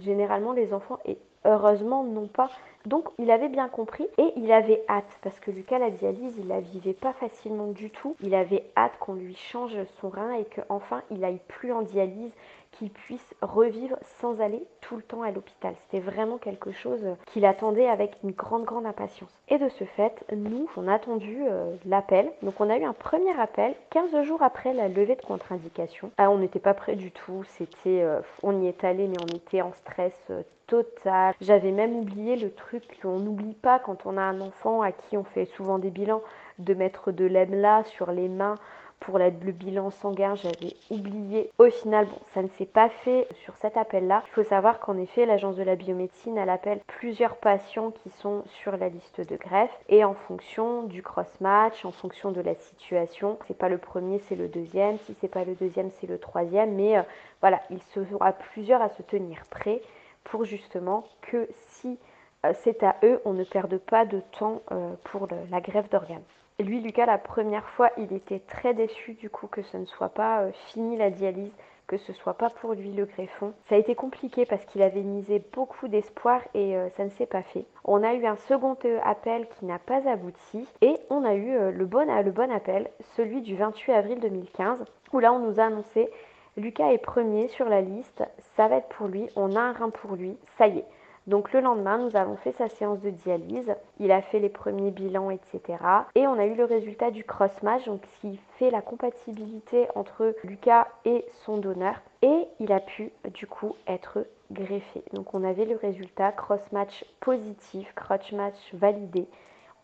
généralement, 0.00 0.52
les 0.52 0.72
enfants, 0.72 0.98
et 1.04 1.18
heureusement, 1.44 2.04
n'ont 2.04 2.28
pas. 2.28 2.50
Donc 2.86 3.08
il 3.18 3.30
avait 3.30 3.48
bien 3.48 3.68
compris 3.68 4.06
et 4.18 4.32
il 4.36 4.50
avait 4.52 4.82
hâte 4.88 5.18
parce 5.22 5.38
que 5.40 5.50
Lucas 5.50 5.78
la 5.78 5.90
dialyse 5.90 6.34
il 6.38 6.48
la 6.48 6.60
vivait 6.60 6.94
pas 6.94 7.12
facilement 7.12 7.68
du 7.68 7.90
tout. 7.90 8.16
Il 8.22 8.34
avait 8.34 8.64
hâte 8.76 8.98
qu'on 8.98 9.14
lui 9.14 9.34
change 9.34 9.76
son 10.00 10.08
rein 10.08 10.32
et 10.32 10.44
qu'enfin 10.44 11.02
il 11.10 11.24
aille 11.24 11.40
plus 11.48 11.72
en 11.72 11.82
dialyse 11.82 12.32
qu'il 12.72 12.90
puisse 12.90 13.34
revivre 13.42 13.96
sans 14.20 14.40
aller 14.40 14.64
tout 14.80 14.96
le 14.96 15.02
temps 15.02 15.22
à 15.22 15.30
l'hôpital. 15.30 15.74
C'était 15.82 16.00
vraiment 16.00 16.38
quelque 16.38 16.72
chose 16.72 17.04
qu'il 17.26 17.44
attendait 17.44 17.88
avec 17.88 18.16
une 18.22 18.30
grande, 18.30 18.64
grande 18.64 18.86
impatience. 18.86 19.30
Et 19.48 19.58
de 19.58 19.68
ce 19.68 19.84
fait, 19.84 20.24
nous, 20.34 20.68
on 20.76 20.88
a 20.88 20.94
attendu 20.94 21.38
euh, 21.48 21.74
l'appel. 21.84 22.30
Donc 22.42 22.60
on 22.60 22.70
a 22.70 22.78
eu 22.78 22.84
un 22.84 22.92
premier 22.92 23.38
appel 23.38 23.74
15 23.90 24.22
jours 24.22 24.42
après 24.42 24.72
la 24.72 24.88
levée 24.88 25.16
de 25.16 25.22
contre-indication. 25.22 26.10
Ah, 26.18 26.30
on 26.30 26.38
n'était 26.38 26.60
pas 26.60 26.74
prêt 26.74 26.96
du 26.96 27.10
tout. 27.10 27.44
C'était, 27.44 28.02
euh, 28.02 28.20
on 28.42 28.62
y 28.62 28.68
est 28.68 28.84
allé, 28.84 29.08
mais 29.08 29.18
on 29.20 29.36
était 29.36 29.62
en 29.62 29.72
stress 29.72 30.14
euh, 30.30 30.42
total. 30.66 31.34
J'avais 31.40 31.72
même 31.72 31.96
oublié 31.96 32.36
le 32.36 32.52
truc 32.52 32.69
qu'on 32.78 33.18
n'oublie 33.18 33.54
pas 33.54 33.78
quand 33.78 34.06
on 34.06 34.16
a 34.16 34.22
un 34.22 34.40
enfant 34.40 34.82
à 34.82 34.92
qui 34.92 35.16
on 35.16 35.24
fait 35.24 35.46
souvent 35.46 35.78
des 35.78 35.90
bilans, 35.90 36.22
de 36.58 36.74
mettre 36.74 37.12
de 37.12 37.24
l'EMLA 37.24 37.84
sur 37.84 38.12
les 38.12 38.28
mains 38.28 38.56
pour 39.00 39.18
le 39.18 39.30
bilan 39.30 39.90
sanguin, 39.90 40.34
j'avais 40.36 40.76
oublié. 40.90 41.50
Au 41.58 41.70
final, 41.70 42.06
bon, 42.06 42.18
ça 42.34 42.42
ne 42.42 42.48
s'est 42.58 42.66
pas 42.66 42.90
fait 42.90 43.26
sur 43.42 43.56
cet 43.56 43.76
appel-là. 43.76 44.22
Il 44.26 44.30
faut 44.32 44.44
savoir 44.44 44.78
qu'en 44.78 44.96
effet, 44.98 45.24
l'agence 45.24 45.56
de 45.56 45.62
la 45.62 45.74
biomédecine, 45.74 46.36
elle 46.36 46.50
appelle 46.50 46.80
plusieurs 46.86 47.36
patients 47.36 47.90
qui 47.90 48.10
sont 48.10 48.44
sur 48.62 48.76
la 48.76 48.90
liste 48.90 49.20
de 49.26 49.36
greffe 49.36 49.74
et 49.88 50.04
en 50.04 50.14
fonction 50.14 50.82
du 50.82 51.02
cross-match, 51.02 51.84
en 51.84 51.92
fonction 51.92 52.30
de 52.30 52.42
la 52.42 52.54
situation, 52.54 53.38
c'est 53.48 53.56
pas 53.56 53.70
le 53.70 53.78
premier, 53.78 54.18
c'est 54.28 54.36
le 54.36 54.48
deuxième. 54.48 54.98
Si 54.98 55.16
c'est 55.20 55.28
pas 55.28 55.44
le 55.44 55.54
deuxième, 55.54 55.90
c'est 55.98 56.06
le 56.06 56.18
troisième. 56.18 56.74
Mais 56.74 56.98
euh, 56.98 57.02
voilà, 57.40 57.60
il 57.70 57.80
sera 57.94 58.32
plusieurs 58.32 58.82
à 58.82 58.90
se 58.90 59.02
tenir 59.02 59.44
prêts 59.48 59.80
pour 60.24 60.44
justement 60.44 61.04
que 61.22 61.48
si 61.70 61.98
c'est 62.62 62.82
à 62.82 62.96
eux, 63.02 63.20
on 63.24 63.32
ne 63.32 63.44
perde 63.44 63.78
pas 63.78 64.04
de 64.04 64.20
temps 64.38 64.62
euh, 64.72 64.94
pour 65.04 65.28
la 65.50 65.60
greffe 65.60 65.90
d'organes. 65.90 66.22
Lui, 66.60 66.80
Lucas, 66.80 67.06
la 67.06 67.16
première 67.16 67.66
fois, 67.70 67.88
il 67.96 68.12
était 68.12 68.40
très 68.40 68.74
déçu 68.74 69.14
du 69.14 69.30
coup 69.30 69.46
que 69.46 69.62
ce 69.62 69.78
ne 69.78 69.86
soit 69.86 70.10
pas 70.10 70.42
euh, 70.42 70.52
fini 70.68 70.94
la 70.94 71.08
dialyse, 71.08 71.52
que 71.86 71.96
ce 71.96 72.12
soit 72.12 72.34
pas 72.34 72.50
pour 72.50 72.74
lui 72.74 72.92
le 72.92 73.06
greffon. 73.06 73.54
Ça 73.68 73.76
a 73.76 73.78
été 73.78 73.94
compliqué 73.94 74.44
parce 74.44 74.62
qu'il 74.66 74.82
avait 74.82 75.00
misé 75.00 75.42
beaucoup 75.54 75.88
d'espoir 75.88 76.42
et 76.52 76.76
euh, 76.76 76.90
ça 76.98 77.04
ne 77.04 77.08
s'est 77.10 77.24
pas 77.24 77.42
fait. 77.42 77.64
On 77.84 78.02
a 78.02 78.12
eu 78.12 78.26
un 78.26 78.36
second 78.36 78.76
euh, 78.84 78.98
appel 79.04 79.48
qui 79.58 79.64
n'a 79.64 79.78
pas 79.78 80.06
abouti 80.06 80.68
et 80.82 80.98
on 81.08 81.24
a 81.24 81.34
eu 81.34 81.72
le, 81.72 81.86
bon, 81.86 82.06
le 82.22 82.30
bon 82.30 82.52
appel, 82.52 82.90
celui 83.16 83.40
du 83.40 83.56
28 83.56 83.92
avril 83.92 84.20
2015, 84.20 84.84
où 85.14 85.18
là 85.18 85.32
on 85.32 85.38
nous 85.38 85.60
a 85.60 85.64
annoncé 85.64 86.10
Lucas 86.58 86.92
est 86.92 86.98
premier 86.98 87.48
sur 87.48 87.70
la 87.70 87.80
liste, 87.80 88.22
ça 88.56 88.68
va 88.68 88.76
être 88.76 88.88
pour 88.88 89.06
lui, 89.06 89.30
on 89.34 89.56
a 89.56 89.60
un 89.60 89.72
rein 89.72 89.88
pour 89.88 90.14
lui, 90.14 90.36
ça 90.58 90.66
y 90.66 90.78
est. 90.78 90.86
Donc 91.30 91.52
le 91.52 91.60
lendemain, 91.60 91.96
nous 91.96 92.16
avons 92.16 92.34
fait 92.34 92.50
sa 92.58 92.68
séance 92.68 93.00
de 93.02 93.10
dialyse. 93.10 93.72
Il 94.00 94.10
a 94.10 94.20
fait 94.20 94.40
les 94.40 94.48
premiers 94.48 94.90
bilans, 94.90 95.30
etc. 95.30 95.78
Et 96.16 96.26
on 96.26 96.36
a 96.36 96.44
eu 96.44 96.56
le 96.56 96.64
résultat 96.64 97.12
du 97.12 97.22
cross-match, 97.22 97.84
donc 97.86 98.00
qui 98.20 98.40
fait 98.58 98.68
la 98.68 98.82
compatibilité 98.82 99.86
entre 99.94 100.34
Lucas 100.42 100.88
et 101.04 101.24
son 101.44 101.58
donneur. 101.58 101.94
Et 102.22 102.48
il 102.58 102.72
a 102.72 102.80
pu 102.80 103.12
du 103.32 103.46
coup 103.46 103.76
être 103.86 104.26
greffé. 104.50 105.04
Donc 105.12 105.32
on 105.32 105.44
avait 105.44 105.66
le 105.66 105.76
résultat 105.76 106.32
cross-match 106.32 107.04
positif, 107.20 107.92
cross-match 107.94 108.74
validé 108.74 109.28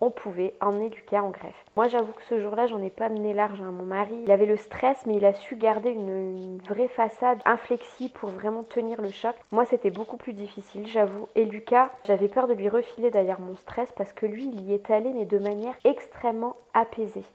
on 0.01 0.11
pouvait 0.11 0.55
emmener 0.61 0.89
Lucas 0.89 1.23
en 1.23 1.31
greffe. 1.31 1.65
Moi, 1.77 1.89
j'avoue 1.89 2.13
que 2.13 2.25
ce 2.25 2.41
jour-là, 2.41 2.67
j'en 2.67 2.83
ai 2.83 2.91
pas 2.91 3.09
mené 3.09 3.35
large. 3.35 3.61
à 3.61 3.65
Mon 3.65 3.85
mari, 3.85 4.17
il 4.25 4.31
avait 4.31 4.47
le 4.47 4.57
stress, 4.57 4.97
mais 5.07 5.17
il 5.17 5.25
a 5.25 5.35
su 5.35 5.57
garder 5.57 5.91
une, 5.91 6.59
vraie 6.69 6.89
façade 6.89 7.41
inflexible 7.45 8.13
pour 8.15 8.31
vraiment 8.31 8.63
tenir 8.63 9.01
le 9.01 9.11
choc. 9.11 9.35
Moi, 9.53 9.65
c'était 9.67 9.91
beaucoup 9.91 10.17
plus 10.17 10.33
difficile, 10.33 10.87
j'avoue. 10.87 11.29
Et 11.35 11.45
Lucas, 11.45 11.91
j'avais 12.05 12.29
peur 12.29 12.49
de 12.49 12.55
lui 12.55 12.69
refiler 12.69 13.11
d'ailleurs 13.11 13.41
mon 13.41 13.57
stress 13.57 13.89
parce 13.97 14.13
que 14.13 14.27
lui, 14.27 14.47
il 14.47 14.63
y 14.63 14.75
est 14.75 14.91
allé, 14.91 15.13
mais 15.13 15.27
de 15.27 15.39
manière 15.39 15.75
extrêmement 15.85 16.57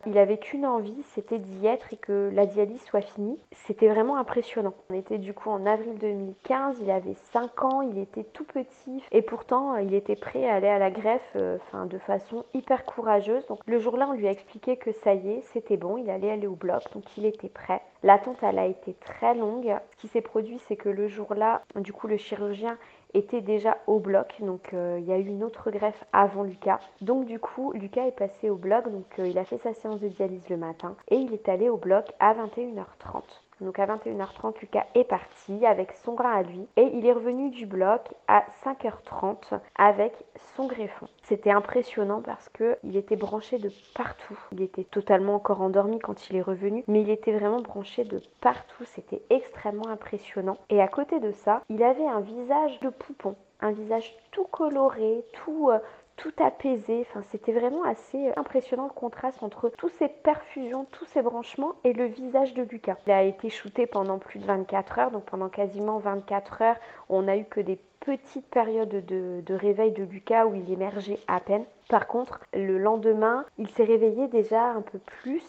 Il 0.06 0.18
avait 0.18 0.38
qu'une 0.38 0.66
envie, 0.66 1.04
c'était 1.14 1.40
d'y 1.40 1.66
être 1.66 1.94
et 1.94 1.98
que 1.98 2.30
la 2.34 2.46
dialyse 2.46 2.82
soit 2.84 3.02
finie. 3.02 3.40
C'était 3.66 3.88
vraiment 3.88 4.18
impressionnant. 4.18 4.74
On 4.90 4.94
était 4.94 5.18
du 5.18 5.34
coup 5.34 5.50
en 5.50 5.66
avril 5.66 5.98
2015, 6.00 6.78
il 6.82 6.92
avait 6.92 7.16
5 7.32 7.64
ans, 7.64 7.82
il 7.82 7.98
était 7.98 8.24
tout 8.24 8.44
petit 8.44 9.02
et 9.12 9.22
pourtant, 9.22 9.78
il 9.78 9.94
était 9.94 10.16
prêt 10.16 10.48
à 10.48 10.56
aller 10.56 10.68
à 10.68 10.78
la 10.78 10.92
greffe, 10.92 11.22
euh, 11.36 11.58
de 11.86 11.98
façon 11.98 12.46
hyper 12.54 12.86
courageuse. 12.86 13.46
Donc 13.48 13.60
le 13.66 13.80
jour-là, 13.80 14.08
on 14.10 14.14
lui 14.14 14.28
a 14.28 14.32
expliqué 14.32 14.78
que 14.78 14.92
ça 14.92 15.14
y 15.14 15.32
est, 15.32 15.42
c'était 15.54 15.78
bon, 15.78 15.98
il 15.98 16.10
allait 16.10 16.32
aller 16.32 16.48
au 16.48 16.56
bloc, 16.56 16.84
donc 16.94 17.04
il 17.18 17.26
était 17.26 17.50
prêt. 17.50 17.82
L'attente, 18.04 18.38
elle 18.42 18.60
a 18.60 18.66
été 18.66 18.94
très 18.94 19.36
longue. 19.36 19.76
Ce 19.92 19.98
qui 19.98 20.08
s'est 20.08 20.22
produit, 20.22 20.60
c'est 20.68 20.76
que 20.76 20.90
le 20.90 21.08
jour-là, 21.08 21.62
du 21.76 21.94
coup, 21.94 22.08
le 22.08 22.18
chirurgien 22.18 22.78
était 23.14 23.42
déjà 23.42 23.78
au 23.88 24.00
bloc, 24.00 24.36
donc 24.40 24.74
euh, 24.74 24.98
il 25.00 25.06
y 25.06 25.12
a 25.12 25.18
eu 25.18 25.26
une 25.26 25.44
autre 25.44 25.72
greffe 25.72 26.04
avant 26.14 26.44
Lucas. 26.44 26.80
Donc 27.02 27.26
du 27.26 27.40
coup, 27.40 27.72
Lucas 27.74 28.08
est 28.08 28.18
passé 28.18 28.50
au 28.50 28.56
bloc, 28.56 28.90
donc 28.90 29.06
euh, 29.20 29.28
il 29.28 29.38
a 29.38 29.46
fait 29.46 29.60
sa 29.60 29.74
séance 29.74 30.00
de 30.00 30.08
dialyse 30.08 30.48
le 30.50 30.58
matin 30.58 30.96
et 31.10 31.16
il 31.16 31.34
est 31.34 31.50
allé 31.50 31.70
au 31.70 31.78
bloc 31.78 32.12
à 32.20 32.34
21h30. 32.34 33.24
Donc 33.62 33.78
à 33.78 33.86
21h30, 33.86 34.60
Lucas 34.60 34.88
est 34.96 35.04
parti 35.04 35.66
avec 35.66 35.94
son 36.04 36.14
grain 36.14 36.34
à 36.34 36.42
lui 36.42 36.68
et 36.78 36.90
il 36.94 37.06
est 37.06 37.14
revenu 37.14 37.52
du 37.52 37.68
bloc 37.68 38.02
à 38.28 38.44
5h30 38.66 39.60
avec 39.76 40.14
son 40.56 40.66
greffon. 40.66 41.08
C'était 41.24 41.52
impressionnant 41.52 42.22
parce 42.22 42.50
que 42.50 42.78
il 42.84 42.98
était 42.98 43.16
branché 43.16 43.60
de 43.60 43.72
partout. 43.96 44.38
Il 44.52 44.62
était 44.64 44.84
totalement 44.84 45.36
encore 45.36 45.62
endormi 45.62 46.00
quand 46.00 46.30
il 46.30 46.38
est 46.38 46.42
revenu, 46.42 46.84
mais 46.88 47.02
il 47.02 47.10
était 47.12 47.34
vraiment 47.34 47.62
branché 47.62 48.04
de 48.04 48.22
partout. 48.42 48.84
C'était 48.86 49.22
extrêmement 49.30 49.88
impressionnant. 49.88 50.58
Et 50.70 50.82
à 50.82 50.88
côté 50.88 51.20
de 51.20 51.32
ça, 51.32 51.62
il 51.70 51.84
avait 51.84 52.08
un 52.08 52.22
visage 52.22 52.80
de 52.80 52.90
poupon, 52.90 53.36
un 53.60 53.72
visage 53.72 54.16
tout 54.32 54.46
coloré, 54.46 55.24
tout 55.34 55.70
euh, 55.70 55.78
tout 56.22 56.32
apaisé. 56.38 57.06
Enfin, 57.10 57.24
c'était 57.32 57.52
vraiment 57.52 57.84
assez 57.84 58.30
euh, 58.30 58.34
impressionnant 58.38 58.84
le 58.84 58.94
contraste 58.94 59.42
entre 59.42 59.70
tous 59.70 59.90
ces 59.90 60.08
perfusions, 60.08 60.86
tous 60.92 61.06
ces 61.06 61.24
branchements 61.24 61.74
et 61.84 61.94
le 61.94 62.06
visage 62.06 62.54
de 62.54 62.62
Lucas. 62.62 62.96
Il 63.08 63.12
a 63.12 63.24
été 63.24 63.50
shooté 63.50 63.88
pendant 63.88 64.20
plus 64.20 64.40
de 64.40 64.46
24 64.46 65.00
heures, 65.00 65.12
donc 65.12 65.26
pendant 65.26 65.50
quasiment 65.50 65.98
24 65.98 66.62
heures, 66.62 66.76
on 67.10 67.24
n'a 67.24 67.38
eu 67.38 67.46
que 67.46 67.60
des 67.60 67.80
petites 68.02 68.48
périodes 68.48 69.04
de, 69.06 69.54
réveil 69.54 69.92
de 69.92 70.04
Lucas 70.04 70.46
où 70.46 70.54
il 70.54 70.72
émergeait 70.72 71.20
à 71.28 71.40
peine. 71.40 71.66
Par 71.90 72.08
contre, 72.08 72.40
le 72.54 72.78
lendemain, 72.78 73.46
il 73.58 73.70
s'est 73.70 73.84
réveillé 73.84 74.28
déjà 74.28 74.64
un 74.64 74.82
peu 74.82 75.00
plus. 75.00 75.46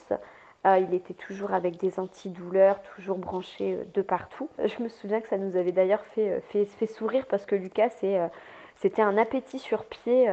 Euh, 0.64 0.78
il 0.78 0.94
était 0.94 1.14
toujours 1.14 1.52
avec 1.52 1.76
des 1.78 1.98
antidouleurs, 1.98 2.80
toujours 2.94 3.18
branché 3.18 3.74
euh, 3.74 3.84
de 3.92 4.00
partout. 4.00 4.48
Je 4.58 4.82
me 4.82 4.88
souviens 4.88 5.20
que 5.20 5.28
ça 5.28 5.36
nous 5.36 5.54
avait 5.56 5.72
d'ailleurs 5.72 6.04
fait, 6.14 6.40
fait, 6.48 6.64
fait, 6.64 6.86
sourire 6.86 7.26
parce 7.28 7.44
que 7.44 7.56
Lucas, 7.56 7.90
c'était 8.76 9.02
un 9.02 9.18
appétit 9.18 9.58
sur 9.58 9.84
pied. 9.84 10.28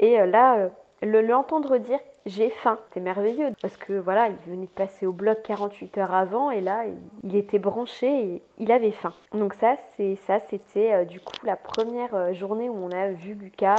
Et 0.00 0.18
euh, 0.18 0.26
là, 0.26 0.56
euh, 0.56 1.22
l'entendre 1.22 1.76
dire 1.76 2.00
j'ai 2.26 2.50
faim, 2.50 2.78
c'est 2.92 3.00
merveilleux 3.00 3.50
parce 3.62 3.76
que 3.78 3.94
voilà, 3.94 4.28
il 4.28 4.36
venait 4.50 4.66
de 4.66 4.70
passer 4.70 5.06
au 5.06 5.12
bloc 5.12 5.42
48 5.42 5.98
heures 5.98 6.14
avant 6.14 6.50
et 6.50 6.60
là, 6.60 6.84
il 7.22 7.36
était 7.36 7.58
branché 7.58 8.06
et 8.08 8.42
il 8.58 8.72
avait 8.72 8.90
faim. 8.90 9.14
Donc 9.32 9.54
ça, 9.54 9.76
c'est 9.96 10.16
ça, 10.26 10.40
c'était 10.50 10.92
euh, 10.92 11.04
du 11.04 11.20
coup 11.20 11.34
la 11.44 11.56
première 11.56 12.34
journée 12.34 12.68
où 12.68 12.76
on 12.76 12.90
a 12.90 13.10
vu 13.10 13.34
Lucas 13.34 13.76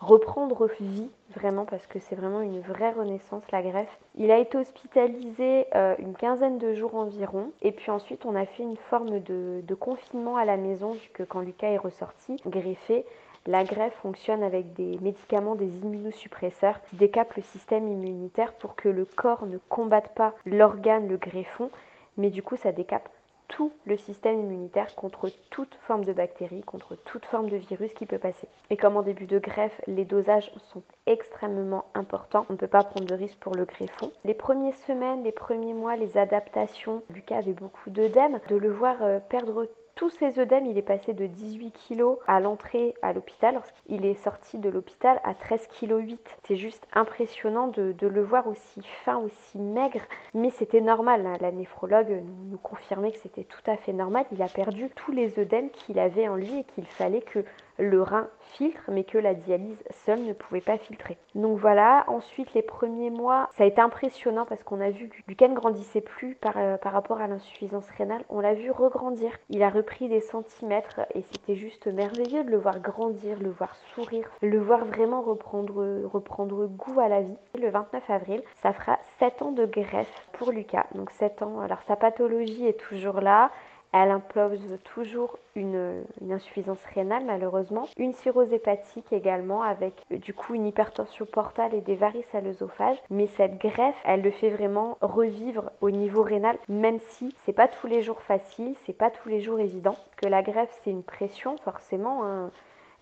reprendre 0.00 0.68
vie 0.80 1.10
vraiment 1.34 1.64
parce 1.64 1.86
que 1.86 1.98
c'est 1.98 2.14
vraiment 2.14 2.42
une 2.42 2.60
vraie 2.60 2.92
renaissance 2.92 3.42
la 3.52 3.62
greffe. 3.62 3.98
Il 4.16 4.30
a 4.30 4.38
été 4.38 4.58
hospitalisé 4.58 5.66
une 5.98 6.14
quinzaine 6.14 6.58
de 6.58 6.74
jours 6.74 6.94
environ 6.94 7.52
et 7.62 7.72
puis 7.72 7.90
ensuite 7.90 8.26
on 8.26 8.34
a 8.34 8.44
fait 8.44 8.64
une 8.64 8.76
forme 8.76 9.20
de, 9.20 9.62
de 9.62 9.74
confinement 9.74 10.36
à 10.36 10.44
la 10.44 10.58
maison 10.58 10.92
vu 10.92 11.08
que 11.14 11.22
quand 11.22 11.40
Lucas 11.40 11.68
est 11.68 11.78
ressorti 11.78 12.36
greffé, 12.44 13.06
la 13.46 13.64
greffe 13.64 13.94
fonctionne 13.96 14.42
avec 14.42 14.72
des 14.72 14.98
médicaments, 15.00 15.54
des 15.54 15.68
immunosuppresseurs 15.68 16.80
qui 16.84 16.96
décapent 16.96 17.34
le 17.34 17.42
système 17.42 17.88
immunitaire 17.88 18.54
pour 18.54 18.74
que 18.74 18.88
le 18.88 19.04
corps 19.04 19.46
ne 19.46 19.58
combatte 19.68 20.14
pas 20.14 20.34
l'organe, 20.46 21.08
le 21.08 21.18
greffon, 21.18 21.70
mais 22.16 22.30
du 22.30 22.42
coup 22.42 22.56
ça 22.56 22.72
décape 22.72 23.08
tout 23.48 23.72
le 23.84 23.96
système 23.96 24.40
immunitaire 24.40 24.94
contre 24.94 25.30
toute 25.50 25.74
forme 25.86 26.04
de 26.04 26.12
bactérie, 26.12 26.62
contre 26.62 26.96
toute 26.96 27.24
forme 27.26 27.50
de 27.50 27.56
virus 27.56 27.92
qui 27.94 28.06
peut 28.06 28.18
passer. 28.18 28.48
Et 28.70 28.76
comme 28.76 28.96
en 28.96 29.02
début 29.02 29.26
de 29.26 29.38
greffe, 29.38 29.80
les 29.86 30.04
dosages 30.04 30.50
sont 30.72 30.82
extrêmement 31.06 31.84
importants, 31.94 32.46
on 32.48 32.54
ne 32.54 32.58
peut 32.58 32.66
pas 32.66 32.82
prendre 32.82 33.06
de 33.06 33.14
risque 33.14 33.38
pour 33.38 33.54
le 33.54 33.64
greffon. 33.64 34.10
Les 34.24 34.34
premières 34.34 34.78
semaines, 34.86 35.22
les 35.22 35.32
premiers 35.32 35.74
mois, 35.74 35.96
les 35.96 36.16
adaptations, 36.16 37.02
Lucas 37.10 37.36
avait 37.38 37.52
beaucoup 37.52 37.90
d'œdèmes, 37.90 38.40
de 38.48 38.56
le 38.56 38.72
voir 38.72 38.96
euh, 39.02 39.20
perdre 39.20 39.68
tous 39.94 40.10
ces 40.10 40.40
œdèmes, 40.40 40.66
il 40.66 40.76
est 40.76 40.82
passé 40.82 41.12
de 41.12 41.26
18 41.26 41.72
kg 41.88 42.16
à 42.26 42.40
l'entrée 42.40 42.94
à 43.00 43.12
l'hôpital. 43.12 43.60
Il 43.86 44.04
est 44.04 44.20
sorti 44.22 44.58
de 44.58 44.68
l'hôpital 44.68 45.20
à 45.22 45.34
13 45.34 45.68
kg 45.68 45.98
8. 45.98 46.20
C'est 46.44 46.56
juste 46.56 46.84
impressionnant 46.92 47.68
de, 47.68 47.94
le 48.00 48.22
voir 48.22 48.48
aussi 48.48 48.82
fin, 49.04 49.18
aussi 49.18 49.58
maigre. 49.58 50.02
Mais 50.34 50.50
c'était 50.50 50.80
normal. 50.80 51.24
Hein. 51.26 51.36
La 51.40 51.52
néphrologue 51.52 52.24
nous 52.50 52.58
confirmait 52.58 53.12
que 53.12 53.18
c'était 53.18 53.44
tout 53.44 53.70
à 53.70 53.76
fait 53.76 53.92
normal. 53.92 54.26
Il 54.32 54.42
a 54.42 54.48
perdu 54.48 54.90
tous 54.96 55.12
les 55.12 55.38
œdèmes 55.38 55.70
qu'il 55.70 56.00
avait 56.00 56.28
en 56.28 56.34
lui 56.34 56.58
et 56.58 56.64
qu'il 56.74 56.86
fallait 56.86 57.22
que 57.22 57.44
le 57.78 58.02
rein 58.02 58.28
filtre, 58.52 58.82
mais 58.88 59.04
que 59.04 59.18
la 59.18 59.34
dialyse 59.34 59.82
seule 60.06 60.22
ne 60.22 60.32
pouvait 60.32 60.60
pas 60.60 60.78
filtrer. 60.78 61.18
Donc 61.34 61.58
voilà, 61.58 62.04
ensuite 62.06 62.54
les 62.54 62.62
premiers 62.62 63.10
mois, 63.10 63.50
ça 63.56 63.64
a 63.64 63.66
été 63.66 63.80
impressionnant 63.80 64.44
parce 64.46 64.62
qu'on 64.62 64.80
a 64.80 64.90
vu 64.90 65.08
que 65.08 65.16
Lucas 65.26 65.48
ne 65.48 65.54
grandissait 65.54 66.00
plus 66.00 66.34
par, 66.36 66.56
euh, 66.56 66.76
par 66.76 66.92
rapport 66.92 67.20
à 67.20 67.26
l'insuffisance 67.26 67.88
rénale. 67.98 68.24
On 68.28 68.40
l'a 68.40 68.54
vu 68.54 68.70
regrandir. 68.70 69.30
Il 69.50 69.62
a 69.62 69.70
repris 69.70 70.08
des 70.08 70.20
centimètres 70.20 71.00
et 71.14 71.24
c'était 71.30 71.56
juste 71.56 71.86
merveilleux 71.86 72.44
de 72.44 72.50
le 72.50 72.58
voir 72.58 72.78
grandir, 72.80 73.38
le 73.40 73.50
voir 73.50 73.74
sourire, 73.94 74.28
le 74.40 74.58
voir 74.60 74.84
vraiment 74.84 75.22
reprendre, 75.22 76.04
reprendre 76.04 76.66
goût 76.66 77.00
à 77.00 77.08
la 77.08 77.22
vie. 77.22 77.36
Le 77.60 77.70
29 77.70 78.10
avril, 78.10 78.42
ça 78.62 78.72
fera 78.72 78.98
7 79.18 79.42
ans 79.42 79.52
de 79.52 79.66
greffe 79.66 80.28
pour 80.32 80.52
Lucas. 80.52 80.86
Donc 80.94 81.10
7 81.12 81.42
ans, 81.42 81.60
alors 81.60 81.82
sa 81.86 81.96
pathologie 81.96 82.66
est 82.66 82.78
toujours 82.78 83.20
là. 83.20 83.50
Elle 83.96 84.10
impose 84.10 84.76
toujours 84.82 85.38
une, 85.54 86.02
insuffisance 86.28 86.82
rénale 86.96 87.24
malheureusement, 87.24 87.86
une 87.96 88.12
cirrhose 88.12 88.52
hépatique 88.52 89.12
également 89.12 89.62
avec 89.62 89.94
euh, 90.10 90.18
du 90.18 90.34
coup 90.34 90.54
une 90.54 90.66
hypertension 90.66 91.26
portale 91.26 91.74
et 91.74 91.80
des 91.80 91.94
varices 91.94 92.34
à 92.34 92.40
l'œsophage. 92.40 92.98
Mais 93.08 93.28
cette 93.36 93.60
greffe, 93.60 93.94
elle 94.04 94.22
le 94.22 94.32
fait 94.32 94.50
vraiment 94.50 94.98
revivre 95.00 95.70
au 95.80 95.92
niveau 95.92 96.24
rénal, 96.24 96.58
même 96.68 96.98
si 96.98 97.36
c'est 97.46 97.52
pas 97.52 97.68
tous 97.68 97.86
les 97.86 98.02
jours 98.02 98.20
facile, 98.22 98.74
c'est 98.84 98.98
pas 98.98 99.10
tous 99.10 99.28
les 99.28 99.40
jours 99.40 99.60
évident. 99.60 99.96
Que 100.16 100.26
la 100.26 100.42
greffe 100.42 100.76
c'est 100.82 100.90
une 100.90 101.04
pression 101.04 101.56
forcément. 101.58 102.24
Hein. 102.24 102.50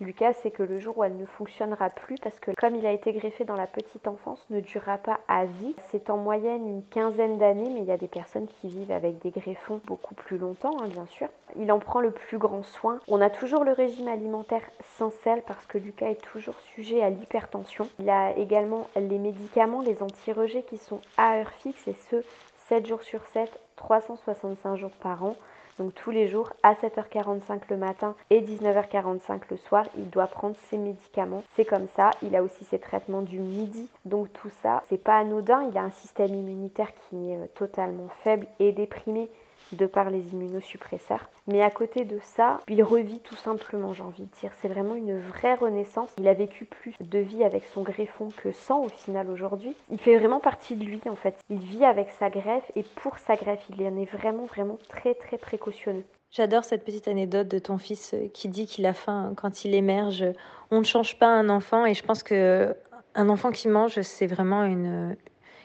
Lucas, 0.03 0.33
c'est 0.43 0.51
que 0.51 0.63
le 0.63 0.79
jour 0.79 0.99
où 0.99 1.05
elle 1.05 1.17
ne 1.17 1.27
fonctionnera 1.27 1.91
plus, 1.91 2.17
parce 2.17 2.39
que 2.41 2.51
comme 2.53 2.75
il 2.75 2.85
a 2.87 2.93
été 2.93 3.13
greffé 3.13 3.45
dans 3.45 3.57
la 3.57 3.67
petite 3.67 4.07
enfance, 4.09 4.45
ne 4.51 4.61
durera 4.61 4.99
pas 4.99 5.21
à 5.29 5.45
vie. 5.45 5.75
C'est 5.91 6.11
en 6.11 6.17
moyenne 6.17 6.67
une 6.69 6.85
quinzaine 6.85 7.39
d'années, 7.39 7.71
mais 7.73 7.81
il 7.81 7.87
y 7.87 7.93
a 7.93 7.97
des 7.97 8.09
personnes 8.09 8.49
qui 8.49 8.69
vivent 8.69 8.91
avec 8.91 9.21
des 9.21 9.31
greffons 9.31 9.81
beaucoup 9.87 10.15
plus 10.15 10.39
longtemps, 10.39 10.77
hein, 10.81 10.89
bien 10.89 11.07
sûr. 11.07 11.29
Il 11.57 11.71
en 11.71 11.79
prend 11.79 12.01
le 12.01 12.11
plus 12.11 12.39
grand 12.39 12.63
soin. 12.63 12.99
On 13.09 13.21
a 13.21 13.31
toujours 13.31 13.65
le 13.65 13.73
régime 13.73 14.09
alimentaire 14.09 14.63
sans 14.99 15.11
sel 15.23 15.43
parce 15.47 15.67
que 15.67 15.79
Lucas 15.79 16.11
est 16.11 16.23
toujours 16.23 16.59
sujet 16.75 17.03
à 17.03 17.11
l'hypertension. 17.11 17.89
Il 17.99 18.11
a 18.11 18.37
également 18.37 18.89
les 18.97 19.19
médicaments, 19.19 19.83
les 19.83 20.03
anti-rejets 20.03 20.65
qui 20.65 20.79
sont 20.79 21.01
à 21.17 21.37
heure 21.37 21.51
fixe 21.63 21.87
et 21.87 21.97
ce, 22.11 22.25
7 22.69 22.87
jours 22.87 23.03
sur 23.03 23.21
7, 23.33 23.51
365 23.77 24.77
jours 24.77 24.91
par 25.01 25.25
an. 25.25 25.37
Donc 25.79 25.95
tous 25.95 26.11
les 26.11 26.29
jours 26.29 26.53
à 26.63 26.75
7h45 26.75 27.63
le 27.71 27.77
matin 27.77 28.15
et 28.31 28.41
19h45 28.41 29.41
le 29.51 29.57
soir, 29.57 29.87
il 29.97 30.09
doit 30.11 30.27
prendre 30.27 30.57
ses 30.71 30.77
médicaments. 30.77 31.43
C'est 31.57 31.65
comme 31.65 31.89
ça. 31.97 32.11
Il 32.23 32.37
a 32.37 32.43
aussi 32.43 32.65
ses 32.65 32.79
traitements 32.79 33.23
du 33.23 33.39
midi. 33.39 33.89
Donc 34.05 34.33
tout 34.33 34.51
ça, 34.63 34.83
c'est 34.89 35.03
pas 35.03 35.19
anodin. 35.19 35.69
Il 35.71 35.79
a 35.79 35.83
un 35.83 35.91
système 35.91 36.35
immunitaire 36.35 36.93
qui 36.95 37.31
est 37.31 37.37
euh, 37.37 37.47
totalement 37.55 38.09
faible 38.23 38.47
et 38.59 38.73
déprimé 38.73 39.29
de 39.73 39.87
par 39.87 40.11
les 40.11 40.21
immunosuppresseurs. 40.33 41.29
Mais 41.47 41.63
à 41.63 41.71
côté 41.71 42.05
de 42.05 42.19
ça, 42.23 42.61
il 42.69 42.83
revit 42.83 43.21
tout 43.21 43.37
simplement, 43.37 43.93
j'ai 43.95 44.03
envie 44.03 44.25
de 44.25 44.41
dire. 44.41 44.53
C'est 44.61 44.69
vraiment 44.69 44.95
une 44.95 45.19
vraie 45.21 45.55
renaissance. 45.55 46.11
Il 46.19 46.29
a 46.29 46.35
vécu 46.35 46.65
plus 46.65 46.95
de 47.01 47.19
vie 47.19 47.45
avec 47.45 47.65
son 47.75 47.83
greffon 47.83 48.29
que 48.37 48.53
sans 48.53 48.85
au 48.85 48.89
final 48.89 49.31
aujourd'hui. 49.31 49.75
Il 49.91 49.99
fait 49.99 50.19
vraiment 50.19 50.41
partie 50.41 50.77
de 50.77 50.85
lui 50.85 51.01
en 51.09 51.17
fait. 51.17 51.37
Il 51.51 51.59
vit 51.59 51.85
avec 51.85 52.11
sa 52.19 52.31
greffe 52.31 52.71
et 52.77 52.83
pour 52.83 53.19
sa 53.19 53.37
greffe, 53.37 53.65
il 53.71 53.83
en 53.87 53.97
est 53.97 54.11
vraiment, 54.11 54.47
vraiment 54.47 54.79
très, 54.89 55.15
très 55.15 55.39
précautionneux. 55.39 56.05
J'adore 56.31 56.65
cette 56.65 56.85
petite 56.85 57.09
anecdote 57.09 57.49
de 57.49 57.59
ton 57.59 57.77
fils 57.77 58.15
euh, 58.15 58.29
qui 58.33 58.49
dit 58.49 58.67
qu'il 58.67 58.87
a 58.87 58.95
faim 58.95 59.35
quand 59.37 59.65
il 59.65 59.75
émerge. 59.75 60.25
On 60.71 60.79
ne 60.79 60.85
change 60.85 61.19
pas 61.19 61.27
un 61.27 61.51
enfant 61.51 61.85
et 61.85 61.93
je 61.93 62.03
pense 62.03 62.23
que 62.23 62.75
un 63.15 63.29
enfant 63.29 63.51
qui 63.51 63.69
mange, 63.69 64.01
c'est 64.01 64.27
vraiment 64.27 64.65
une, 64.65 65.17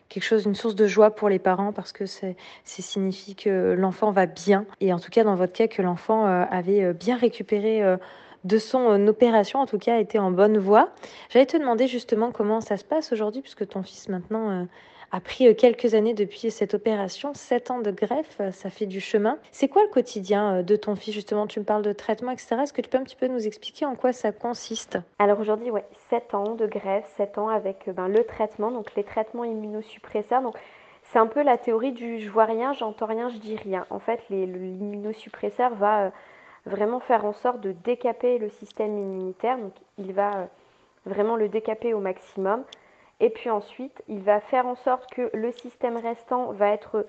quelque 0.10 0.24
chose, 0.24 0.46
une 0.46 0.56
source 0.56 0.76
de 0.76 0.88
joie 0.88 1.12
pour 1.12 1.30
les 1.30 1.40
parents 1.40 1.72
parce 1.74 1.92
que 1.92 2.06
c'est 2.06 2.36
signifie 2.66 3.36
que 3.36 3.74
l'enfant 3.74 4.12
va 4.12 4.26
bien. 4.26 4.66
Et 4.82 4.94
en 4.94 5.00
tout 5.00 5.10
cas, 5.10 5.24
dans 5.24 5.36
votre 5.36 5.54
cas, 5.54 5.68
que 5.68 5.82
l'enfant 5.82 6.26
euh, 6.26 6.44
avait 6.50 6.84
euh, 6.84 6.94
bien 6.94 7.18
récupéré 7.18 7.84
euh, 7.84 7.98
de 8.44 8.58
son 8.58 9.08
opération, 9.08 9.60
en 9.60 9.66
tout 9.66 9.78
cas, 9.78 10.00
était 10.00 10.20
en 10.20 10.32
bonne 10.32 10.58
voie. 10.58 10.90
J'allais 11.30 11.46
te 11.46 11.58
demander 11.58 11.88
justement 11.88 12.32
comment 12.32 12.62
ça 12.62 12.78
se 12.78 12.86
passe 12.86 13.12
aujourd'hui, 13.12 13.42
puisque 13.42 13.68
ton 13.68 13.84
fils 13.84 14.10
maintenant 14.10 14.68
a 15.12 15.20
pris 15.20 15.48
euh, 15.48 15.54
quelques 15.54 15.94
années 15.94 16.14
depuis 16.14 16.52
cette 16.52 16.74
opération, 16.74 17.34
7 17.34 17.72
ans 17.72 17.80
de 17.80 17.92
greffe, 17.92 18.38
euh, 18.40 18.52
ça 18.52 18.70
fait 18.70 18.86
du 18.86 19.00
chemin. 19.00 19.38
C'est 19.52 19.68
quoi 19.68 19.84
le 19.84 19.90
quotidien 19.90 20.58
euh, 20.58 20.64
de 20.64 20.76
ton 20.76 20.96
fils 20.96 21.14
justement? 21.14 21.48
Tu 21.48 21.60
me 21.60 21.66
parles 21.66 21.82
de 21.82 21.94
traitement, 21.94 22.32
etc. 22.32 22.58
Est-ce 22.64 22.74
que 22.74 22.82
tu 22.82 22.90
peux 22.90 22.98
un 22.98 23.04
petit 23.04 23.16
peu 23.16 23.28
nous 23.28 23.48
expliquer 23.48 23.86
en 23.86 23.96
quoi 23.96 24.14
ça 24.14 24.32
consiste? 24.32 24.98
Alors 25.20 25.40
aujourd'hui, 25.40 25.72
ouais, 25.72 25.86
7 26.10 26.34
ans 26.34 26.56
de 26.56 26.68
greffe, 26.68 27.08
7 27.18 27.38
ans 27.38 27.50
avec 27.50 27.90
ben, 27.90 28.08
le 28.08 28.24
traitement, 28.26 28.72
donc 28.72 28.94
les 28.96 29.04
traitements 29.04 29.44
immunosuppresseurs. 29.44 30.42
Donc 30.42 30.56
c'est 31.12 31.20
un 31.20 31.28
peu 31.28 31.42
la 31.42 31.58
théorie 31.58 31.94
du 31.94 32.20
je 32.20 32.30
vois 32.30 32.46
rien, 32.46 32.74
j'entends 32.74 33.06
rien, 33.06 33.30
je 33.30 33.38
dis 33.38 33.56
rien. 33.56 33.86
En 33.90 34.00
fait, 34.00 34.20
l'immunosuppresseur 34.30 35.74
va 35.76 36.12
vraiment 36.66 37.00
faire 37.00 37.24
en 37.24 37.34
sorte 37.34 37.62
de 37.62 37.72
décaper 37.72 38.40
le 38.40 38.50
système 38.50 38.98
immunitaire. 38.98 39.58
Donc 39.58 39.74
il 39.98 40.12
va 40.12 40.50
vraiment 41.06 41.38
le 41.38 41.48
décaper 41.48 41.94
au 41.94 42.00
maximum. 42.00 42.64
Et 43.20 43.30
puis 43.30 43.50
ensuite, 43.50 44.04
il 44.08 44.22
va 44.22 44.40
faire 44.40 44.68
en 44.68 44.76
sorte 44.76 45.10
que 45.12 45.30
le 45.34 45.52
système 45.52 45.98
restant 45.98 46.52
va 46.52 46.70
être 46.70 47.06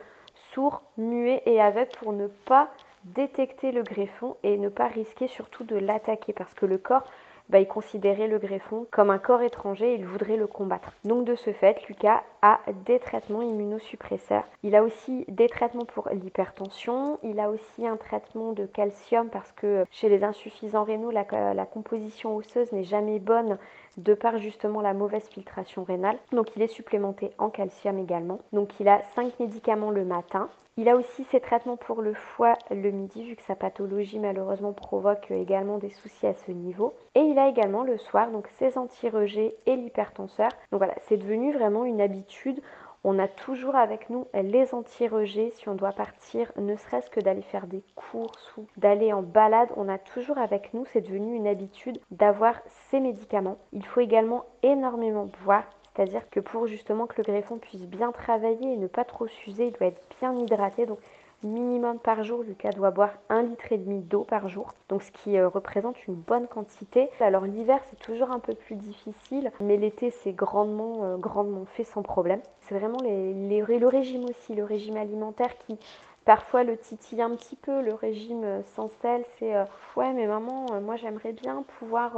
sourd, 0.53 0.83
muet 0.97 1.43
et 1.47 1.61
aveugle 1.61 1.91
pour 1.99 2.13
ne 2.13 2.27
pas 2.27 2.71
détecter 3.05 3.73
le 3.73 3.83
greffon 3.83 4.37
et 4.43 4.57
ne 4.57 4.69
pas 4.69 4.89
risquer 4.89 5.29
surtout 5.29 5.65
de 5.65 5.77
l'attaquer 5.77 6.33
parce 6.33 6.53
que 6.55 6.67
le 6.67 6.79
corps 6.79 7.05
va 7.51 7.61
il 7.61 7.67
considérer 7.67 8.29
le 8.29 8.39
greffon 8.39 8.87
comme 8.91 9.11
un 9.11 9.19
corps 9.19 9.43
étranger 9.43 9.93
et 9.93 9.95
il 9.95 10.05
voudrait 10.05 10.37
le 10.37 10.47
combattre. 10.47 10.93
Donc 11.05 11.25
de 11.25 11.35
ce 11.35 11.53
fait, 11.53 11.83
Lucas 11.89 12.23
a 12.43 12.61
des 12.87 12.99
traitements 12.99 13.43
immunosuppresseurs. 13.43 14.45
Il 14.63 14.77
a 14.77 14.83
aussi 14.83 15.25
des 15.29 15.49
traitements 15.49 15.87
pour 15.87 16.09
l'hypertension, 16.11 17.19
il 17.23 17.41
a 17.41 17.49
aussi 17.49 17.87
un 17.87 17.97
traitement 17.97 18.53
de 18.53 18.67
calcium 18.67 19.31
parce 19.31 19.51
que 19.53 19.85
chez 19.91 20.09
les 20.09 20.25
insuffisants 20.25 20.85
rénaux, 20.85 21.11
la 21.11 21.25
composition 21.25 22.37
osseuse 22.37 22.71
n'est 22.73 22.85
jamais 22.85 23.19
bonne 23.19 23.59
de 23.99 24.15
par 24.15 24.39
justement 24.39 24.81
la 24.81 24.95
mauvaise 24.95 25.29
filtration 25.29 25.85
rénale. 25.85 26.19
Donc 26.33 26.57
il 26.57 26.63
est 26.63 26.69
supplémenté 26.69 27.31
en 27.39 27.51
calcium 27.51 27.99
également. 27.99 28.41
Donc 28.53 28.71
il 28.81 28.89
a 28.89 29.03
5 29.15 29.39
médicaments 29.39 29.91
le 29.91 30.05
matin. 30.05 30.49
Il 30.77 30.89
a 30.89 30.97
aussi 30.97 31.25
ses 31.25 31.41
traitements 31.41 31.77
pour 31.77 32.03
le 32.03 32.15
foie 32.15 32.55
le 32.71 32.93
midi, 32.93 33.25
vu 33.25 33.35
que 33.35 33.43
sa 33.43 33.57
pathologie 33.57 34.21
malheureusement 34.21 34.73
provoque 34.73 35.29
également 35.33 35.79
des 35.79 35.91
soucis 35.91 36.29
à 36.29 36.35
ce 36.35 36.53
niveau. 36.53 36.95
Et 37.17 37.21
il 37.21 37.37
a 37.37 37.49
également 37.49 37.83
le 37.83 37.99
soir 37.99 38.31
donc 38.31 38.47
ses 38.61 38.79
anti-rejets 38.79 39.57
et 39.67 39.75
l'hypertenseur. 39.75 40.51
Donc 40.71 40.79
voilà, 40.79 40.95
c'est 41.09 41.17
devenu 41.17 41.53
vraiment 41.53 41.85
une 41.85 42.01
habitude. 42.01 42.63
On 43.05 43.19
a 43.19 43.29
toujours 43.29 43.77
avec 43.77 44.11
nous 44.11 44.27
les 44.35 44.75
anti-rejets 44.75 45.53
si 45.55 45.69
on 45.69 45.75
doit 45.75 45.93
partir, 45.93 46.51
ne 46.57 46.75
serait-ce 46.75 47.11
que 47.11 47.21
d'aller 47.21 47.43
faire 47.43 47.67
des 47.67 47.83
courses 47.95 48.57
ou 48.57 48.67
d'aller 48.77 49.13
en 49.13 49.23
balade. 49.23 49.71
On 49.77 49.89
a 49.89 49.99
toujours 49.99 50.39
avec 50.39 50.75
nous, 50.75 50.85
c'est 50.93 51.01
devenu 51.01 51.37
une 51.37 51.47
habitude 51.47 52.01
d'avoir 52.11 52.55
ces 52.91 53.01
médicaments. 53.01 53.59
Il 53.73 53.87
faut 53.87 54.01
également 54.01 54.45
énormément 54.63 55.31
boire. 55.45 55.65
C'est-à-dire 55.95 56.29
que 56.31 56.41
pour 56.41 56.67
justement 56.67 57.07
que 57.07 57.17
le 57.19 57.25
greffon 57.25 57.59
puisse 57.59 57.87
bien 57.87 58.13
travailler 58.13 58.73
et 58.73 58.77
ne 58.77 58.87
pas 58.87 59.05
trop 59.05 59.27
s'user, 59.27 59.67
il 59.67 59.73
doit 59.73 59.89
être 59.89 60.03
bien 60.21 60.37
hydraté. 60.37 60.87
Donc 60.87 60.99
minimum 61.43 61.99
par 61.99 62.25
jour, 62.25 62.43
Lucas 62.43 62.73
doit 62.73 62.91
boire 62.91 63.13
un 63.29 63.43
litre 63.43 63.73
et 63.73 63.79
demi 63.79 64.01
d'eau 64.01 64.25
par 64.25 64.49
jour, 64.49 64.73
donc 64.89 65.03
ce 65.03 65.13
qui 65.13 65.39
euh, 65.39 65.49
représente 65.49 66.07
une 66.07 66.15
bonne 66.15 66.47
quantité. 66.47 67.09
Alors 67.21 67.45
l'hiver 67.45 67.81
c'est 67.89 67.99
toujours 67.99 68.31
un 68.31 68.41
peu 68.41 68.55
plus 68.55 68.75
difficile, 68.77 69.53
mais 69.61 69.77
l'été 69.77 70.11
c'est 70.11 70.33
grandement, 70.33 71.05
euh, 71.05 71.17
grandement 71.17 71.65
fait 71.65 71.85
sans 71.85 72.03
problème. 72.03 72.41
C'est 72.63 72.79
vraiment 72.79 72.99
le 73.03 73.87
régime 73.87 74.25
aussi, 74.25 74.55
le 74.55 74.65
régime 74.65 74.97
alimentaire 74.97 75.57
qui 75.59 75.79
parfois 76.25 76.65
le 76.65 76.77
titille 76.77 77.23
un 77.23 77.31
petit 77.31 77.57
peu. 77.57 77.83
Le 77.83 77.95
régime 77.95 78.45
euh, 78.45 78.63
sans 78.75 78.91
sel, 79.01 79.25
c'est 79.39 79.55
ouais 79.97 80.13
mais 80.13 80.27
maman, 80.27 80.67
moi 80.83 80.97
j'aimerais 80.97 81.33
bien 81.33 81.65
pouvoir 81.79 82.17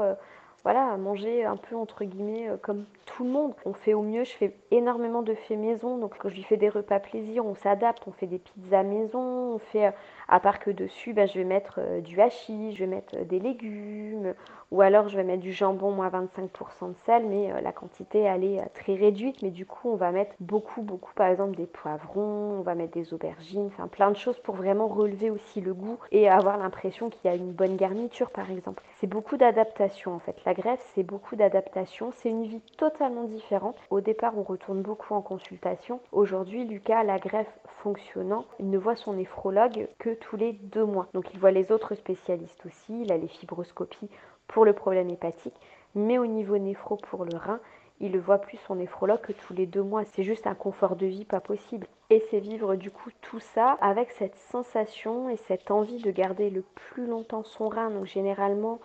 voilà, 0.63 0.97
manger 0.97 1.45
un 1.45 1.57
peu 1.57 1.77
entre 1.77 2.05
guillemets 2.05 2.49
euh, 2.49 2.57
comme 2.57 2.85
tout 3.07 3.25
le 3.25 3.31
monde. 3.31 3.55
On 3.65 3.73
fait 3.73 3.95
au 3.95 4.03
mieux, 4.03 4.25
je 4.25 4.33
fais 4.33 4.55
énormément 4.71 5.23
de 5.23 5.35
faits 5.35 5.59
maison, 5.59 5.99
donc 5.99 6.15
je 6.25 6.35
lui 6.35 6.43
fais 6.43 6.57
des 6.57 6.69
repas 6.69 7.01
plaisir, 7.01 7.47
on 7.47 7.55
s'adapte, 7.55 8.03
on 8.07 8.13
fait 8.13 8.27
des 8.27 8.39
pizzas 8.39 8.83
maison, 8.83 9.55
on 9.55 9.59
fait, 9.59 9.87
euh, 9.87 9.91
à 10.31 10.41
part 10.41 10.61
que 10.61 10.71
dessus, 10.71 11.13
ben, 11.13 11.29
je 11.29 11.35
vais 11.35 11.45
mettre 11.45 11.79
euh, 11.79 12.01
du 12.01 12.21
hachis, 12.21 12.73
je 12.75 12.85
vais 12.85 12.87
mettre 12.87 13.17
des 13.25 13.39
légumes, 13.39 14.35
ou 14.71 14.81
alors 14.81 15.09
je 15.09 15.17
vais 15.17 15.25
mettre 15.25 15.43
du 15.43 15.53
jambon 15.53 15.91
moins 15.91 16.09
25% 16.09 16.89
de 16.89 16.95
sel, 17.05 17.27
mais 17.27 17.61
la 17.61 17.73
quantité 17.73 18.21
elle 18.21 18.45
est 18.45 18.65
très 18.73 18.95
réduite, 18.95 19.43
mais 19.43 19.51
du 19.51 19.67
coup 19.67 19.91
on 19.91 19.97
va 19.97 20.13
mettre 20.13 20.33
beaucoup, 20.41 20.83
beaucoup, 20.83 21.13
par 21.15 21.27
exemple 21.27 21.57
des 21.57 21.67
poivrons, 21.67 22.59
on 22.59 22.63
va 22.63 22.75
mettre 22.75 22.93
des 22.93 23.13
aubergines, 23.13 23.67
enfin 23.67 23.89
plein 23.89 24.11
de 24.11 24.17
choses 24.17 24.39
pour 24.39 24.55
vraiment 24.55 24.87
relever 24.87 25.31
aussi 25.31 25.61
le 25.61 25.75
goût 25.75 25.99
et 26.13 26.29
avoir 26.29 26.57
l'impression 26.57 27.11
qu'il 27.11 27.29
y 27.29 27.35
a 27.35 27.37
une 27.37 27.53
bonne 27.53 27.77
garniture 27.77 28.31
par 28.31 28.51
exemple. 28.51 28.85
C'est 29.01 29.09
beaucoup 29.09 29.37
d'adaptation 29.37 30.15
en 30.15 30.19
fait. 30.21 30.37
La 30.47 30.55
greffe, 30.55 30.85
c'est 30.95 31.03
beaucoup 31.03 31.37
d'adaptation. 31.37 32.13
C'est 32.17 32.29
une 32.29 32.45
vie 32.45 32.63
totalement 32.77 33.25
différente. 33.25 33.77
Au 33.91 34.01
départ, 34.01 34.37
on 34.37 34.43
retourne 34.43 34.83
beaucoup 34.83 35.15
en 35.15 35.23
consultation. 35.23 36.01
Aujourd'hui, 36.13 36.65
Lucas, 36.65 37.03
la 37.03 37.19
greffe 37.19 37.59
fonctionnant, 37.83 38.45
il 38.59 38.71
ne 38.71 38.79
voit 38.79 38.97
son 38.97 39.15
néphrologue 39.15 39.89
que 39.99 40.11
tous 40.21 40.37
les 40.37 40.53
deux 40.53 40.85
mois. 40.85 41.09
Donc, 41.15 41.33
il 41.33 41.41
voit 41.41 41.51
les 41.51 41.73
autres 41.73 41.95
spécialistes 41.95 42.65
aussi. 42.67 43.03
Il 43.03 43.13
a 43.13 43.17
les 43.17 43.29
fibroscopies 43.29 44.09
pour 44.47 44.65
le 44.65 44.73
problème 44.73 45.11
hépatique. 45.11 45.55
Mais 45.95 46.19
au 46.19 46.27
niveau 46.27 46.59
néphro 46.59 46.97
pour 46.97 47.25
le 47.25 47.37
rein, 47.37 47.61
il 48.01 48.13
ne 48.13 48.19
voit 48.19 48.39
plus 48.39 48.59
son 48.67 48.77
néphrologue 48.77 49.21
que 49.21 49.33
tous 49.33 49.53
les 49.53 49.67
deux 49.67 49.83
mois. 49.83 50.05
C'est 50.05 50.23
juste 50.23 50.47
un 50.47 50.55
confort 50.55 50.97
de 50.97 51.07
vie 51.07 51.25
pas 51.25 51.41
possible. 51.41 51.87
Et 52.09 52.23
c'est 52.31 52.41
vivre 52.41 52.75
du 52.75 52.91
coup 52.91 53.11
tout 53.21 53.41
ça 53.41 53.77
avec 53.81 54.11
cette 54.13 54.37
sensation 54.37 55.29
et 55.29 55.37
cette 55.37 55.71
envie 55.71 56.01
de 56.01 56.11
garder 56.11 56.51
le 56.51 56.63
plus 56.75 57.07
longtemps 57.07 57.45
son 57.45 57.69
rein. 57.69 57.91
Donc 57.91 58.07
généralement, 58.07 58.81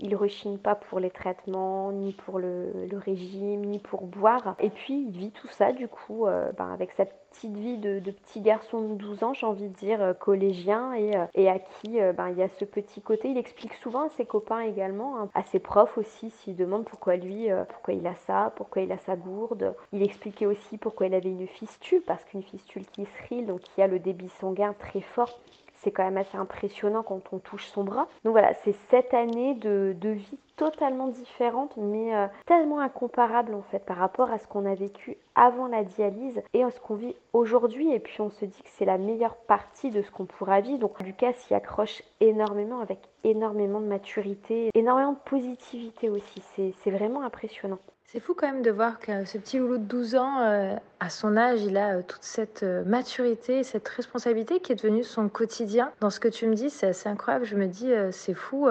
il 0.00 0.14
rechigne 0.14 0.58
pas 0.58 0.74
pour 0.74 1.00
les 1.00 1.10
traitements, 1.10 1.92
ni 1.92 2.12
pour 2.12 2.38
le, 2.38 2.88
régime, 3.04 3.64
ni 3.64 3.78
pour 3.78 4.02
boire. 4.02 4.54
Et 4.60 4.70
puis 4.70 4.94
il 4.94 5.10
vit 5.10 5.30
tout 5.30 5.48
ça 5.48 5.72
du 5.72 5.88
coup 5.88 6.26
euh, 6.26 6.52
ben, 6.52 6.72
avec 6.72 6.92
cette 6.92 7.14
petite 7.30 7.56
vie 7.56 7.78
de, 7.78 8.00
petit 8.10 8.40
garçon 8.40 8.88
de 8.88 8.94
12 8.94 9.22
ans, 9.22 9.34
j'ai 9.34 9.46
envie 9.46 9.68
de 9.68 9.74
dire, 9.74 10.00
euh, 10.00 10.14
collégien, 10.14 10.94
et, 10.94 11.16
euh, 11.16 11.26
et 11.34 11.48
à 11.48 11.58
qui 11.58 11.98
ben, 12.16 12.30
il 12.30 12.38
y 12.38 12.42
a 12.42 12.48
ce 12.48 12.64
petit 12.64 13.02
côté. 13.02 13.28
Il 13.30 13.38
explique 13.38 13.74
souvent 13.74 14.06
à 14.06 14.10
ses 14.10 14.24
copains 14.24 14.60
également, 14.60 15.18
hein, 15.18 15.28
à 15.34 15.42
ses 15.42 15.58
profs 15.58 15.98
aussi, 15.98 16.30
s'ils 16.30 16.56
demandent 16.56 16.84
pourquoi 16.84 17.16
lui, 17.16 17.48
pourquoi 17.68 17.94
il 17.94 18.06
a 18.06 18.14
ça, 18.14 18.52
pourquoi 18.56 18.82
il 18.82 18.92
a 18.92 18.98
sa 18.98 19.16
gourde. 19.16 19.74
Il 19.92 20.02
expliquait 20.02 20.46
aussi 20.46 20.78
pourquoi 20.78 21.06
il 21.06 21.14
avait 21.14 21.30
une 21.30 21.46
fistule, 21.46 22.02
parce 22.06 22.24
qu'une 22.24 22.42
fistule 22.42 22.86
qui 22.86 23.04
se 23.04 23.44
donc 23.44 23.60
qui 23.60 23.82
a 23.82 23.86
le 23.86 23.98
débit 23.98 24.28
sanguin 24.40 24.74
très 24.78 25.00
fort, 25.00 25.38
c'est 25.80 25.90
quand 25.90 26.04
même 26.04 26.16
assez 26.16 26.36
impressionnant 26.36 27.02
quand 27.02 27.32
on 27.32 27.38
touche 27.38 27.66
son 27.68 27.84
bras. 27.84 28.08
Donc 28.24 28.32
voilà, 28.32 28.54
c'est 28.64 28.74
cette 28.90 29.14
année 29.14 29.54
de, 29.54 29.94
vie 30.02 30.38
totalement 30.56 31.08
différente, 31.08 31.76
mais 31.76 32.14
euh, 32.14 32.26
tellement 32.46 32.80
incomparable 32.80 33.54
en 33.54 33.62
fait 33.62 33.84
par 33.84 33.96
rapport 33.96 34.30
à 34.30 34.38
ce 34.38 34.46
qu'on 34.46 34.66
a 34.66 34.74
vécu 34.74 35.16
avant 35.34 35.68
la 35.68 35.84
dialyse 35.84 36.42
et 36.52 36.64
à 36.64 36.70
ce 36.70 36.80
qu'on 36.80 36.96
vit 36.96 37.14
aujourd'hui. 37.32 37.92
Et 37.92 38.00
puis 38.00 38.20
on 38.20 38.30
se 38.30 38.44
dit 38.44 38.62
que 38.62 38.68
c'est 38.76 38.84
la 38.84 38.98
meilleure 38.98 39.36
partie 39.36 39.90
de 39.90 40.02
ce 40.02 40.10
qu'on 40.10 40.26
pourra 40.26 40.60
vivre. 40.60 40.78
Donc 40.78 41.00
Lucas 41.00 41.34
s'y 41.34 41.54
accroche 41.54 42.02
énormément 42.20 42.80
avec 42.80 42.98
énormément 43.22 43.80
de 43.80 43.86
maturité, 43.86 44.70
énormément 44.74 45.12
de 45.12 45.30
positivité 45.30 46.08
aussi. 46.08 46.42
C'est 46.82 46.90
vraiment 46.90 47.22
impressionnant. 47.22 47.78
C'est 48.10 48.20
fou 48.20 48.32
quand 48.32 48.46
même 48.46 48.62
de 48.62 48.70
voir 48.70 49.00
que 49.00 49.26
ce 49.26 49.36
petit 49.36 49.58
loulou 49.58 49.76
de 49.76 49.84
12 49.84 50.14
ans, 50.14 50.40
euh, 50.40 50.74
à 50.98 51.10
son 51.10 51.36
âge, 51.36 51.60
il 51.60 51.76
a 51.76 51.96
euh, 51.96 52.02
toute 52.02 52.22
cette 52.22 52.62
euh, 52.62 52.82
maturité, 52.86 53.62
cette 53.62 53.86
responsabilité 53.86 54.60
qui 54.60 54.72
est 54.72 54.76
devenue 54.76 55.04
son 55.04 55.28
quotidien. 55.28 55.92
Dans 56.00 56.08
ce 56.08 56.18
que 56.18 56.28
tu 56.28 56.46
me 56.46 56.54
dis, 56.54 56.70
c'est 56.70 56.86
assez 56.86 57.10
incroyable. 57.10 57.44
Je 57.44 57.54
me 57.54 57.66
dis, 57.66 57.92
c'est 58.12 58.32
fou, 58.32 58.66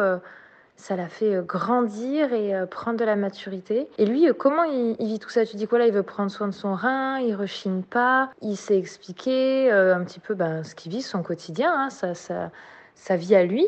ça 0.76 0.96
l'a 0.96 1.08
fait 1.08 1.40
grandir 1.46 2.34
et 2.34 2.66
prendre 2.66 2.98
de 2.98 3.06
la 3.06 3.16
maturité. 3.16 3.88
Et 4.00 4.08
lui, 4.08 4.28
comment 4.40 4.64
il, 4.64 4.96
vit 4.98 5.20
tout 5.20 5.30
ça? 5.30 5.46
Tu 5.46 5.56
dis 5.56 5.68
quoi 5.68 5.78
là 5.78 5.86
Il 5.86 5.94
veut 5.94 6.02
prendre 6.02 6.32
soin 6.32 6.48
de 6.48 6.54
son 6.54 6.74
rein, 6.74 7.20
il 7.20 7.36
rechigne 7.36 7.84
pas, 7.84 8.32
il 8.42 8.58
sait 8.58 8.78
expliquer 8.78 9.72
un 9.72 10.04
petit 10.04 10.20
peu 10.20 10.34
ben, 10.34 10.64
ce 10.64 10.74
qu'il 10.74 10.92
vit, 10.92 11.04
son 11.04 11.22
quotidien, 11.22 11.72
hein, 11.74 11.90
ça, 11.92 12.16
ça, 12.16 12.50
sa 12.96 13.16
vie 13.16 13.36
à 13.36 13.44
lui. 13.44 13.68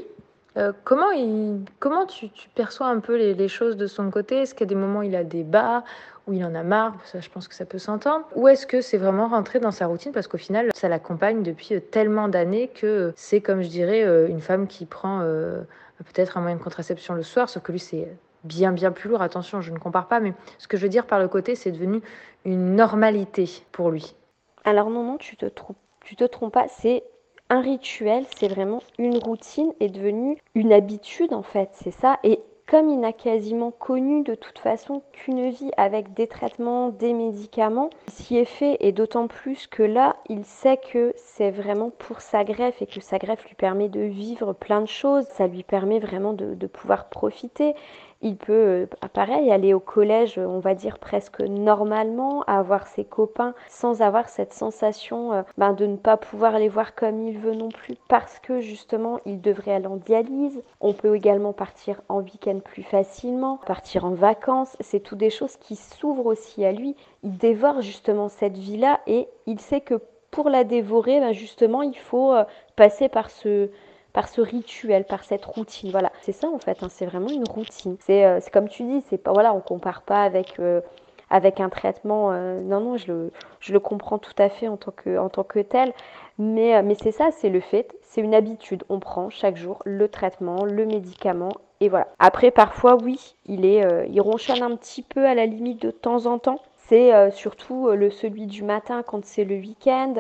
Euh, 0.58 0.74
comment 0.84 1.12
il, 1.12 1.62
comment 1.80 2.06
tu, 2.06 2.30
perçois 2.56 2.88
un 2.88 3.00
peu 3.00 3.16
les, 3.16 3.48
choses 3.48 3.78
de 3.78 3.88
son 3.88 4.10
côté? 4.10 4.38
Est-ce 4.38 4.62
a 4.62 4.66
des 4.66 4.76
moments 4.76 5.02
il 5.02 5.16
a 5.16 5.24
des 5.24 5.44
bas, 5.44 5.84
où 6.28 6.34
il 6.34 6.44
en 6.44 6.56
a 6.56 6.64
marre? 6.64 6.96
Ça, 7.06 7.20
je 7.20 7.30
pense 7.30 7.48
que 7.48 7.56
ça 7.56 7.66
peut 7.66 7.78
s'entendre. 7.78 8.26
Ou 8.36 8.48
est-ce 8.48 8.66
que 8.66 8.82
c'est 8.82 8.98
vraiment 8.98 9.28
rentré 9.28 9.60
dans 9.60 9.72
sa 9.72 9.86
routine? 9.86 10.12
Parce 10.12 10.28
qu'au 10.28 10.38
final, 10.38 10.70
ça 10.74 10.90
l'accompagne 10.90 11.44
depuis 11.44 11.76
euh, 11.76 11.80
tellement 11.80 12.28
d'années 12.28 12.68
que 12.68 13.14
c'est, 13.16 13.42
comme 13.42 13.62
je 13.62 13.70
dirais, 13.70 14.04
euh, 14.04 14.28
une 14.28 14.42
femme 14.42 14.68
qui 14.68 14.86
prend 14.86 15.20
peut-être 15.20 16.38
un 16.38 16.42
moyen 16.42 16.56
de 16.56 16.62
contraception 16.62 17.14
le 17.14 17.24
soir, 17.24 17.50
sauf 17.50 17.62
que 17.62 17.72
lui, 17.72 17.80
c'est 17.80 18.08
bien, 18.44 18.72
bien 18.72 18.92
plus 18.92 19.10
lourd. 19.10 19.22
Attention, 19.22 19.62
je 19.62 19.72
ne 19.72 19.78
compare 19.78 20.08
pas, 20.08 20.20
mais 20.20 20.34
ce 20.58 20.68
que 20.68 20.78
je 20.78 20.84
veux 20.84 20.90
dire 20.90 21.06
par 21.06 21.20
le 21.20 21.28
côté, 21.28 21.56
c'est 21.56 21.72
devenu 21.72 22.02
une 22.46 22.76
normalité 22.76 23.50
pour 23.72 23.92
lui. 23.92 24.16
Alors 24.64 24.90
non, 24.90 25.04
non, 25.04 25.18
tu 25.18 25.36
te 25.36 25.46
trompes, 25.46 25.78
tu 26.02 26.16
te 26.16 26.24
trompes 26.24 26.54
pas. 26.54 26.68
C'est 26.68 27.04
un 27.50 27.62
rituel, 27.62 28.26
c'est 28.38 28.48
vraiment 28.48 28.82
une 28.98 29.18
routine 29.18 29.74
est 29.80 29.90
devenue 29.90 30.38
une 30.56 30.72
habitude 30.74 31.34
en 31.34 31.44
fait, 31.44 31.70
c'est 31.74 31.92
ça. 31.92 32.20
Et 32.24 32.40
comme 32.68 32.90
il 32.90 33.00
n'a 33.00 33.14
quasiment 33.14 33.72
connu 33.72 34.22
de 34.22 34.36
toute 34.36 34.60
façon 34.60 35.02
qu'une 35.12 35.50
vie 35.50 35.72
avec 35.76 36.14
des 36.14 36.28
traitements, 36.28 36.90
des 36.90 37.14
médicaments, 37.14 37.90
s'y 38.08 38.38
est 38.38 38.46
fait 38.46 38.78
et 38.80 38.92
d'autant 38.92 39.26
plus 39.28 39.66
que 39.66 39.82
là, 39.82 40.18
il 40.30 40.46
sait 40.46 40.78
que 40.78 41.12
c'est 41.16 41.50
vraiment 41.50 41.90
pour 41.90 42.22
sa 42.22 42.44
greffe 42.44 42.80
et 42.84 42.86
que 42.86 43.02
sa 43.02 43.18
greffe 43.18 43.44
lui 43.48 43.56
permet 43.56 43.90
de 43.90 44.02
vivre 44.02 44.54
plein 44.54 44.82
de 44.82 44.88
choses, 44.88 45.26
ça 45.30 45.48
lui 45.48 45.64
permet 45.64 45.98
vraiment 45.98 46.34
de 46.34 46.68
pouvoir 46.68 47.10
profiter 47.10 47.74
il 48.22 48.36
peut, 48.36 48.54
euh, 48.54 48.86
pareil, 49.14 49.52
aller 49.52 49.74
au 49.74 49.80
collège, 49.80 50.38
on 50.38 50.60
va 50.60 50.76
dire 50.76 51.00
presque 51.00 51.40
normalement, 51.40 52.44
avoir 52.44 52.88
ses 52.88 53.06
copains 53.06 53.54
sans 53.70 54.02
avoir 54.02 54.28
cette 54.28 54.54
sensation 54.54 55.34
euh, 55.34 55.42
ben, 55.58 55.74
de 55.74 55.86
ne 55.86 55.96
pas 55.96 56.18
pouvoir 56.18 56.60
les 56.60 56.70
voir 56.70 56.96
comme 56.96 57.22
il 57.28 57.38
veut 57.38 57.56
non 57.56 57.70
plus 57.70 57.96
parce 58.08 58.40
que 58.40 58.60
justement 58.60 59.20
il 59.26 59.42
devrait 59.42 59.74
aller 59.74 59.88
en 59.88 59.98
dialyse. 59.98 60.62
On 60.82 60.94
peut 60.94 61.16
également 61.16 61.54
partir 61.54 62.02
en 62.10 62.22
week-end 62.22 62.60
plus 62.64 62.84
facilement, 62.84 63.60
partir 63.66 64.06
en 64.06 64.12
vacances. 64.12 64.76
C'est 64.82 65.00
tout 65.00 65.16
des 65.16 65.30
choses 65.30 65.56
qui 65.58 65.76
s'ouvrent 65.76 66.26
aussi 66.26 66.66
à 66.66 66.72
lui. 66.72 66.96
Il 67.24 67.38
dévore 67.38 67.82
justement 67.82 68.30
cette 68.30 68.58
vie-là 68.58 69.00
et 69.08 69.30
il 69.46 69.60
sait 69.60 69.82
que 69.82 70.02
pour 70.32 70.50
la 70.50 70.64
dévorer, 70.64 71.20
ben, 71.20 71.34
justement, 71.34 71.82
il 71.82 71.98
faut 71.98 72.34
euh, 72.34 72.44
passer 72.76 73.10
par 73.10 73.30
ce, 73.30 73.70
par 74.14 74.28
ce 74.28 74.42
rituel, 74.42 75.06
par 75.06 75.24
cette 75.24 75.46
routine. 75.46 75.92
Voilà, 75.92 76.12
c'est 76.22 76.32
ça 76.32 76.48
en 76.48 76.60
fait, 76.60 76.84
hein, 76.84 76.88
c'est 76.90 77.06
vraiment 77.06 77.30
une 77.30 77.48
routine. 77.48 77.98
Euh, 78.10 78.40
c'est 78.42 78.52
comme 78.52 78.70
tu 78.70 78.84
dis, 78.84 79.04
c'est 79.10 79.18
pas 79.18 79.32
voilà, 79.32 79.54
on 79.54 79.62
compare 79.62 80.02
pas 80.02 80.24
avec 80.24 80.60
euh, 80.60 80.82
avec 81.30 81.60
un 81.60 81.70
traitement. 81.70 82.32
Euh, 82.32 82.62
non 82.62 82.80
non, 82.80 82.98
je 82.98 83.12
le, 83.12 83.32
je 83.60 83.74
le 83.74 83.80
comprends 83.80 84.18
tout 84.18 84.34
à 84.38 84.50
fait 84.50 84.68
en 84.68 84.78
tant 84.78 84.92
que 84.92 85.18
en 85.18 85.30
tant 85.30 85.44
que 85.44 85.60
tel. 85.60 85.94
Mais 86.38 86.82
mais 86.84 86.96
c'est 86.96 87.12
ça, 87.12 87.30
c'est 87.32 87.50
le 87.50 87.60
fait, 87.60 87.94
c'est 88.02 88.22
une 88.22 88.34
habitude. 88.34 88.84
On 88.90 89.00
prend 89.00 89.30
chaque 89.30 89.58
jour 89.58 89.82
le 89.86 90.08
traitement, 90.08 90.64
le 90.66 90.86
médicament 90.86 91.52
et 91.82 91.90
voilà. 91.90 92.08
Après 92.20 92.52
parfois 92.52 92.98
oui, 93.04 93.36
il 93.46 93.66
est 93.66 93.86
il 94.10 94.22
ronchonne 94.22 94.64
un 94.64 94.76
petit 94.76 95.04
peu 95.04 95.26
à 95.26 95.36
la 95.36 95.46
limite 95.46 95.82
de 95.82 95.92
temps 95.92 96.26
en 96.28 96.40
temps 96.40 96.62
c'est 96.90 97.14
euh, 97.14 97.32
surtout 97.32 97.88
euh, 97.90 97.96
le 97.96 98.10
celui 98.10 98.48
du 98.48 98.64
matin 98.64 99.04
quand 99.04 99.24
c'est 99.26 99.46
le 99.46 99.56
week-end. 99.56 100.16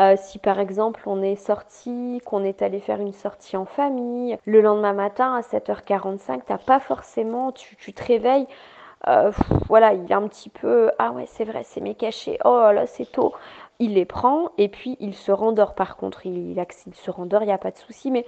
Euh, 0.00 0.16
si 0.18 0.38
par 0.38 0.58
exemple 0.58 1.02
on 1.06 1.22
est 1.22 1.36
sorti, 1.36 2.20
qu'on 2.24 2.42
est 2.44 2.62
allé 2.62 2.80
faire 2.80 3.00
une 3.00 3.12
sortie 3.12 3.56
en 3.56 3.66
famille, 3.66 4.36
le 4.46 4.60
lendemain 4.62 4.94
matin 4.94 5.34
à 5.36 5.42
7h45, 5.42 6.40
t'as 6.46 6.58
pas 6.58 6.80
forcément, 6.80 7.52
tu, 7.52 7.76
tu 7.76 7.92
te 7.92 8.02
réveilles. 8.04 8.46
voilà, 9.68 9.92
il 9.94 10.10
est 10.10 10.14
un 10.14 10.26
petit 10.28 10.48
peu 10.50 10.90
ah 10.98 11.12
ouais 11.12 11.26
c'est 11.26 11.44
vrai 11.44 11.62
c'est 11.64 11.80
mes 11.82 11.94
cachets 11.94 12.38
oh 12.44 12.70
là 12.72 12.86
c'est 12.86 13.10
tôt 13.12 13.34
il 13.78 13.94
les 13.94 14.04
prend 14.06 14.50
et 14.58 14.68
puis 14.68 14.96
il 15.00 15.14
se 15.14 15.32
rendort 15.32 15.74
par 15.74 15.96
contre 15.96 16.26
il, 16.26 16.52
il, 16.52 16.66
il 16.86 16.94
se 16.94 17.10
rendort 17.10 17.42
il 17.42 17.46
n'y 17.46 17.52
a 17.52 17.58
pas 17.58 17.70
de 17.70 17.76
souci 17.78 18.10
mais 18.10 18.24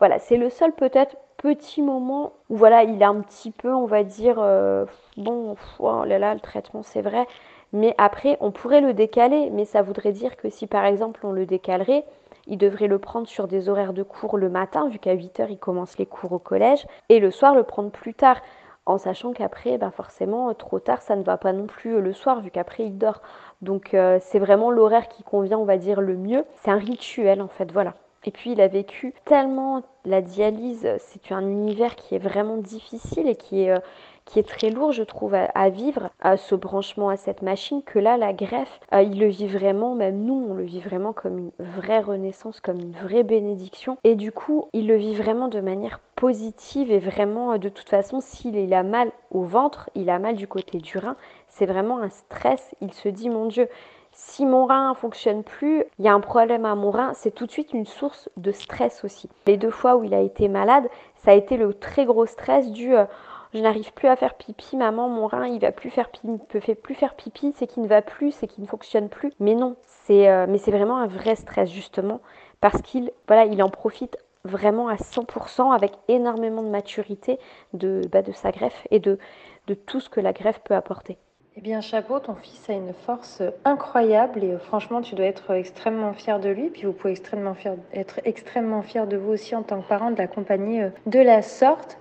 voilà 0.00 0.18
c'est 0.18 0.36
le 0.36 0.50
seul 0.50 0.72
peut-être 0.72 1.16
petit 1.38 1.82
moment 1.82 2.32
où 2.48 2.56
voilà, 2.56 2.82
il 2.84 3.02
a 3.02 3.08
un 3.08 3.20
petit 3.20 3.50
peu, 3.50 3.72
on 3.74 3.86
va 3.86 4.02
dire, 4.02 4.36
euh, 4.38 4.84
bon, 5.16 5.56
oh 5.78 6.04
là 6.04 6.18
là, 6.18 6.34
le 6.34 6.40
traitement 6.40 6.82
c'est 6.82 7.02
vrai, 7.02 7.26
mais 7.72 7.94
après 7.98 8.36
on 8.40 8.50
pourrait 8.50 8.80
le 8.80 8.94
décaler, 8.94 9.50
mais 9.50 9.64
ça 9.64 9.82
voudrait 9.82 10.12
dire 10.12 10.36
que 10.36 10.50
si 10.50 10.66
par 10.66 10.84
exemple 10.84 11.20
on 11.24 11.32
le 11.32 11.46
décalerait, 11.46 12.04
il 12.46 12.58
devrait 12.58 12.86
le 12.86 12.98
prendre 12.98 13.26
sur 13.26 13.48
des 13.48 13.68
horaires 13.68 13.92
de 13.92 14.02
cours 14.02 14.38
le 14.38 14.48
matin, 14.48 14.88
vu 14.88 14.98
qu'à 14.98 15.14
8h 15.14 15.46
il 15.50 15.58
commence 15.58 15.98
les 15.98 16.06
cours 16.06 16.32
au 16.32 16.38
collège, 16.38 16.86
et 17.08 17.20
le 17.20 17.30
soir 17.30 17.54
le 17.54 17.64
prendre 17.64 17.90
plus 17.90 18.14
tard, 18.14 18.40
en 18.86 18.98
sachant 18.98 19.32
qu'après, 19.32 19.78
ben 19.78 19.90
forcément, 19.90 20.54
trop 20.54 20.78
tard, 20.78 21.02
ça 21.02 21.16
ne 21.16 21.24
va 21.24 21.36
pas 21.36 21.52
non 21.52 21.66
plus 21.66 22.00
le 22.00 22.12
soir, 22.12 22.40
vu 22.40 22.52
qu'après 22.52 22.84
il 22.84 22.96
dort. 22.96 23.20
Donc 23.60 23.94
euh, 23.94 24.18
c'est 24.22 24.38
vraiment 24.38 24.70
l'horaire 24.70 25.08
qui 25.08 25.24
convient, 25.24 25.58
on 25.58 25.64
va 25.64 25.76
dire, 25.76 26.00
le 26.00 26.16
mieux. 26.16 26.44
C'est 26.62 26.70
un 26.70 26.78
rituel 26.78 27.42
en 27.42 27.48
fait, 27.48 27.72
voilà. 27.72 27.94
Et 28.26 28.32
puis 28.32 28.52
il 28.52 28.60
a 28.60 28.66
vécu 28.66 29.14
tellement 29.24 29.82
la 30.04 30.20
dialyse, 30.20 30.88
c'est 30.98 31.32
un 31.32 31.42
univers 31.48 31.94
qui 31.94 32.16
est 32.16 32.20
vraiment 32.20 32.56
difficile 32.56 33.28
et 33.28 33.36
qui 33.36 33.62
est, 33.62 33.70
euh, 33.70 34.42
très 34.42 34.70
lourd, 34.70 34.90
je 34.90 35.04
trouve, 35.04 35.34
à, 35.34 35.68
vivre, 35.68 36.10
à 36.20 36.36
ce 36.36 36.56
branchement 36.56 37.08
à 37.08 37.16
cette 37.16 37.42
machine, 37.42 37.82
que 37.84 38.00
là, 38.00 38.16
la 38.16 38.32
greffe, 38.32 38.80
euh, 38.92 39.02
il 39.02 39.20
le 39.20 39.28
vit 39.28 39.46
vraiment, 39.46 39.94
même 39.94 40.24
nous, 40.24 40.46
on 40.50 40.54
le 40.54 40.64
vit 40.64 40.80
vraiment 40.80 41.12
comme 41.12 41.38
une 41.38 41.52
vraie 41.60 42.00
renaissance, 42.00 42.60
comme 42.60 42.80
une 42.80 42.92
vraie 42.92 43.22
bénédiction. 43.22 43.96
Et 44.02 44.16
du 44.16 44.32
coup, 44.32 44.68
il 44.72 44.88
le 44.88 44.96
vit 44.96 45.14
vraiment 45.14 45.46
de 45.46 45.60
manière 45.60 46.00
positive 46.16 46.90
et 46.90 46.98
vraiment, 46.98 47.52
euh, 47.52 47.58
de 47.58 47.68
toute 47.68 47.88
façon, 47.88 48.20
s'il 48.20 48.74
a 48.74 48.82
mal 48.82 49.12
au 49.30 49.42
ventre, 49.42 49.88
il 49.94 50.10
a 50.10 50.18
mal 50.18 50.34
du 50.34 50.48
côté 50.48 50.78
du 50.78 50.98
rein, 50.98 51.16
c'est 51.48 51.66
vraiment 51.66 51.98
un 51.98 52.10
stress. 52.10 52.74
Il 52.80 52.92
se 52.92 53.08
dit, 53.08 53.30
mon 53.30 53.46
Dieu, 53.46 53.68
si 54.16 54.46
mon 54.46 54.64
rein 54.64 54.94
fonctionne 54.94 55.44
plus, 55.44 55.84
il 55.98 56.04
y 56.04 56.08
a 56.08 56.14
un 56.14 56.20
problème 56.20 56.64
à 56.64 56.74
mon 56.74 56.90
rein, 56.90 57.12
c'est 57.14 57.30
tout 57.30 57.44
de 57.44 57.50
suite 57.50 57.74
une 57.74 57.84
source 57.84 58.30
de 58.38 58.50
stress 58.50 59.04
aussi. 59.04 59.28
Les 59.46 59.58
deux 59.58 59.70
fois 59.70 59.96
où 59.96 60.04
il 60.04 60.14
a 60.14 60.20
été 60.20 60.48
malade, 60.48 60.88
ça 61.22 61.32
a 61.32 61.34
été 61.34 61.58
le 61.58 61.74
très 61.74 62.06
gros 62.06 62.24
stress 62.24 62.70
du 62.70 62.96
euh, 62.96 63.04
je 63.52 63.60
n'arrive 63.60 63.92
plus 63.92 64.08
à 64.08 64.16
faire 64.16 64.34
pipi, 64.34 64.76
maman, 64.76 65.08
mon 65.08 65.26
rein, 65.26 65.46
il 65.46 65.60
va 65.60 65.70
plus 65.70 65.90
faire 65.90 66.08
pipi, 66.08 66.28
peut 66.48 66.60
fait 66.60 66.74
plus 66.74 66.94
faire 66.94 67.14
pipi, 67.14 67.52
c'est 67.56 67.66
qu'il 67.66 67.82
ne 67.82 67.88
va 67.88 68.00
plus, 68.02 68.32
c'est 68.32 68.46
qu'il 68.46 68.64
ne 68.64 68.68
fonctionne 68.68 69.08
plus. 69.10 69.32
Mais 69.38 69.54
non, 69.54 69.76
c'est 69.84 70.28
euh, 70.28 70.46
mais 70.48 70.58
c'est 70.58 70.70
vraiment 70.70 70.96
un 70.96 71.06
vrai 71.06 71.36
stress 71.36 71.70
justement 71.70 72.20
parce 72.62 72.80
qu'il 72.82 73.12
voilà, 73.28 73.44
il 73.44 73.62
en 73.62 73.68
profite 73.68 74.16
vraiment 74.44 74.88
à 74.88 74.96
100% 74.96 75.74
avec 75.74 75.92
énormément 76.08 76.62
de 76.62 76.68
maturité 76.68 77.38
de, 77.74 78.00
bah, 78.10 78.22
de 78.22 78.32
sa 78.32 78.50
greffe 78.50 78.86
et 78.90 78.98
de, 78.98 79.18
de 79.66 79.74
tout 79.74 80.00
ce 80.00 80.08
que 80.08 80.20
la 80.20 80.32
greffe 80.32 80.60
peut 80.60 80.74
apporter. 80.74 81.18
Eh 81.58 81.62
bien, 81.62 81.80
chapeau, 81.80 82.18
ton 82.18 82.34
fils 82.34 82.68
a 82.68 82.74
une 82.74 82.92
force 82.92 83.42
incroyable 83.64 84.44
et 84.44 84.52
euh, 84.52 84.58
franchement, 84.58 85.00
tu 85.00 85.14
dois 85.14 85.24
être 85.24 85.52
extrêmement 85.52 86.12
fier 86.12 86.38
de 86.38 86.50
lui. 86.50 86.68
Puis 86.68 86.82
vous 86.82 86.92
pouvez 86.92 87.12
extrêmement 87.12 87.54
fier, 87.54 87.76
être 87.94 88.20
extrêmement 88.26 88.82
fier 88.82 89.06
de 89.06 89.16
vous 89.16 89.32
aussi 89.32 89.56
en 89.56 89.62
tant 89.62 89.80
que 89.80 89.88
parent 89.88 90.10
de 90.10 90.18
l'accompagner 90.18 90.82
euh, 90.82 90.90
de 91.06 91.18
la 91.18 91.40
sorte. 91.40 91.96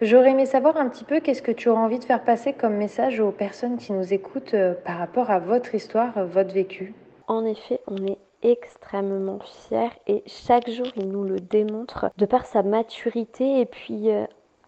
J'aurais 0.00 0.30
aimé 0.30 0.46
savoir 0.46 0.78
un 0.78 0.88
petit 0.88 1.04
peu 1.04 1.20
qu'est-ce 1.20 1.42
que 1.42 1.52
tu 1.52 1.68
auras 1.68 1.82
envie 1.82 1.98
de 1.98 2.04
faire 2.04 2.24
passer 2.24 2.54
comme 2.54 2.76
message 2.76 3.20
aux 3.20 3.32
personnes 3.32 3.76
qui 3.76 3.92
nous 3.92 4.14
écoutent 4.14 4.54
euh, 4.54 4.72
par 4.72 4.96
rapport 4.96 5.30
à 5.30 5.40
votre 5.40 5.74
histoire, 5.74 6.24
votre 6.24 6.54
vécu. 6.54 6.94
En 7.26 7.44
effet, 7.44 7.80
on 7.88 7.98
est 8.06 8.18
extrêmement 8.42 9.40
fiers 9.40 9.90
et 10.06 10.22
chaque 10.26 10.70
jour 10.70 10.86
il 10.96 11.10
nous 11.10 11.24
le 11.24 11.38
démontre 11.38 12.10
de 12.16 12.24
par 12.24 12.46
sa 12.46 12.62
maturité 12.62 13.60
et 13.60 13.66
puis 13.66 14.10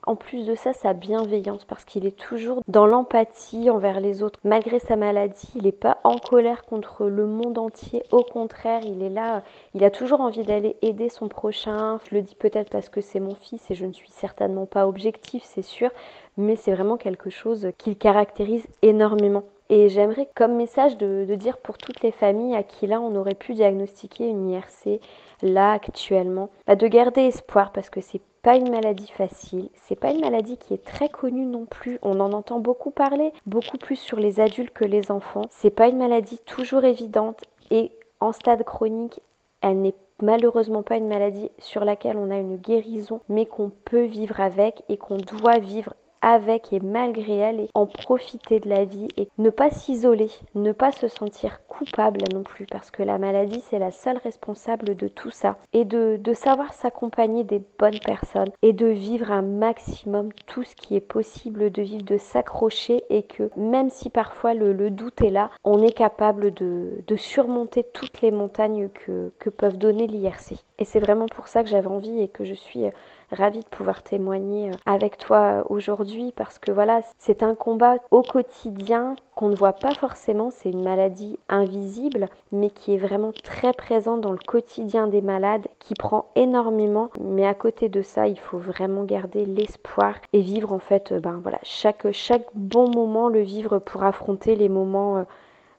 En 0.07 0.17
plus 0.17 0.47
de 0.47 0.55
ça, 0.55 0.73
sa 0.73 0.95
bienveillance, 0.95 1.65
parce 1.65 1.85
qu'il 1.85 2.07
est 2.07 2.17
toujours 2.17 2.63
dans 2.67 2.87
l'empathie 2.87 3.69
envers 3.69 4.01
les 4.01 4.23
autres. 4.23 4.39
Malgré 4.45 4.79
sa 4.79 4.97
maladie, 4.97 5.49
il 5.55 5.65
n'est 5.65 5.73
pas 5.73 5.99
en 6.05 6.17
colère 6.17 6.65
contre 6.65 7.07
le 7.07 7.27
monde 7.27 7.59
entier. 7.59 8.03
Au 8.11 8.23
contraire, 8.23 8.81
il 8.85 9.03
est 9.03 9.11
là, 9.11 9.43
il 9.75 9.85
a 9.85 9.91
toujours 9.91 10.21
envie 10.21 10.45
d'aller 10.45 10.77
aider 10.83 11.09
son 11.09 11.29
prochain. 11.29 12.01
Je 12.09 12.15
le 12.15 12.23
dis 12.23 12.35
peut-être 12.35 12.71
parce 12.71 12.89
que 12.89 13.01
c'est 13.01 13.21
mon 13.21 13.35
fils 13.35 13.71
et 13.71 13.75
je 13.75 13.85
ne 13.85 13.93
suis 13.93 14.11
certainement 14.11 14.67
pas 14.67 14.87
objectif, 14.89 15.43
c'est 15.45 15.63
sûr, 15.63 15.91
mais 16.37 16.57
c'est 16.57 16.73
vraiment 16.73 16.97
quelque 16.97 17.31
chose 17.31 17.69
qu'il 17.77 17.99
caractérise 17.99 18.67
énormément. 18.83 19.45
Et 19.71 19.89
j'aimerais 19.89 20.29
comme 20.35 20.57
message 20.57 20.97
de, 20.97 21.35
dire 21.35 21.59
pour 21.59 21.77
toutes 21.77 22.03
les 22.03 22.11
familles 22.11 22.57
à 22.57 22.63
qui 22.63 22.87
là 22.87 23.01
on 23.01 23.15
aurait 23.15 23.35
pu 23.35 23.55
diagnostiquer 23.55 24.27
une 24.27 24.49
IRC, 24.49 25.01
là 25.43 25.73
actuellement, 25.73 26.49
bah, 26.67 26.75
de 26.75 26.87
garder 26.87 27.23
espoir 27.23 27.73
parce 27.73 27.91
que 27.91 28.01
c'est 28.01 28.23
pas 28.43 28.57
une 28.57 28.71
maladie 28.71 29.13
facile, 29.15 29.69
c'est 29.75 29.99
pas 29.99 30.11
une 30.11 30.21
maladie 30.21 30.57
qui 30.57 30.73
est 30.73 30.85
très 30.85 31.09
connue 31.09 31.45
non 31.45 31.67
plus. 31.67 31.99
On 32.03 32.21
en 32.21 32.33
entend 32.33 32.61
beaucoup 32.61 32.91
parler, 32.91 33.33
beaucoup 33.47 33.77
plus 33.77 33.97
sur 33.97 34.19
les 34.19 34.41
adultes 34.41 34.73
que 34.73 34.85
les 34.85 35.11
enfants. 35.11 35.45
C'est 35.51 35.71
pas 35.71 35.89
une 35.89 35.99
maladie 35.99 36.39
toujours 36.47 36.85
évidente 36.85 37.43
et 37.71 37.93
en 38.21 38.33
stade 38.33 38.65
chronique, 38.65 39.21
elle 39.61 39.81
n'est 39.81 39.95
malheureusement 40.23 40.83
pas 40.83 40.97
une 40.97 41.09
maladie 41.09 41.51
sur 41.59 41.85
laquelle 41.85 42.17
on 42.17 42.31
a 42.31 42.39
une 42.39 42.57
guérison, 42.57 43.21
mais 43.29 43.47
qu'on 43.47 43.71
peut 43.71 44.05
vivre 44.05 44.41
avec 44.41 44.83
et 44.89 44.97
qu'on 44.97 45.19
doit 45.19 45.59
vivre 45.59 45.95
avec 46.21 46.73
et 46.73 46.81
malgré 46.81 47.37
elle 47.37 47.61
et 47.61 47.71
en 47.75 47.87
profiter 47.87 48.61
de 48.61 48.69
la 48.69 48.85
vie 48.85 49.09
et 49.17 49.29
ne 49.39 49.51
pas 49.51 49.71
s'isoler, 49.71 50.31
ne 50.55 50.73
pas 50.73 50.93
se 50.93 51.09
sentir 51.09 51.61
coupable 51.67 52.21
non 52.33 52.43
plus 52.43 52.67
parce 52.67 52.91
que 52.91 53.03
la 53.03 53.19
maladie 53.19 53.63
c'est 53.69 53.79
la 53.79 53.91
seule 53.91 54.19
responsable 54.19 54.97
de 54.97 55.09
tout 55.09 55.31
ça 55.31 55.57
et 55.73 55.85
de, 55.85 56.19
de 56.21 56.35
savoir 56.35 56.73
s'accompagner 56.73 57.45
des 57.45 57.63
bonnes 57.79 58.01
personnes 58.01 58.51
et 58.63 58.73
de 58.73 58.87
vivre 58.87 59.31
un 59.31 59.43
maximum 59.43 60.33
tout 60.47 60.63
ce 60.63 60.75
qui 60.75 60.97
est 60.97 61.01
possible 61.01 61.71
de 61.71 61.83
vivre, 61.83 62.05
de 62.05 62.17
s'accrocher 62.17 63.05
et 63.11 63.23
que 63.23 63.51
même 63.57 63.91
si 63.91 64.11
parfois 64.11 64.55
le, 64.55 64.91
doute 64.91 65.21
est 65.23 65.31
là, 65.31 65.51
on 65.65 65.83
est 65.83 65.93
capable 65.93 66.53
de, 66.55 67.03
de 67.07 67.17
surmonter 67.17 67.85
toutes 67.93 68.21
les 68.23 68.31
montagnes 68.31 68.89
que, 68.89 69.33
que 69.39 69.51
peuvent 69.51 69.79
donner 69.79 70.07
l'IRC. 70.07 70.55
Et 70.79 70.85
c'est 70.85 71.01
vraiment 71.01 71.27
pour 71.27 71.49
ça 71.49 71.63
que 71.63 71.69
j'avais 71.69 71.89
envie 71.89 72.21
et 72.21 72.29
que 72.29 72.45
je 72.45 72.55
suis 72.55 72.85
ravie 73.31 73.61
de 73.61 73.67
pouvoir 73.67 74.03
témoigner 74.03 74.71
euh, 74.71 74.75
avec 74.87 75.19
toi 75.19 75.65
aujourd'hui 75.69 76.33
parce 76.37 76.59
que 76.59 76.73
voilà, 76.73 77.01
c'est 77.19 77.43
un 77.43 77.55
combat 77.55 77.97
au 78.11 78.23
quotidien 78.23 79.17
qu'on 79.35 79.49
ne 79.49 79.55
voit 79.55 79.75
pas 79.75 79.95
forcément, 79.95 80.51
c'est 80.51 80.71
une 80.71 80.83
maladie 80.83 81.39
invisible, 81.49 82.29
mais 82.51 82.71
qui 82.71 82.95
est 82.95 82.99
vraiment 82.99 83.33
très 83.45 83.73
présente 83.73 84.21
dans 84.21 84.33
le 84.33 84.39
quotidien 84.39 85.07
des 85.07 85.23
malades, 85.23 85.69
qui 85.79 85.95
prend 85.95 86.27
énormément. 86.35 87.11
Mais 87.21 87.47
à 87.47 87.55
côté 87.55 87.89
de 87.89 88.03
ça, 88.03 88.27
il 88.27 88.39
faut 88.39 88.59
vraiment 88.59 89.05
garder 89.05 89.45
l'espoir 89.45 90.15
et 90.33 90.41
vivre 90.41 90.73
en 90.73 90.79
fait, 90.79 91.13
euh, 91.13 91.21
ben 91.21 91.39
voilà, 91.43 91.59
chaque, 91.63 92.11
chaque 92.13 92.47
bon 92.55 92.91
moment 92.91 93.29
le 93.29 93.41
vivre 93.41 93.79
pour 93.79 94.03
affronter 94.03 94.57
les 94.57 94.69
moments, 94.69 95.19
euh, 95.19 95.23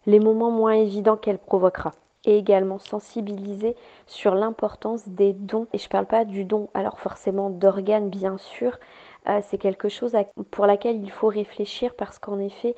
les 0.05 0.19
moments 0.19 0.51
moins 0.51 0.73
évidents 0.73 1.17
qu'elle 1.17 1.39
provoquera 1.39 1.93
et 2.25 2.37
également 2.37 2.79
sensibiliser 2.79 3.75
sur 4.05 4.35
l'importance 4.35 5.07
des 5.07 5.33
dons. 5.33 5.67
Et 5.73 5.77
je 5.77 5.85
ne 5.85 5.89
parle 5.89 6.05
pas 6.05 6.25
du 6.25 6.43
don, 6.43 6.69
alors 6.73 6.99
forcément 6.99 7.49
d'organes 7.49 8.09
bien 8.09 8.37
sûr, 8.37 8.77
euh, 9.27 9.39
c'est 9.43 9.57
quelque 9.57 9.89
chose 9.89 10.15
pour 10.51 10.65
laquelle 10.65 11.01
il 11.01 11.11
faut 11.11 11.27
réfléchir 11.27 11.93
parce 11.95 12.19
qu'en 12.19 12.39
effet, 12.39 12.75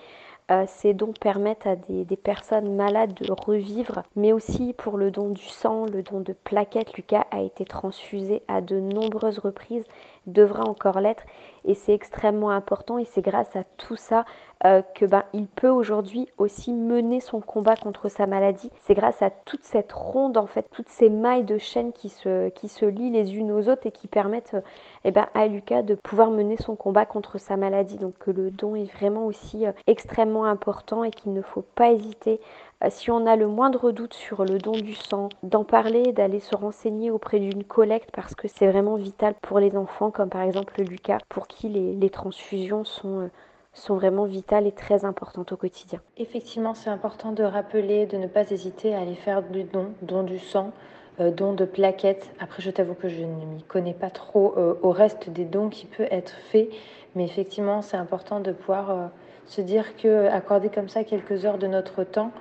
euh, 0.50 0.66
ces 0.68 0.94
dons 0.94 1.14
permettent 1.14 1.66
à 1.66 1.76
des, 1.78 2.04
des, 2.04 2.18
personnes 2.18 2.76
malades 2.76 3.14
de 3.14 3.32
revivre, 3.32 4.04
mais 4.16 4.34
aussi 4.34 4.74
pour 4.74 4.98
le 4.98 5.10
don 5.10 5.30
du 5.30 5.46
sang, 5.46 5.86
le 5.86 6.04
don 6.04 6.20
de 6.20 6.34
plaquettes. 6.34 6.94
Lucas 6.94 7.26
a 7.32 7.42
été 7.42 7.64
transfusé 7.64 8.42
à 8.50 8.60
de 8.60 8.80
nombreuses 8.80 9.40
reprises, 9.40 9.86
devra 10.28 10.64
encore 10.64 11.00
l'être, 11.00 11.24
et 11.64 11.74
c'est 11.74 11.94
extrêmement 11.94 12.50
important. 12.50 12.98
Et 12.98 13.06
c'est 13.06 13.22
grâce 13.22 13.56
à 13.56 13.64
tout 13.78 13.96
ça 13.96 14.26
euh, 14.64 14.84
que 14.94 15.06
ben 15.06 15.24
il 15.34 15.48
peut 15.48 15.70
aujourd'hui 15.70 16.28
aussi 16.38 16.72
mener 16.72 17.20
son 17.20 17.42
combat 17.42 17.76
contre 17.76 18.10
sa 18.10 18.28
maladie. 18.28 18.70
C'est 18.84 18.94
grâce 18.94 19.22
à 19.24 19.32
toute 19.32 19.64
cette 19.64 19.92
ronde 19.92 20.38
en 20.38 20.46
fait, 20.46 20.68
toutes 20.72 20.90
ces 20.90 21.10
mailles 21.10 21.46
de 21.46 21.58
chaîne 21.58 21.94
qui 21.94 22.10
se 22.10 22.86
lient 22.86 23.10
les 23.10 23.36
unes 23.36 23.52
aux 23.52 23.70
autres 23.70 23.88
et 23.88 23.92
qui 23.92 24.08
permettent 24.08 24.54
euh, 24.54 24.62
eh 25.04 25.12
ben, 25.12 25.28
à 25.34 25.48
Lucas 25.48 25.82
de 25.82 25.96
pouvoir 25.96 26.30
mener 26.30 26.58
son 26.58 26.76
combat 26.76 27.08
contre 27.08 27.40
sa 27.40 27.58
maladie. 27.58 27.98
Donc 27.98 28.20
que 28.20 28.30
le 28.30 28.52
don 28.52 28.76
est 28.76 28.92
vraiment 28.94 29.26
aussi 29.26 29.66
euh, 29.66 29.72
extrêmement 29.88 30.46
important 30.46 31.04
et 31.04 31.10
qu'il 31.10 31.34
ne 31.34 31.42
faut 31.42 31.66
pas 31.74 31.92
hésiter 31.92 32.40
si 32.90 33.12
on 33.12 33.28
a 33.28 33.36
le 33.36 33.46
moindre 33.46 33.92
doute 33.92 34.16
sur 34.16 34.44
le 34.44 34.58
don 34.58 34.72
du 34.72 34.96
sang, 34.96 35.30
d'en 35.44 35.64
parler, 35.64 36.14
d'aller 36.14 36.40
se 36.40 36.56
renseigner 36.56 37.12
auprès 37.12 37.38
d'une 37.38 37.64
collecte 37.64 38.10
parce 38.12 38.34
que 38.34 38.48
c'est 38.48 38.66
vraiment 38.66 38.96
vital 38.96 39.36
pour 39.40 39.60
les 39.60 39.78
enfants, 39.78 40.10
comme 40.10 40.30
par 40.30 40.42
exemple 40.42 40.82
Lucas, 40.82 41.20
pour 41.30 41.48
qui 41.48 41.70
les 41.70 42.10
transfusions 42.10 42.84
sont 42.84 43.30
sont 43.74 43.96
vraiment 43.96 44.26
vitales 44.26 44.68
et 44.68 44.72
très 44.72 45.06
importantes 45.06 45.52
au 45.52 45.58
quotidien. 45.58 46.00
Effectivement, 46.18 46.74
c'est 46.74 46.90
important 46.90 47.32
de 47.32 47.44
rappeler, 47.44 48.06
de 48.06 48.18
ne 48.18 48.28
pas 48.28 48.50
hésiter 48.52 48.94
à 48.94 49.00
aller 49.00 49.16
faire 49.16 49.42
du 49.44 49.64
don, 49.64 49.94
don 50.02 50.24
du 50.24 50.40
sang, 50.40 50.72
euh, 51.20 51.32
don 51.32 51.54
de 51.54 51.66
plaquettes. 51.66 52.32
Après, 52.40 52.62
je 52.62 52.70
t'avoue 52.70 52.94
que 52.94 53.08
je 53.08 53.22
ne 53.22 53.46
m'y 53.46 53.64
connais 53.64 53.94
pas 53.94 54.10
trop 54.10 54.54
euh, 54.58 54.76
au 54.82 54.92
reste 54.92 55.30
des 55.30 55.46
dons 55.46 55.70
qui 55.70 55.86
peuvent 55.86 56.08
être 56.12 56.36
faits, 56.52 56.70
mais 57.16 57.24
effectivement, 57.24 57.82
c'est 57.82 57.98
important 57.98 58.40
de 58.40 58.52
pouvoir 58.52 58.90
euh, 58.90 59.08
se 59.46 59.62
dire 59.62 59.96
que 59.96 60.28
accorder 60.28 60.70
comme 60.70 60.90
ça 60.90 61.04
quelques 61.04 61.46
heures 61.46 61.58
de 61.58 61.68
notre 61.68 62.04
temps 62.04 62.32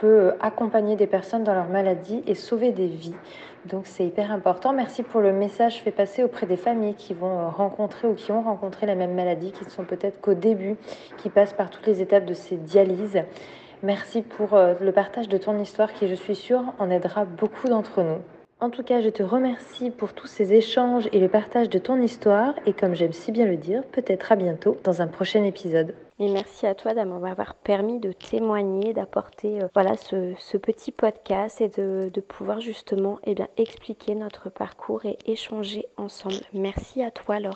peut 0.00 0.34
accompagner 0.40 0.94
des 0.96 1.06
personnes 1.06 1.42
dans 1.42 1.54
leur 1.54 1.68
maladie 1.68 2.22
et 2.26 2.34
sauver 2.34 2.70
des 2.70 2.86
vies. 2.86 3.14
Donc 3.68 3.86
c'est 3.86 4.06
hyper 4.06 4.30
important. 4.30 4.72
Merci 4.72 5.02
pour 5.02 5.20
le 5.20 5.32
message 5.32 5.80
fait 5.82 5.90
passer 5.90 6.22
auprès 6.22 6.46
des 6.46 6.56
familles 6.56 6.94
qui 6.94 7.14
vont 7.14 7.38
euh, 7.38 7.48
rencontrer 7.48 8.06
ou 8.06 8.14
qui 8.14 8.30
ont 8.30 8.42
rencontré 8.42 8.86
la 8.86 8.94
même 8.94 9.14
maladie, 9.14 9.50
qui 9.50 9.64
ne 9.64 9.70
sont 9.70 9.84
peut-être 9.84 10.20
qu'au 10.20 10.34
début, 10.34 10.76
qui 11.18 11.30
passent 11.30 11.52
par 11.52 11.70
toutes 11.70 11.86
les 11.86 12.00
étapes 12.00 12.26
de 12.26 12.34
ces 12.34 12.56
dialyses. 12.56 13.22
Merci 13.82 14.22
pour 14.22 14.54
euh, 14.54 14.74
le 14.80 14.92
partage 14.92 15.28
de 15.28 15.36
ton 15.36 15.58
histoire 15.58 15.92
qui, 15.92 16.06
je 16.06 16.14
suis 16.14 16.36
sûre, 16.36 16.62
en 16.78 16.90
aidera 16.90 17.24
beaucoup 17.24 17.68
d'entre 17.68 18.02
nous. 18.02 18.18
En 18.60 18.70
tout 18.70 18.84
cas, 18.84 19.00
je 19.00 19.08
te 19.08 19.22
remercie 19.22 19.90
pour 19.90 20.12
tous 20.12 20.28
ces 20.28 20.54
échanges 20.54 21.08
et 21.12 21.18
le 21.18 21.28
partage 21.28 21.68
de 21.68 21.78
ton 21.78 22.00
histoire. 22.00 22.54
Et 22.66 22.72
comme 22.72 22.94
j'aime 22.94 23.12
si 23.12 23.32
bien 23.32 23.46
le 23.46 23.56
dire, 23.56 23.82
peut-être 23.90 24.30
à 24.32 24.36
bientôt 24.36 24.78
dans 24.84 25.02
un 25.02 25.08
prochain 25.08 25.44
épisode. 25.44 25.94
Et 26.18 26.30
merci 26.30 26.66
à 26.66 26.74
toi 26.74 26.94
de 26.94 27.02
m'avoir 27.02 27.54
permis 27.54 28.00
de 28.00 28.10
témoigner, 28.12 28.94
d'apporter 28.94 29.60
euh, 29.60 29.68
voilà 29.74 29.96
ce, 29.96 30.56
petit 30.56 30.90
podcast 30.90 31.60
et 31.60 31.68
de, 31.68 32.10
de 32.12 32.20
pouvoir 32.22 32.60
justement 32.60 33.18
eh 33.24 33.34
bien, 33.34 33.48
expliquer 33.58 34.14
notre 34.14 34.48
parcours 34.48 35.04
et 35.04 35.18
échanger 35.26 35.86
ensemble. 35.98 36.36
Merci 36.54 37.02
à 37.02 37.10
toi 37.10 37.38
Laure. 37.38 37.54